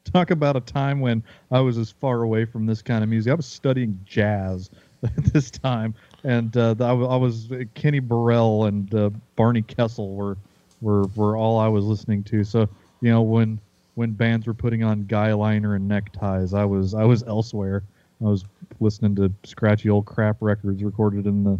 Talk 0.04 0.30
about 0.30 0.56
a 0.56 0.60
time 0.60 1.00
when 1.00 1.22
I 1.50 1.60
was 1.60 1.78
as 1.78 1.90
far 1.90 2.22
away 2.22 2.44
from 2.44 2.66
this 2.66 2.82
kind 2.82 3.02
of 3.02 3.10
music. 3.10 3.30
I 3.30 3.34
was 3.34 3.46
studying 3.46 3.98
jazz 4.04 4.70
at 5.02 5.16
this 5.16 5.50
time, 5.50 5.94
and 6.24 6.56
uh, 6.56 6.74
was 6.78 7.48
Kenny 7.74 8.00
Burrell 8.00 8.66
and 8.66 8.92
uh, 8.94 9.10
Barney 9.36 9.62
Kessel 9.62 10.14
were 10.14 10.36
were 10.80 11.04
were 11.14 11.36
all 11.36 11.58
I 11.58 11.68
was 11.68 11.84
listening 11.84 12.24
to. 12.24 12.44
So 12.44 12.68
you 13.00 13.10
know 13.10 13.22
when 13.22 13.60
when 13.94 14.12
bands 14.12 14.46
were 14.46 14.54
putting 14.54 14.82
on 14.82 15.04
guy 15.06 15.32
liner 15.32 15.74
and 15.74 15.88
neckties, 15.88 16.54
I 16.54 16.64
was 16.64 16.94
I 16.94 17.04
was 17.04 17.22
elsewhere. 17.24 17.82
I 18.20 18.28
was 18.28 18.44
listening 18.80 19.14
to 19.16 19.32
scratchy 19.44 19.90
old 19.90 20.06
crap 20.06 20.36
records 20.40 20.82
recorded 20.82 21.26
in 21.26 21.44
the 21.44 21.58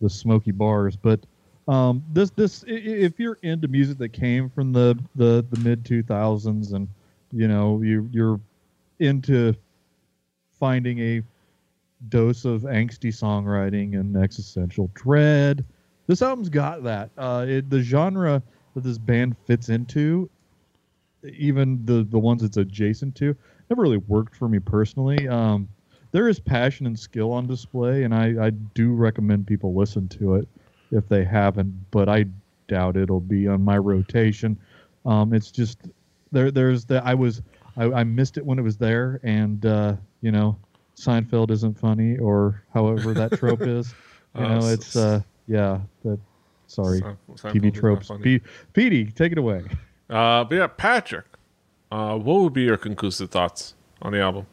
the 0.00 0.10
smoky 0.10 0.50
bars. 0.50 0.96
But 0.96 1.20
um, 1.68 2.02
this 2.12 2.30
this 2.30 2.64
if 2.66 3.18
you're 3.18 3.38
into 3.42 3.68
music 3.68 3.98
that 3.98 4.12
came 4.12 4.50
from 4.50 4.72
the 4.72 4.98
the, 5.14 5.44
the 5.50 5.60
mid 5.60 5.84
2000s 5.84 6.72
and 6.74 6.88
you 7.32 7.48
know 7.48 7.82
you 7.82 8.08
you're 8.12 8.40
into 8.98 9.54
finding 10.58 10.98
a 11.00 11.22
dose 12.08 12.44
of 12.44 12.62
angsty 12.62 13.08
songwriting 13.08 13.98
and 13.98 14.16
existential 14.16 14.90
dread. 14.94 15.64
This 16.06 16.22
album's 16.22 16.48
got 16.48 16.82
that. 16.84 17.10
Uh, 17.16 17.46
it, 17.48 17.70
the 17.70 17.80
genre 17.80 18.42
that 18.74 18.84
this 18.84 18.98
band 18.98 19.36
fits 19.46 19.68
into, 19.68 20.28
even 21.24 21.84
the 21.84 22.04
the 22.04 22.18
ones 22.18 22.42
it's 22.42 22.56
adjacent 22.56 23.14
to, 23.16 23.36
never 23.70 23.82
really 23.82 23.98
worked 23.98 24.36
for 24.36 24.48
me 24.48 24.58
personally. 24.58 25.28
Um, 25.28 25.68
there 26.12 26.28
is 26.28 26.38
passion 26.38 26.86
and 26.86 26.98
skill 26.98 27.32
on 27.32 27.46
display, 27.46 28.04
and 28.04 28.14
I, 28.14 28.46
I 28.46 28.50
do 28.50 28.92
recommend 28.92 29.46
people 29.46 29.74
listen 29.74 30.08
to 30.08 30.34
it 30.34 30.46
if 30.90 31.08
they 31.08 31.24
haven't, 31.24 31.90
but 31.90 32.08
I 32.08 32.26
doubt 32.68 32.96
it'll 32.96 33.20
be 33.20 33.48
on 33.48 33.64
my 33.64 33.78
rotation. 33.78 34.58
Um, 35.06 35.32
it's 35.32 35.50
just 35.50 35.78
there. 36.32 36.50
There's 36.50 36.84
the 36.84 37.04
I 37.04 37.14
was 37.14 37.42
I, 37.76 37.84
I 37.84 38.04
missed 38.04 38.36
it 38.38 38.44
when 38.44 38.58
it 38.58 38.62
was 38.62 38.76
there, 38.76 39.20
and 39.22 39.64
uh, 39.64 39.94
you 40.20 40.32
know 40.32 40.56
Seinfeld 40.96 41.50
isn't 41.50 41.78
funny, 41.78 42.18
or 42.18 42.62
however 42.74 43.14
that 43.14 43.32
trope 43.38 43.62
is. 43.62 43.94
You 44.34 44.40
know, 44.40 44.60
uh, 44.60 44.68
it's 44.72 44.96
uh, 44.96 45.20
yeah. 45.46 45.80
That 46.04 46.18
sorry, 46.66 47.02
Seinfeld 47.02 47.52
TV 47.52 47.74
tropes. 47.74 48.10
P- 48.22 48.40
Petey, 48.72 49.04
take 49.04 49.30
it 49.30 49.36
away. 49.36 49.62
Uh, 50.08 50.44
but 50.44 50.54
yeah, 50.54 50.66
Patrick, 50.68 51.26
uh, 51.90 52.16
what 52.16 52.40
would 52.40 52.54
be 52.54 52.62
your 52.62 52.78
conclusive 52.78 53.28
thoughts 53.30 53.74
on 54.00 54.12
the 54.12 54.20
album? 54.20 54.46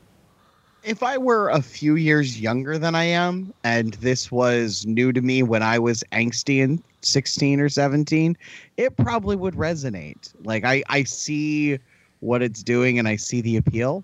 If 0.84 1.04
I 1.04 1.18
were 1.18 1.50
a 1.50 1.62
few 1.62 1.96
years 1.96 2.40
younger 2.40 2.78
than 2.78 2.96
I 2.96 3.04
am, 3.06 3.54
and 3.64 3.94
this 3.96 4.32
was 4.32 4.86
new 4.86 5.12
to 5.12 5.22
me 5.22 5.44
when 5.44 5.64
I 5.64 5.80
was 5.80 6.04
angsty 6.12 6.64
and 6.64 6.82
16 7.02 7.60
or 7.60 7.70
17, 7.70 8.38
it 8.78 8.96
probably 8.98 9.36
would 9.36 9.56
resonate. 9.56 10.34
Like 10.44 10.64
I, 10.64 10.84
I 10.88 11.04
see 11.04 11.80
what 12.20 12.42
it's 12.42 12.64
doing 12.64 13.00
and 13.00 13.08
I 13.08 13.16
see 13.16 13.42
the 13.42 13.58
appeal. 13.58 14.04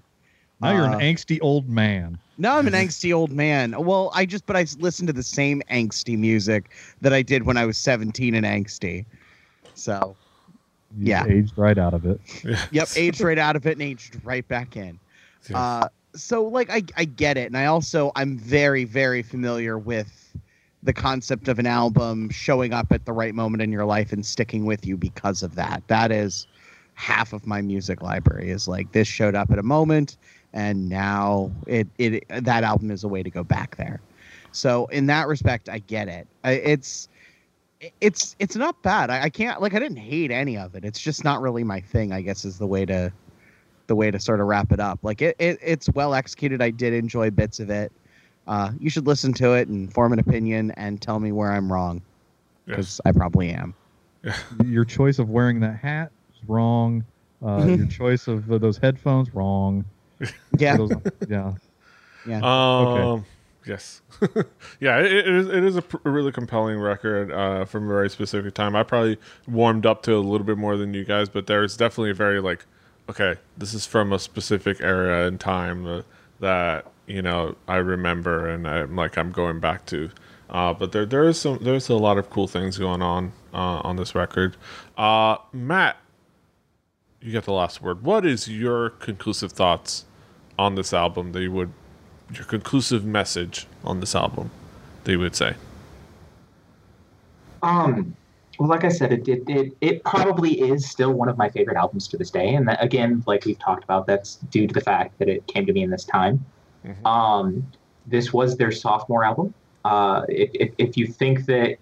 Now 0.62 0.72
you're 0.72 0.86
an 0.86 0.94
uh, 0.96 1.00
angsty 1.00 1.38
old 1.42 1.70
man. 1.70 2.18
Now 2.38 2.58
I'm 2.58 2.68
an 2.68 2.74
angsty 2.88 3.14
old 3.14 3.32
man. 3.32 3.76
Well, 3.78 4.12
I 4.14 4.26
just 4.26 4.46
but 4.46 4.56
I 4.56 4.66
listen 4.80 5.06
to 5.08 5.14
the 5.14 5.24
same 5.24 5.62
angsty 5.70 6.18
music 6.18 6.72
that 7.02 7.14
I 7.14 7.22
did 7.22 7.46
when 7.46 7.58
I 7.58 7.66
was 7.66 7.78
17 7.78 8.34
and 8.36 8.46
angsty. 8.46 9.06
So, 9.74 10.16
you 10.98 11.10
yeah, 11.10 11.26
aged 11.26 11.58
right 11.58 11.78
out 11.78 11.94
of 11.94 12.06
it. 12.06 12.22
yep, 12.72 12.88
aged 12.96 13.22
right 13.22 13.38
out 13.38 13.56
of 13.56 13.66
it 13.66 13.74
and 13.74 13.82
aged 13.82 14.18
right 14.24 14.48
back 14.48 14.78
in. 14.78 14.98
Uh, 15.54 15.88
so 16.16 16.44
like 16.44 16.70
I 16.70 16.84
I 16.98 17.06
get 17.06 17.38
it, 17.38 17.48
and 17.48 17.58
I 17.58 17.66
also 17.66 18.12
I'm 18.16 18.38
very 18.38 18.84
very 18.84 19.22
familiar 19.22 19.78
with 19.78 20.36
the 20.84 20.94
concept 20.94 21.48
of 21.48 21.58
an 21.58 21.66
album 21.66 22.30
showing 22.30 22.72
up 22.72 22.92
at 22.92 23.06
the 23.06 23.14
right 23.14 23.34
moment 23.34 23.62
in 23.62 23.72
your 23.72 23.86
life 23.86 24.14
and 24.14 24.26
sticking 24.26 24.66
with 24.66 24.86
you 24.86 24.96
because 24.98 25.42
of 25.42 25.56
that. 25.56 25.84
That 25.88 26.12
is 26.12 26.48
half 26.94 27.34
of 27.34 27.46
my 27.46 27.62
music 27.62 28.02
library 28.02 28.52
is 28.52 28.68
like 28.68 28.92
this 28.92 29.08
showed 29.08 29.36
up 29.36 29.52
at 29.52 29.60
a 29.60 29.64
moment 29.64 30.16
and 30.54 30.88
now 30.88 31.52
it 31.68 31.88
it 31.98 32.24
that 32.30 32.64
album 32.64 32.90
is 32.90 33.04
a 33.04 33.08
way 33.08 33.22
to 33.22 33.30
go 33.30 33.44
back 33.44 33.76
there. 33.76 34.02
So 34.52 34.86
in 34.88 35.08
that 35.08 35.28
respect, 35.28 35.70
I 35.70 35.80
get 35.80 36.08
it. 36.08 36.28
It's 36.44 37.10
it's 38.00 38.36
it's 38.40 38.56
not 38.56 38.82
bad. 38.82 39.10
I, 39.10 39.24
I 39.24 39.30
can't 39.30 39.62
like 39.62 39.74
I 39.74 39.80
didn't 39.80 39.98
hate 39.98 40.32
any 40.32 40.58
of 40.58 40.76
it. 40.76 40.86
It's 40.86 41.00
just 41.00 41.24
not 41.24 41.42
really 41.42 41.64
my 41.64 41.82
thing. 41.82 42.14
I 42.14 42.22
guess 42.22 42.46
is 42.46 42.58
the 42.58 42.68
way 42.68 42.86
to 42.86 43.12
the 43.88 43.96
way 43.96 44.12
to 44.12 44.20
sort 44.20 44.40
of 44.40 44.48
wrap 44.48 44.72
it 44.72 44.80
up. 44.80 45.00
Like 45.04 45.22
it, 45.22 45.36
it 45.40 45.60
it's 45.62 45.90
well 45.90 46.14
executed. 46.14 46.62
I 46.62 46.70
did 46.70 46.94
enjoy 46.94 47.32
bits 47.32 47.60
of 47.60 47.70
it. 47.70 47.92
Uh, 48.48 48.72
you 48.80 48.90
should 48.90 49.08
listen 49.08 49.34
to 49.34 49.54
it 49.54 49.68
and 49.68 49.92
form 49.92 50.14
an 50.14 50.20
opinion 50.20 50.72
and 50.72 51.02
tell 51.02 51.20
me 51.20 51.32
where 51.32 51.52
I'm 51.52 51.72
wrong, 51.72 52.02
because 52.66 53.00
yes. 53.00 53.02
I 53.06 53.12
probably 53.12 53.50
am. 53.50 53.74
Your 54.66 54.86
choice 54.86 55.20
of 55.20 55.30
wearing 55.30 55.60
that 55.62 55.78
hat 55.78 56.12
is 56.34 56.48
wrong. 56.48 57.04
Uh, 57.42 57.60
mm-hmm. 57.60 57.76
Your 57.76 57.88
choice 57.88 58.28
of 58.28 58.52
uh, 58.52 58.58
those 58.58 58.78
headphones 58.78 59.34
wrong. 59.34 59.86
Yeah. 60.58 60.78
Those, 60.78 60.92
yeah. 61.28 61.54
Yeah. 62.26 62.38
Um, 62.38 62.88
okay. 62.88 63.24
Yes. 63.68 64.02
yeah, 64.80 65.00
it, 65.00 65.12
it 65.12 65.28
is, 65.28 65.48
it 65.48 65.64
is 65.64 65.76
a, 65.76 65.82
pr- 65.82 65.98
a 66.06 66.10
really 66.10 66.32
compelling 66.32 66.80
record 66.80 67.32
uh, 67.32 67.66
from 67.66 67.86
a 67.86 67.88
very 67.88 68.10
specific 68.10 68.54
time. 68.54 68.76
I 68.76 68.84
probably 68.84 69.18
warmed 69.48 69.86
up 69.86 70.04
to 70.04 70.16
a 70.16 70.20
little 70.20 70.46
bit 70.46 70.58
more 70.58 70.78
than 70.78 70.94
you 70.94 71.04
guys, 71.04 71.30
but 71.30 71.48
there's 71.48 71.76
definitely 71.76 72.12
a 72.12 72.16
very 72.16 72.40
like 72.40 72.66
okay, 73.10 73.36
this 73.58 73.74
is 73.74 73.86
from 73.86 74.14
a 74.14 74.20
specific 74.20 74.82
era 74.82 75.28
and 75.28 75.40
time 75.40 75.86
uh, 75.86 76.02
that 76.40 76.92
you 77.08 77.22
know 77.22 77.56
I 77.68 77.78
remember, 77.78 78.48
and 78.50 78.68
I'm 78.68 78.96
like 78.96 79.18
I'm 79.18 79.32
going 79.32 79.60
back 79.60 79.86
to. 79.88 80.10
Uh, 80.50 80.74
but 80.74 80.92
there 80.92 81.06
there 81.06 81.28
is 81.28 81.40
some 81.40 81.60
there's 81.62 81.90
a 81.90 81.96
lot 81.96 82.18
of 82.18 82.30
cool 82.30 82.48
things 82.48 82.78
going 82.78 83.02
on 83.02 83.34
uh, 83.54 83.82
on 83.84 83.96
this 83.96 84.14
record. 84.16 84.56
Uh, 84.98 85.38
Matt, 85.52 85.98
you 87.22 87.32
get 87.32 87.46
the 87.46 87.54
last 87.54 87.82
word. 87.82 88.04
What 88.04 88.26
is 88.26 88.48
your 88.48 88.92
conclusive 88.92 89.52
thoughts 89.52 90.06
on 90.58 90.76
this 90.76 90.94
album 90.94 91.32
that 91.32 91.42
you 91.42 91.52
would 91.52 91.74
your 92.34 92.46
conclusive 92.46 93.06
message 93.06 93.68
on 93.84 94.00
this 94.00 94.16
album 94.16 94.52
that 95.04 95.12
you 95.12 95.20
would 95.20 95.36
say? 95.36 95.56
Um, 97.62 98.16
Well, 98.60 98.70
like 98.70 98.84
I 98.84 98.90
said, 98.90 99.12
it, 99.12 99.28
it 99.28 99.44
it 99.48 99.78
it 99.82 100.04
probably 100.04 100.62
is 100.62 100.90
still 100.90 101.12
one 101.14 101.30
of 101.30 101.38
my 101.38 101.50
favorite 101.50 101.78
albums 101.78 102.08
to 102.10 102.18
this 102.18 102.32
day, 102.32 102.56
and 102.56 102.68
that, 102.68 102.82
again, 102.82 103.24
like 103.28 103.46
we've 103.46 103.60
talked 103.60 103.84
about, 103.84 104.08
that's 104.08 104.36
due 104.36 104.68
to 104.68 104.74
the 104.74 104.82
fact 104.82 105.18
that 105.20 105.28
it 105.28 105.46
came 105.48 105.66
to 105.66 105.74
me 105.74 105.84
in 105.84 105.90
this 105.90 106.06
time. 106.06 106.46
Mhm. 106.86 107.06
Um, 107.06 107.68
this 108.08 108.32
was 108.32 108.58
their 108.58 108.72
sophomore 108.72 109.24
album. 109.24 109.54
Uh, 109.84 110.24
if, 110.30 110.50
if, 110.54 110.74
if 110.78 110.98
you 110.98 111.08
think 111.08 111.46
that 111.46 111.78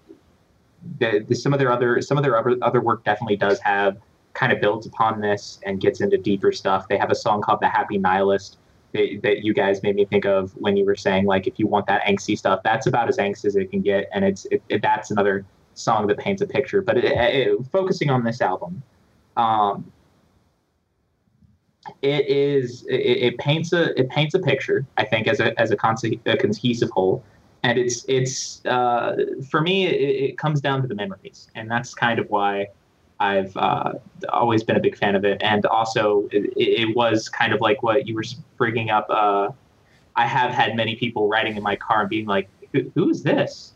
the, 0.98 1.24
the, 1.26 1.34
some 1.34 1.52
of 1.52 1.58
their 1.58 1.72
other 1.72 2.00
some 2.02 2.18
of 2.18 2.24
their 2.24 2.38
other, 2.38 2.56
other 2.62 2.80
work 2.80 3.04
definitely 3.04 3.36
does 3.36 3.58
have 3.60 3.98
kind 4.34 4.52
of 4.52 4.60
builds 4.60 4.86
upon 4.86 5.20
this 5.20 5.60
and 5.64 5.80
gets 5.80 6.00
into 6.00 6.18
deeper 6.18 6.52
stuff. 6.52 6.88
They 6.88 6.98
have 6.98 7.10
a 7.10 7.14
song 7.14 7.40
called 7.40 7.60
"The 7.60 7.68
Happy 7.68 7.98
Nihilist" 7.98 8.58
that, 8.92 9.20
that 9.22 9.44
you 9.44 9.54
guys 9.54 9.82
made 9.82 9.96
me 9.96 10.04
think 10.04 10.24
of 10.24 10.52
when 10.56 10.76
you 10.76 10.84
were 10.84 10.96
saying 10.96 11.26
like 11.26 11.46
if 11.46 11.58
you 11.58 11.66
want 11.66 11.86
that 11.86 12.02
angsty 12.04 12.36
stuff, 12.36 12.60
that's 12.64 12.86
about 12.86 13.08
as 13.08 13.16
angsty 13.18 13.46
as 13.46 13.56
it 13.56 13.70
can 13.70 13.80
get, 13.80 14.08
and 14.12 14.24
it's 14.24 14.44
it, 14.46 14.62
it, 14.68 14.82
that's 14.82 15.10
another 15.10 15.44
song 15.74 16.06
that 16.06 16.18
paints 16.18 16.42
a 16.42 16.46
picture. 16.46 16.82
But 16.82 16.98
it, 16.98 17.04
it, 17.04 17.58
focusing 17.70 18.10
on 18.10 18.24
this 18.24 18.40
album, 18.40 18.82
um, 19.36 19.92
it 22.02 22.26
is 22.28 22.84
it, 22.88 22.94
it 22.94 23.38
paints 23.38 23.72
a 23.72 23.98
it 23.98 24.08
paints 24.08 24.34
a 24.34 24.38
picture. 24.38 24.86
I 24.96 25.04
think 25.04 25.26
as 25.26 25.40
a 25.40 25.58
as 25.60 25.70
a, 25.70 25.76
conce- 25.76 26.20
a 26.26 26.36
cohesive 26.36 26.90
whole, 26.90 27.22
and 27.62 27.78
it's 27.78 28.04
it's 28.08 28.64
uh, 28.66 29.16
for 29.50 29.60
me 29.60 29.86
it, 29.86 30.30
it 30.30 30.38
comes 30.38 30.60
down 30.60 30.82
to 30.82 30.88
the 30.88 30.94
memories, 30.94 31.48
and 31.54 31.70
that's 31.70 31.94
kind 31.94 32.18
of 32.18 32.28
why. 32.30 32.68
I've 33.20 33.56
uh, 33.56 33.92
always 34.30 34.64
been 34.64 34.76
a 34.76 34.80
big 34.80 34.98
fan 34.98 35.14
of 35.14 35.24
it, 35.24 35.40
and 35.40 35.64
also 35.66 36.28
it, 36.32 36.96
was 36.96 37.28
kind 37.28 37.52
of 37.52 37.60
like 37.60 37.80
what 37.80 38.08
you 38.08 38.14
were 38.14 38.24
bringing 38.56 38.90
up. 38.90 39.06
Uh, 39.08 39.50
I 40.16 40.26
have 40.26 40.50
had 40.50 40.74
many 40.74 40.96
people 40.96 41.28
riding 41.28 41.56
in 41.56 41.62
my 41.62 41.76
car 41.76 42.00
and 42.00 42.10
being 42.10 42.26
like, 42.26 42.48
"Who, 42.72 42.90
who 42.96 43.08
is 43.10 43.22
this?" 43.22 43.73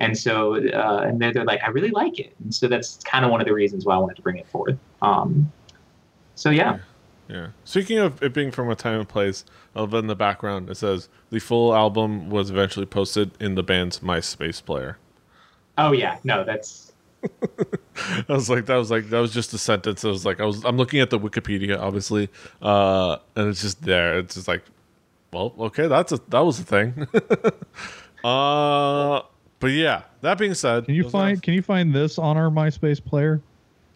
And 0.00 0.16
so, 0.16 0.54
uh, 0.54 1.02
and 1.06 1.20
they're, 1.20 1.32
they're 1.32 1.44
like, 1.44 1.60
"I 1.64 1.68
really 1.70 1.90
like 1.90 2.20
it," 2.20 2.34
and 2.42 2.54
so 2.54 2.68
that's 2.68 3.02
kind 3.04 3.24
of 3.24 3.30
one 3.30 3.40
of 3.40 3.46
the 3.46 3.52
reasons 3.52 3.84
why 3.84 3.94
I 3.94 3.98
wanted 3.98 4.16
to 4.16 4.22
bring 4.22 4.36
it 4.36 4.46
forward. 4.46 4.78
Um, 5.02 5.52
so 6.36 6.50
yeah, 6.50 6.78
Yeah. 7.28 7.48
Speaking 7.64 7.98
of 7.98 8.22
it 8.22 8.32
being 8.32 8.52
from 8.52 8.70
a 8.70 8.76
time 8.76 9.00
and 9.00 9.08
place, 9.08 9.44
of 9.74 9.92
in 9.94 10.06
the 10.06 10.16
background 10.16 10.70
it 10.70 10.76
says 10.76 11.08
the 11.30 11.40
full 11.40 11.74
album 11.74 12.30
was 12.30 12.50
eventually 12.50 12.86
posted 12.86 13.32
in 13.40 13.54
the 13.56 13.62
band's 13.62 13.98
MySpace 14.00 14.64
player. 14.64 14.98
oh 15.76 15.92
yeah, 15.92 16.18
no, 16.24 16.44
that's 16.44 16.88
I 18.28 18.32
was 18.32 18.48
like, 18.48 18.66
that 18.66 18.76
was 18.76 18.90
like 18.90 19.10
that 19.10 19.18
was 19.18 19.32
just 19.32 19.52
a 19.52 19.58
sentence. 19.58 20.04
I 20.04 20.08
was 20.08 20.24
like, 20.24 20.40
I 20.40 20.44
was 20.44 20.64
I'm 20.64 20.76
looking 20.76 21.00
at 21.00 21.10
the 21.10 21.18
Wikipedia, 21.18 21.78
obviously, 21.78 22.28
uh, 22.62 23.18
and 23.34 23.48
it's 23.48 23.62
just 23.62 23.82
there. 23.82 24.18
It's 24.18 24.34
just 24.34 24.48
like, 24.48 24.62
well, 25.32 25.54
okay, 25.58 25.88
that's 25.88 26.12
a 26.12 26.20
that 26.28 26.40
was 26.40 26.60
a 26.60 26.64
thing. 26.64 27.06
uh, 28.24 29.22
but 29.60 29.68
yeah. 29.68 30.02
That 30.20 30.38
being 30.38 30.54
said, 30.54 30.86
Can 30.86 30.94
you 30.94 31.04
those 31.04 31.12
find 31.12 31.42
Can 31.42 31.54
you 31.54 31.62
find 31.62 31.94
this 31.94 32.18
on 32.18 32.36
our 32.36 32.50
MySpace 32.50 33.04
player? 33.04 33.40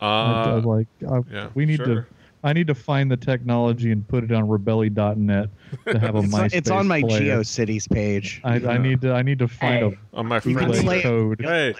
are- 0.00 0.34
I- 0.34 0.50
I 0.50 0.52
Uh, 0.54 0.60
like, 0.62 0.86
I, 1.08 1.20
yeah, 1.32 1.48
we 1.54 1.64
need 1.66 1.76
sure. 1.76 1.86
to. 1.86 2.06
I 2.44 2.52
need 2.52 2.66
to 2.66 2.74
find 2.74 3.08
the 3.08 3.16
technology 3.16 3.92
and 3.92 4.06
put 4.08 4.24
it 4.24 4.32
on 4.32 4.48
rebelli.net 4.48 5.48
to 5.86 5.98
have 6.00 6.16
a 6.16 6.18
It's, 6.22 6.34
on- 6.34 6.40
MySpace. 6.40 6.54
it's 6.54 6.70
on 6.70 6.88
my 6.88 7.00
player. 7.02 7.38
GeoCities 7.38 7.88
page. 7.88 8.40
I, 8.42 8.56
Yeah. 8.56 8.70
I 8.70 8.78
need 8.78 9.00
to. 9.02 9.12
I 9.12 9.22
need 9.22 9.38
to 9.38 9.46
find 9.48 9.92
Hey. 9.92 9.98
on 10.14 10.26
my 10.26 10.36
You 10.44 10.56
can 10.56 10.72
friend's 10.72 11.02
code. 11.04 11.40
Hey, 11.40 11.74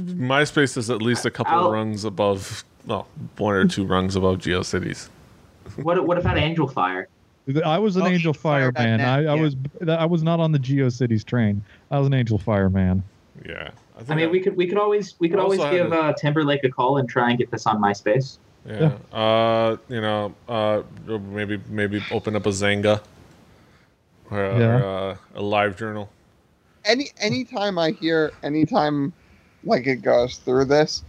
MySpace 0.00 0.76
is 0.76 0.90
at 0.90 1.02
least 1.02 1.24
a 1.26 1.30
couple 1.30 1.52
I'll- 1.54 1.70
rungs 1.70 2.04
above, 2.04 2.64
well, 2.86 3.06
one 3.36 3.54
or 3.54 3.64
two 3.66 3.84
rungs 3.86 4.16
above 4.16 4.38
GeoCities. 4.38 5.08
what 5.82 6.04
what 6.06 6.18
about 6.18 6.38
Angel 6.38 6.66
Fire? 6.66 7.08
A. 7.56 7.66
I 7.66 7.78
was 7.78 7.96
an 7.96 8.02
Oh, 8.02 8.06
Angel 8.08 8.34
Fire 8.34 8.72
man. 8.72 9.00
I, 9.00 9.18
I 9.18 9.20
yeah. 9.20 9.34
was. 9.34 9.56
I 9.88 10.04
was 10.06 10.22
not 10.22 10.40
on 10.40 10.52
the 10.52 10.58
GeoCities 10.58 11.24
train. 11.24 11.62
I 11.90 11.98
was 11.98 12.06
an 12.06 12.14
Angel 12.14 12.38
Fire 12.38 12.68
man. 12.70 13.02
Yeah, 13.46 13.70
think 13.98 14.10
I 14.10 14.14
mean, 14.16 14.30
we 14.30 14.40
could 14.40 14.56
we 14.56 14.66
could 14.66 14.78
always 14.78 15.14
we 15.18 15.28
could 15.28 15.38
always 15.38 15.60
give 15.60 15.92
a- 15.92 15.96
uh, 15.96 16.12
Timberlake 16.14 16.64
a 16.64 16.68
call 16.68 16.98
and 16.98 17.08
try 17.08 17.30
and 17.30 17.38
get 17.38 17.50
this 17.50 17.66
on 17.66 17.80
MySpace. 17.80 18.38
Yeah. 18.68 18.92
Uh, 19.12 19.76
you 19.88 20.00
know, 20.00 20.34
uh, 20.48 20.82
maybe 21.06 21.60
maybe 21.68 22.02
open 22.10 22.34
up 22.36 22.44
a 22.46 22.50
Xanga 22.50 23.00
or, 24.30 24.44
a- 24.44 24.58
Yeah. 24.58 24.66
or 24.78 24.84
uh, 24.84 25.16
a 25.36 25.42
live 25.42 25.76
journal. 25.78 26.10
any 26.84 27.10
anytime 27.18 27.78
I 27.78 27.92
hear 27.92 28.32
anytime 28.42 29.12
like 29.64 29.86
it 29.86 30.02
goes 30.02 30.36
through 30.38 30.66
this, 30.66 31.02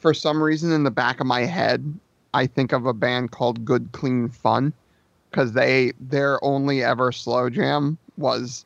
for 0.00 0.12
some 0.14 0.42
reason 0.42 0.72
in 0.72 0.84
the 0.84 0.90
back 0.90 1.20
of 1.20 1.26
my 1.26 1.40
head, 1.40 1.98
I 2.34 2.46
think 2.46 2.72
of 2.72 2.86
a 2.86 2.92
band 2.94 3.30
called 3.32 3.64
Good 3.64 3.90
Clean 3.92 4.28
Fun 4.28 4.72
because 5.32 5.52
they 5.52 5.92
their 5.98 6.42
only 6.44 6.84
ever 6.84 7.10
slow 7.10 7.50
jam 7.50 7.98
was 8.16 8.64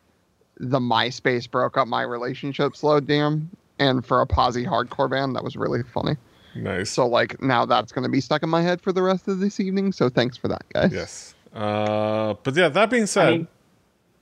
the 0.59 0.79
MySpace 0.81 1.51
broke 1.51 1.77
up 1.79 1.87
my 1.89 2.03
relationship 2.03 2.77
slow 2.77 3.01
jam, 3.01 3.49
and 3.79 4.05
for 4.05 4.21
a 4.21 4.27
posi 4.27 4.67
hardcore 4.67 5.09
band 5.11 5.35
that 5.37 5.45
was 5.45 5.57
really 5.57 5.83
funny. 5.83 6.17
Nice. 6.55 6.91
So 6.91 7.07
like 7.07 7.41
now 7.43 7.65
that's 7.67 7.93
going 7.93 8.05
to 8.05 8.09
be 8.11 8.21
stuck 8.21 8.43
in 8.43 8.49
my 8.49 8.63
head 8.63 8.81
for 8.81 8.93
the 8.93 9.03
rest 9.03 9.29
of 9.29 9.39
this 9.41 9.61
evening. 9.61 9.93
So 9.93 10.09
thanks 10.09 10.37
for 10.37 10.49
that, 10.49 10.65
guys. 10.73 10.93
yes. 10.93 11.35
Uh, 11.55 12.35
but 12.43 12.55
yeah, 12.57 12.69
that 12.71 12.91
being 12.91 13.07
said, 13.07 13.27
I 13.29 13.31
mean, 13.33 13.49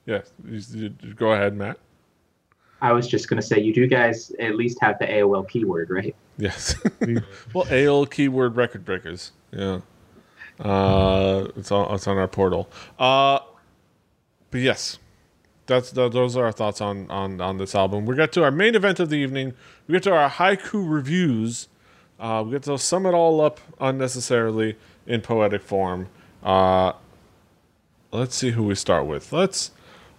yeah, 0.07 0.21
you, 0.45 0.61
you- 0.73 0.95
you 1.03 1.15
go 1.15 1.33
ahead, 1.33 1.57
Matt. 1.57 1.79
I 2.83 2.93
was 2.93 3.09
just 3.09 3.29
gonna 3.29 3.41
say 3.43 3.61
you 3.61 3.73
do 3.73 3.87
guys 3.87 4.31
at 4.41 4.57
least 4.57 4.79
have 4.83 4.99
the 4.99 5.07
AOL 5.07 5.49
keyword, 5.49 5.89
right? 5.91 6.15
Yes. 6.37 6.75
Well, 7.55 7.65
AOL 7.67 8.11
keyword 8.11 8.57
record 8.57 8.85
breakers. 8.85 9.33
Yeah. 9.53 9.81
Uh, 10.61 11.49
it's 11.57 11.73
on 11.73 11.95
it's 11.95 12.07
on 12.07 12.17
our 12.17 12.29
portal. 12.29 12.69
Uh, 12.99 13.41
but 14.51 14.61
yes, 14.61 14.99
that's 15.67 15.91
th- 15.91 16.13
those 16.13 16.37
are 16.37 16.45
our 16.45 16.53
thoughts 16.53 16.81
on 16.81 17.11
on 17.11 17.41
on 17.41 17.59
this 17.59 17.75
album. 17.75 18.07
We 18.07 18.17
get 18.17 18.33
to 18.33 18.45
our 18.45 18.51
main 18.51 18.75
event 18.75 19.01
of 19.01 19.11
the 19.11 19.17
evening. 19.17 19.55
We 19.87 19.93
get 19.95 20.03
to 20.05 20.13
our 20.13 20.31
haiku 20.31 20.89
reviews. 20.89 21.69
Uh, 22.21 22.43
we 22.45 22.53
get 22.53 22.63
to 22.65 22.79
sum 22.79 23.07
it 23.07 23.15
all 23.15 23.41
up 23.41 23.61
unnecessarily 23.81 24.77
in 25.07 25.21
poetic 25.21 25.63
form. 25.63 26.09
Uh, 26.43 26.93
let's 28.13 28.35
see 28.37 28.51
who 28.51 28.63
we 28.65 28.75
start 28.75 29.07
with. 29.07 29.33
Let's. 29.33 29.73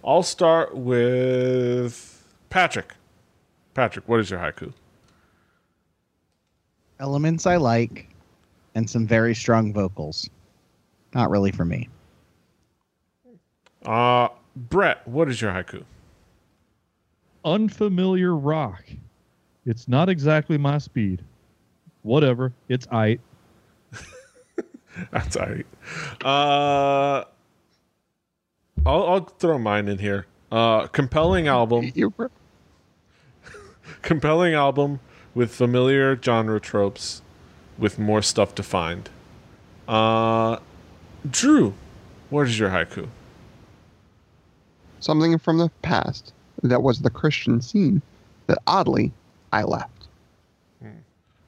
I'll 0.04 0.22
start 0.22 0.76
with 0.76 2.24
Patrick. 2.48 2.94
Patrick, 3.74 4.08
what 4.08 4.20
is 4.20 4.30
your 4.30 4.38
haiku? 4.38 4.72
Elements 7.00 7.44
I 7.44 7.56
like, 7.56 8.08
and 8.76 8.88
some 8.88 9.06
very 9.06 9.34
strong 9.34 9.72
vocals. 9.72 10.28
Not 11.14 11.30
really 11.30 11.50
for 11.50 11.64
me. 11.64 11.88
Uh, 13.86 14.28
Brett, 14.54 15.06
what 15.08 15.30
is 15.30 15.40
your 15.40 15.50
haiku? 15.50 15.82
Unfamiliar 17.44 18.36
rock. 18.36 18.84
It's 19.64 19.88
not 19.88 20.10
exactly 20.10 20.58
my 20.58 20.76
speed. 20.76 21.22
Whatever. 22.02 22.52
It's 22.68 22.86
I. 22.92 23.18
That's 25.10 25.36
all 25.36 25.46
right. 25.46 25.66
Uh, 26.22 27.24
I'll, 28.84 29.08
I'll 29.08 29.24
throw 29.38 29.58
mine 29.58 29.88
in 29.88 29.98
here. 29.98 30.26
Uh, 30.52 30.86
compelling 30.88 31.48
album, 31.48 31.92
compelling 34.02 34.54
album 34.54 35.00
with 35.34 35.50
familiar 35.50 36.20
genre 36.20 36.60
tropes, 36.60 37.22
with 37.78 37.98
more 37.98 38.22
stuff 38.22 38.54
to 38.56 38.62
find. 38.62 39.08
Uh, 39.88 40.58
Drew, 41.30 41.74
what 42.30 42.46
is 42.48 42.58
your 42.58 42.70
haiku? 42.70 43.08
something 44.98 45.38
from 45.38 45.58
the 45.58 45.70
past 45.82 46.32
that 46.64 46.82
was 46.82 47.00
the 47.00 47.10
Christian 47.10 47.60
scene 47.60 48.02
that 48.48 48.58
oddly 48.66 49.12
I 49.52 49.62
left. 49.62 50.08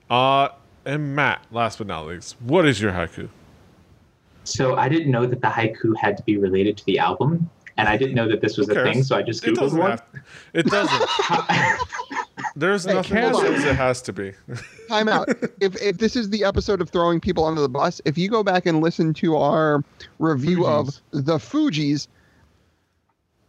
Uh, 0.09 0.49
and 0.85 1.17
Matt, 1.17 1.45
last 1.51 1.79
but 1.79 1.87
not 1.89 2.07
least, 2.07 2.37
what 2.41 2.65
is 2.67 2.81
your 2.81 2.93
haiku? 2.93 3.29
So 4.45 4.77
I 4.77 4.89
didn't 4.89 5.11
know 5.11 5.27
that 5.27 5.41
the 5.41 5.49
haiku 5.49 5.97
had 5.97 6.17
to 6.19 6.23
be 6.23 6.37
related 6.37 6.77
to 6.77 6.85
the 6.87 6.99
album, 7.01 7.51
and 7.77 7.89
I 7.89 7.97
didn't 7.97 8.15
know 8.15 8.29
that 8.29 8.41
this 8.41 8.57
was 8.57 8.69
a 8.69 8.75
thing. 8.85 9.03
So 9.03 9.17
I 9.17 9.23
just 9.23 9.45
It 9.45 9.55
googled 9.55 9.57
doesn't 9.57 9.79
one. 9.79 9.91
have. 9.91 10.03
It 10.55 10.67
doesn't. 10.67 11.03
There's 12.57 12.85
Hey, 12.85 12.95
nothing 12.95 13.15
that 13.17 13.33
hold 13.33 13.43
says 13.47 13.65
it 13.65 13.75
has 13.77 14.03
to 14.03 14.13
be. 14.13 14.33
Time 14.89 15.09
out. 15.09 15.29
if 15.61 15.81
if 15.83 15.99
this 15.99 16.17
is 16.17 16.31
the 16.31 16.45
episode 16.45 16.81
of 16.81 16.91
throwing 16.91 17.21
people 17.21 17.45
under 17.45 17.61
the 17.61 17.69
bus, 17.69 18.01
if 18.05 18.17
you 18.19 18.29
go 18.29 18.43
back 18.43 18.67
and 18.67 18.81
listen 18.81 19.13
to 19.15 19.37
our 19.37 19.83
review 20.19 20.59
Fugees. 20.61 21.01
of 21.13 21.25
the 21.25 21.37
Fugees, 21.39 22.09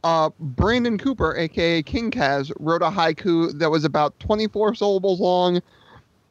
uh, 0.03 0.29
Brandon 0.39 0.97
Cooper, 0.97 1.35
aka 1.35 1.83
King 1.83 2.11
Kaz, 2.11 2.51
wrote 2.59 2.81
a 2.81 2.89
haiku 2.89 3.57
that 3.59 3.69
was 3.69 3.83
about 3.85 4.19
24 4.19 4.75
syllables 4.75 5.19
long, 5.19 5.61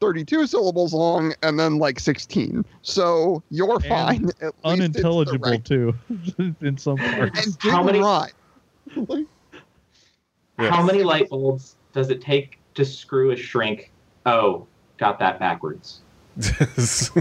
32 0.00 0.46
syllables 0.46 0.94
long, 0.94 1.34
and 1.42 1.58
then 1.58 1.78
like 1.78 1.98
16. 2.00 2.64
So 2.82 3.42
you're 3.50 3.80
fine. 3.80 4.24
At 4.24 4.24
least 4.24 4.34
it's 4.42 4.54
Unintelligible 4.64 5.50
right- 5.50 5.64
too, 5.64 5.94
in 6.60 6.76
some 6.78 6.96
parts. 6.96 7.46
And 7.46 7.56
How 7.60 7.82
didn't 7.82 7.86
many- 7.86 8.00
rhyme. 8.00 9.26
Yes. 10.58 10.70
How 10.74 10.82
many 10.82 11.04
light 11.04 11.28
bulbs 11.28 11.76
does 11.98 12.10
it 12.10 12.20
take 12.20 12.58
to 12.74 12.84
screw 12.84 13.32
a 13.32 13.36
shrink? 13.36 13.90
Oh, 14.24 14.68
got 14.98 15.18
that 15.18 15.40
backwards. 15.40 16.00
Yes. 16.38 17.10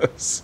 Yes. 0.00 0.42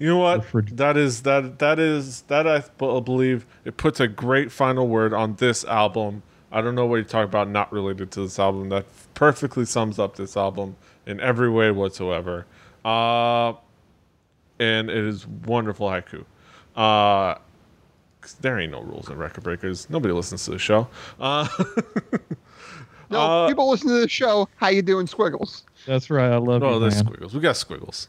You 0.00 0.08
know 0.08 0.18
what? 0.18 0.44
That 0.76 0.96
is 0.96 1.22
that 1.22 1.58
that 1.60 1.78
is 1.78 2.22
that 2.22 2.44
I 2.48 2.60
b- 2.60 3.00
believe 3.02 3.46
it 3.64 3.76
puts 3.76 4.00
a 4.00 4.08
great 4.08 4.50
final 4.50 4.88
word 4.88 5.12
on 5.14 5.36
this 5.36 5.64
album. 5.64 6.22
I 6.50 6.60
don't 6.60 6.74
know 6.74 6.86
what 6.86 6.96
you 6.96 7.04
talk 7.04 7.24
about 7.26 7.48
not 7.48 7.72
related 7.72 8.10
to 8.12 8.22
this 8.22 8.38
album. 8.40 8.70
That 8.70 8.86
perfectly 9.14 9.64
sums 9.64 10.00
up 10.00 10.16
this 10.16 10.36
album 10.36 10.74
in 11.06 11.20
every 11.20 11.48
way 11.48 11.70
whatsoever. 11.70 12.46
Uh, 12.84 13.52
and 14.58 14.90
it 14.90 14.96
is 15.04 15.24
wonderful 15.26 15.86
haiku. 15.88 16.24
Uh, 16.74 17.38
'cause 18.20 18.34
there 18.40 18.58
ain't 18.58 18.72
no 18.72 18.80
rules 18.80 19.08
in 19.08 19.16
Record 19.18 19.44
Breakers. 19.44 19.88
Nobody 19.88 20.12
listens 20.14 20.44
to 20.46 20.50
the 20.52 20.58
show. 20.58 20.88
Uh, 21.20 21.46
No, 23.10 23.20
Uh, 23.20 23.48
people 23.48 23.68
listen 23.70 23.88
to 23.88 24.00
the 24.00 24.08
show. 24.08 24.48
How 24.56 24.68
you 24.68 24.82
doing, 24.82 25.06
Squiggles? 25.06 25.62
That's 25.86 26.10
right. 26.10 26.30
I 26.32 26.36
love 26.38 26.62
oh, 26.62 26.74
you, 26.74 26.80
there's 26.80 26.94
man. 26.96 27.04
squiggles. 27.06 27.34
We 27.34 27.40
got 27.40 27.56
squiggles. 27.56 28.08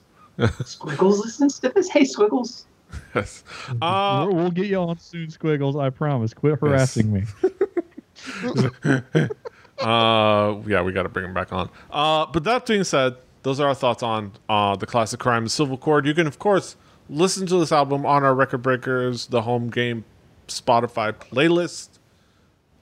Squiggles 0.65 1.19
listens 1.23 1.59
to 1.59 1.69
this. 1.69 1.89
Hey, 1.89 2.03
Squiggles. 2.05 2.65
Yes. 3.13 3.43
Uh, 3.81 4.25
We'll, 4.27 4.35
we'll 4.37 4.51
get 4.51 4.67
you 4.67 4.77
on 4.77 4.97
soon, 4.99 5.29
Squiggles. 5.29 5.75
I 5.81 5.89
promise. 5.89 6.33
Quit 6.33 6.59
harassing 6.59 7.11
me. 7.11 7.23
Uh, 9.77 10.61
yeah, 10.67 10.81
we 10.81 10.93
got 10.93 11.03
to 11.03 11.09
bring 11.09 11.25
him 11.25 11.33
back 11.33 11.51
on. 11.51 11.69
Uh, 11.91 12.25
but 12.27 12.45
that 12.45 12.65
being 12.65 12.85
said, 12.85 13.15
those 13.43 13.59
are 13.59 13.67
our 13.67 13.75
thoughts 13.75 14.01
on 14.01 14.31
uh, 14.47 14.73
the 14.75 14.85
classic 14.85 15.19
crime, 15.19 15.43
the 15.43 15.49
Silver 15.49 15.75
Cord. 15.75 16.05
You 16.05 16.13
can, 16.13 16.27
of 16.27 16.39
course, 16.39 16.77
listen 17.09 17.45
to 17.47 17.59
this 17.59 17.73
album 17.73 18.05
on 18.05 18.23
our 18.23 18.33
Record 18.33 18.61
Breakers, 18.61 19.27
the 19.27 19.41
home 19.41 19.69
game 19.69 20.05
Spotify 20.47 21.11
playlist. 21.11 21.89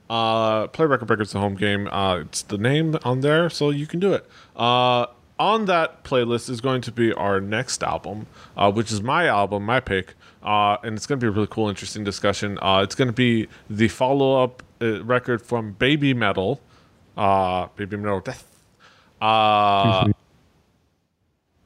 Uh, 0.08 0.66
play 0.68 0.86
Record 0.86 1.06
Breakers, 1.06 1.32
the 1.32 1.40
home 1.40 1.54
game. 1.54 1.88
Uh, 1.88 2.20
it's 2.20 2.42
the 2.42 2.58
name 2.58 2.96
on 3.04 3.20
there, 3.20 3.48
so 3.48 3.70
you 3.70 3.86
can 3.86 4.00
do 4.00 4.12
it. 4.12 4.28
Uh, 4.54 5.06
on 5.38 5.64
that 5.64 6.04
playlist 6.04 6.48
is 6.48 6.60
going 6.60 6.80
to 6.82 6.92
be 6.92 7.12
our 7.12 7.40
next 7.40 7.82
album, 7.82 8.26
uh, 8.56 8.70
which 8.70 8.92
is 8.92 9.02
my 9.02 9.26
album, 9.26 9.64
my 9.64 9.80
pick. 9.80 10.14
Uh, 10.42 10.76
and 10.82 10.96
it's 10.96 11.06
going 11.06 11.18
to 11.18 11.24
be 11.24 11.28
a 11.28 11.30
really 11.30 11.46
cool, 11.46 11.68
interesting 11.68 12.04
discussion. 12.04 12.58
Uh, 12.60 12.82
it's 12.84 12.94
going 12.94 13.08
to 13.08 13.14
be 13.14 13.48
the 13.68 13.88
follow 13.88 14.42
up 14.42 14.62
uh, 14.80 15.02
record 15.04 15.40
from 15.40 15.72
Baby 15.72 16.12
Metal, 16.14 16.60
uh, 17.16 17.66
Baby 17.76 17.96
Metal 17.96 18.20
Death. 18.20 18.46
Uh, 19.20 20.08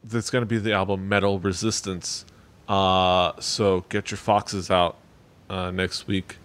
that's 0.05 0.31
going 0.31 0.43
to 0.43 0.47
be 0.47 0.59
the 0.59 0.73
album 0.73 1.09
Metal 1.09 1.39
Resistance. 1.41 2.25
Uh, 2.69 3.33
so 3.41 3.85
get 3.89 4.11
your 4.11 4.19
foxes 4.19 4.71
out 4.71 4.97
uh, 5.51 5.71
next 5.71 6.07
week 6.07 6.37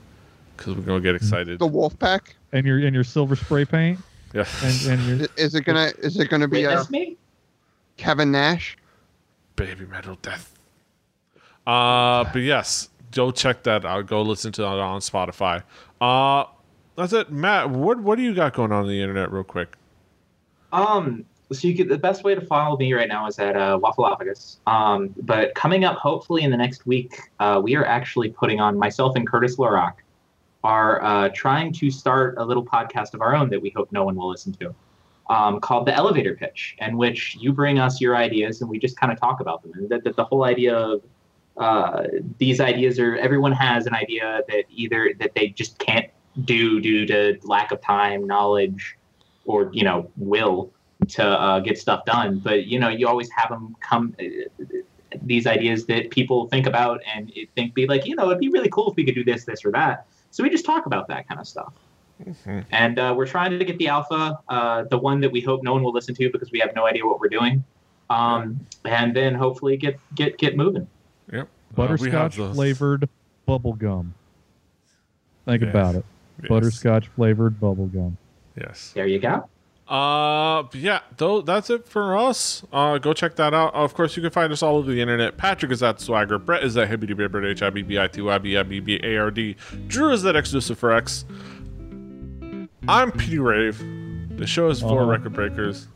because 0.64 0.78
we're 0.78 0.86
going 0.86 1.01
to 1.01 1.07
get 1.07 1.16
excited. 1.16 1.59
The 1.59 1.68
Wolfpack. 1.68 2.34
and 2.51 2.66
your 2.66 2.80
and 2.80 2.93
your 2.93 3.03
silver 3.03 3.36
spray 3.36 3.66
paint 3.66 3.99
Yeah. 4.34 4.45
and, 4.64 4.86
and 5.01 5.20
your 5.20 5.28
Is 5.38 5.55
it 5.55 5.61
gonna? 5.66 5.91
Is 5.99 6.20
it 6.20 6.30
gonna 6.30 6.47
be 6.47 6.66
uh, 6.66 6.84
me? 6.89 7.18
Kevin 7.97 8.32
Nash? 8.32 8.78
Baby 9.55 9.86
Metal 9.86 10.18
Death. 10.22 10.57
Uh, 11.68 12.24
but 12.34 12.41
yes, 12.41 12.89
go 13.11 13.32
check 13.32 13.64
that 13.64 13.86
out. 13.86 14.07
Go 14.07 14.22
listen 14.22 14.51
to 14.53 14.61
that 14.61 14.68
on 14.68 14.99
Spotify. 15.01 15.64
Uh, 16.01 16.45
that's 16.95 17.14
it, 17.14 17.32
Matt. 17.32 17.70
What 17.70 17.99
what 17.99 18.18
do 18.18 18.24
you 18.24 18.34
got 18.34 18.53
going 18.53 18.72
on, 18.72 18.84
on 18.84 18.88
the 18.88 18.99
internet, 19.01 19.32
real 19.32 19.43
quick? 19.43 19.76
Um, 20.72 21.26
so 21.51 21.68
you 21.68 21.76
could 21.76 21.88
the 21.89 21.97
best 21.97 22.24
way 22.24 22.34
to 22.36 22.41
follow 22.41 22.78
me 22.78 22.93
right 22.93 23.07
now 23.07 23.28
is 23.28 23.38
at 23.39 23.55
uh, 23.55 23.78
Waffleophagus. 23.82 24.57
Um, 24.68 25.14
but 25.22 25.53
coming 25.55 25.84
up, 25.86 25.97
hopefully 25.97 26.41
in 26.43 26.51
the 26.51 26.57
next 26.57 26.86
week, 26.88 27.16
uh, 27.39 27.61
we 27.64 27.76
are 27.76 27.86
actually 27.86 28.30
putting 28.30 28.59
on 28.59 28.78
myself 28.78 29.16
and 29.16 29.28
Curtis 29.28 29.57
Lorock 29.57 29.93
are 30.64 31.03
uh, 31.03 31.30
trying 31.34 31.74
to 31.74 31.91
start 31.91 32.36
a 32.38 32.45
little 32.45 32.66
podcast 32.66 33.14
of 33.14 33.22
our 33.22 33.36
own 33.36 33.49
that 33.49 33.61
we 33.61 33.70
hope 33.76 33.91
no 33.91 34.05
one 34.05 34.16
will 34.16 34.30
listen 34.30 34.53
to, 34.53 34.74
um, 35.30 35.59
called 35.59 35.86
the 35.86 35.93
Elevator 35.93 36.36
Pitch, 36.36 36.76
in 36.80 36.97
which 36.97 37.36
you 37.39 37.51
bring 37.51 37.80
us 37.80 37.99
your 37.99 38.16
ideas 38.16 38.61
and 38.61 38.70
we 38.70 38.80
just 38.80 38.97
kind 38.97 39.11
of 39.11 39.20
talk 39.20 39.39
about 39.41 39.61
them. 39.64 39.74
And 39.76 39.89
that, 39.89 40.03
that 40.03 40.16
the 40.16 40.24
whole 40.24 40.43
idea 40.43 40.76
of 40.76 41.01
uh, 41.57 42.03
these 42.39 42.59
ideas 42.59 42.99
are 42.99 43.16
everyone 43.18 43.51
has 43.51 43.86
an 43.86 43.93
idea 43.93 44.41
that 44.47 44.64
either 44.70 45.11
that 45.20 45.36
they 45.36 45.49
just 45.49 45.78
can't 45.80 46.07
do 46.45 46.82
due 46.82 47.05
to 47.05 47.38
lack 47.43 47.72
of 47.72 47.82
time, 47.82 48.26
knowledge, 48.26 48.97
or 49.45 49.70
you 49.74 49.84
know 49.84 50.09
will 50.18 50.72
to 51.09 51.24
uh, 51.24 51.59
get 51.59 51.78
stuff 51.78 52.05
done. 52.05 52.39
But 52.39 52.66
you 52.66 52.80
know 52.80 52.89
you 52.89 53.07
always 53.07 53.30
have 53.32 53.49
them 53.49 53.76
come 53.82 54.16
uh, 54.20 54.66
these 55.22 55.45
ideas 55.45 55.86
that 55.86 56.09
people 56.09 56.47
think 56.47 56.66
about 56.66 56.99
and 57.05 57.32
it 57.36 57.49
think 57.55 57.76
be 57.76 57.86
like 57.86 58.07
you 58.07 58.16
know 58.16 58.28
it'd 58.28 58.39
be 58.39 58.49
really 58.49 58.70
cool 58.70 58.89
if 58.89 58.95
we 58.95 59.03
could 59.03 59.16
do 59.16 59.24
this, 59.24 59.45
this 59.45 59.64
or 59.64 59.72
that. 59.72 60.07
So 60.34 60.41
we 60.43 60.49
just 60.49 60.65
talk 60.65 60.88
about 60.88 61.07
that 61.09 61.27
kind 61.27 61.39
of 61.39 61.47
stuff. 61.47 61.73
Mhm. 62.25 62.65
And 62.71 62.97
uh, 62.97 63.13
we're 63.15 63.27
trying 63.27 63.57
to 63.59 63.63
get 63.65 63.77
the 63.77 63.88
alpha, 63.88 64.39
uh, 64.49 64.84
the 64.89 64.97
one 64.97 65.21
that 65.21 65.31
we 65.31 65.41
hope 65.41 65.61
no 65.63 65.73
one 65.73 65.84
will 65.84 65.91
listen 65.93 66.15
to 66.15 66.29
because 66.31 66.51
we 66.51 66.59
have 66.59 66.73
no 66.75 66.88
idea 66.88 67.05
what 67.05 67.19
we're 67.19 67.29
doing. 67.29 67.63
Um, 68.09 68.59
and 68.84 69.15
then 69.15 69.36
hopefully 69.36 69.77
get 69.77 69.99
get 70.15 70.38
get 70.39 70.57
moving. 70.57 70.88
Yep. 71.31 71.43
Uh, 71.43 71.45
we 71.69 71.75
butterscotch 71.75 72.38
those. 72.38 72.55
flavored 72.55 73.07
bubble 73.45 73.73
gum. 73.73 74.15
Think 75.45 75.61
Yes. 75.61 75.69
about 75.69 75.95
it. 75.95 76.05
Yes. 76.41 76.49
Butterscotch 76.49 77.07
flavored 77.09 77.59
bubble 77.59 77.88
gum. 77.88 78.17
Yes. 78.57 78.91
There 78.95 79.05
you 79.07 79.19
go. 79.19 79.47
Uh, 79.88 80.63
but 80.63 80.75
yeah, 80.75 81.01
though 81.17 81.41
that's 81.41 81.69
it 81.69 81.86
for 81.88 82.17
us. 82.17 82.63
Uh, 82.71 82.97
go 82.97 83.13
check 83.13 83.36
that 83.36 83.53
out. 83.53 83.73
of 83.75 83.93
course, 83.93 84.15
you 84.15 84.21
can 84.21 84.31
find 84.31 84.51
us 84.53 84.63
all 84.63 84.77
over 84.77 84.89
the 84.89 85.01
internet. 85.01 85.36
Patrick 85.38 85.71
is 85.71 85.84
at 85.84 85.99
Swagger. 85.99 86.39
Brett 86.39 86.63
is 86.63 86.77
at 86.77 86.89
Hibbity 86.89 87.15
Bibbard, 87.15 87.45
H 87.45 87.61
I 87.61 87.69
B 87.69 87.81
B 87.81 87.99
I 87.99 88.07
T 88.07 88.21
Y 88.21 88.38
B 88.38 88.57
I 88.57 88.63
B 88.63 88.79
B 88.79 88.99
A 89.03 89.17
R 89.17 89.29
D. 89.29 89.55
Drew 89.88 90.11
is 90.11 90.25
at 90.25 90.36
Exclusive 90.36 90.77
for 90.79 90.91
X. 90.93 91.25
I'm 92.88 93.11
Petey 93.11 93.39
Rave. 93.39 93.77
The 94.38 94.47
show 94.47 94.69
is 94.69 94.79
for 94.81 95.01
Uh-huh. 95.01 95.11
Record 95.11 95.34
Breakers. 95.34 95.88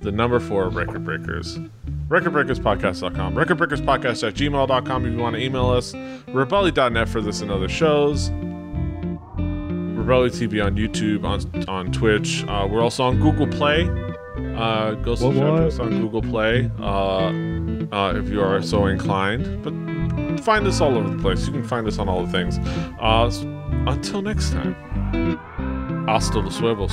The 0.00 0.12
number 0.12 0.38
four 0.38 0.68
Record 0.68 1.04
Breakers. 1.04 1.58
RecordBreakersPodcast.com. 2.08 3.34
RecordBreakersPodcast 3.34 4.28
at 4.28 4.34
gmail.com 4.34 5.06
if 5.06 5.12
you 5.12 5.18
want 5.18 5.34
to 5.36 5.42
email 5.42 5.70
us. 5.70 5.92
Rebelli.net 5.94 7.08
for 7.08 7.22
this 7.22 7.40
and 7.40 7.50
other 7.50 7.68
shows. 7.68 8.30
Rebelli 10.04 10.30
TV 10.30 10.64
on 10.64 10.76
YouTube, 10.76 11.24
on 11.24 11.68
on 11.68 11.90
Twitch. 11.90 12.44
Uh, 12.46 12.68
we're 12.70 12.82
also 12.82 13.04
on 13.04 13.18
Google 13.20 13.46
Play. 13.46 13.88
Uh, 14.56 14.94
go 14.94 15.14
subscribe 15.14 15.46
to 15.46 15.52
what? 15.52 15.62
us 15.62 15.78
on 15.78 16.00
Google 16.00 16.22
Play 16.22 16.70
uh, 16.80 17.32
uh, 17.92 18.14
if 18.16 18.28
you 18.28 18.40
are 18.42 18.60
so 18.62 18.86
inclined. 18.86 19.62
But 19.62 19.72
find 20.44 20.66
us 20.66 20.80
all 20.80 20.96
over 20.96 21.08
the 21.08 21.22
place. 21.22 21.46
You 21.46 21.52
can 21.52 21.64
find 21.64 21.86
us 21.86 21.98
on 21.98 22.08
all 22.08 22.24
the 22.24 22.32
things. 22.32 22.58
Uh, 23.00 23.30
until 23.86 24.22
next 24.22 24.50
time, 24.52 24.74
hasta 26.06 26.38
los 26.38 26.58
huevos. 26.58 26.92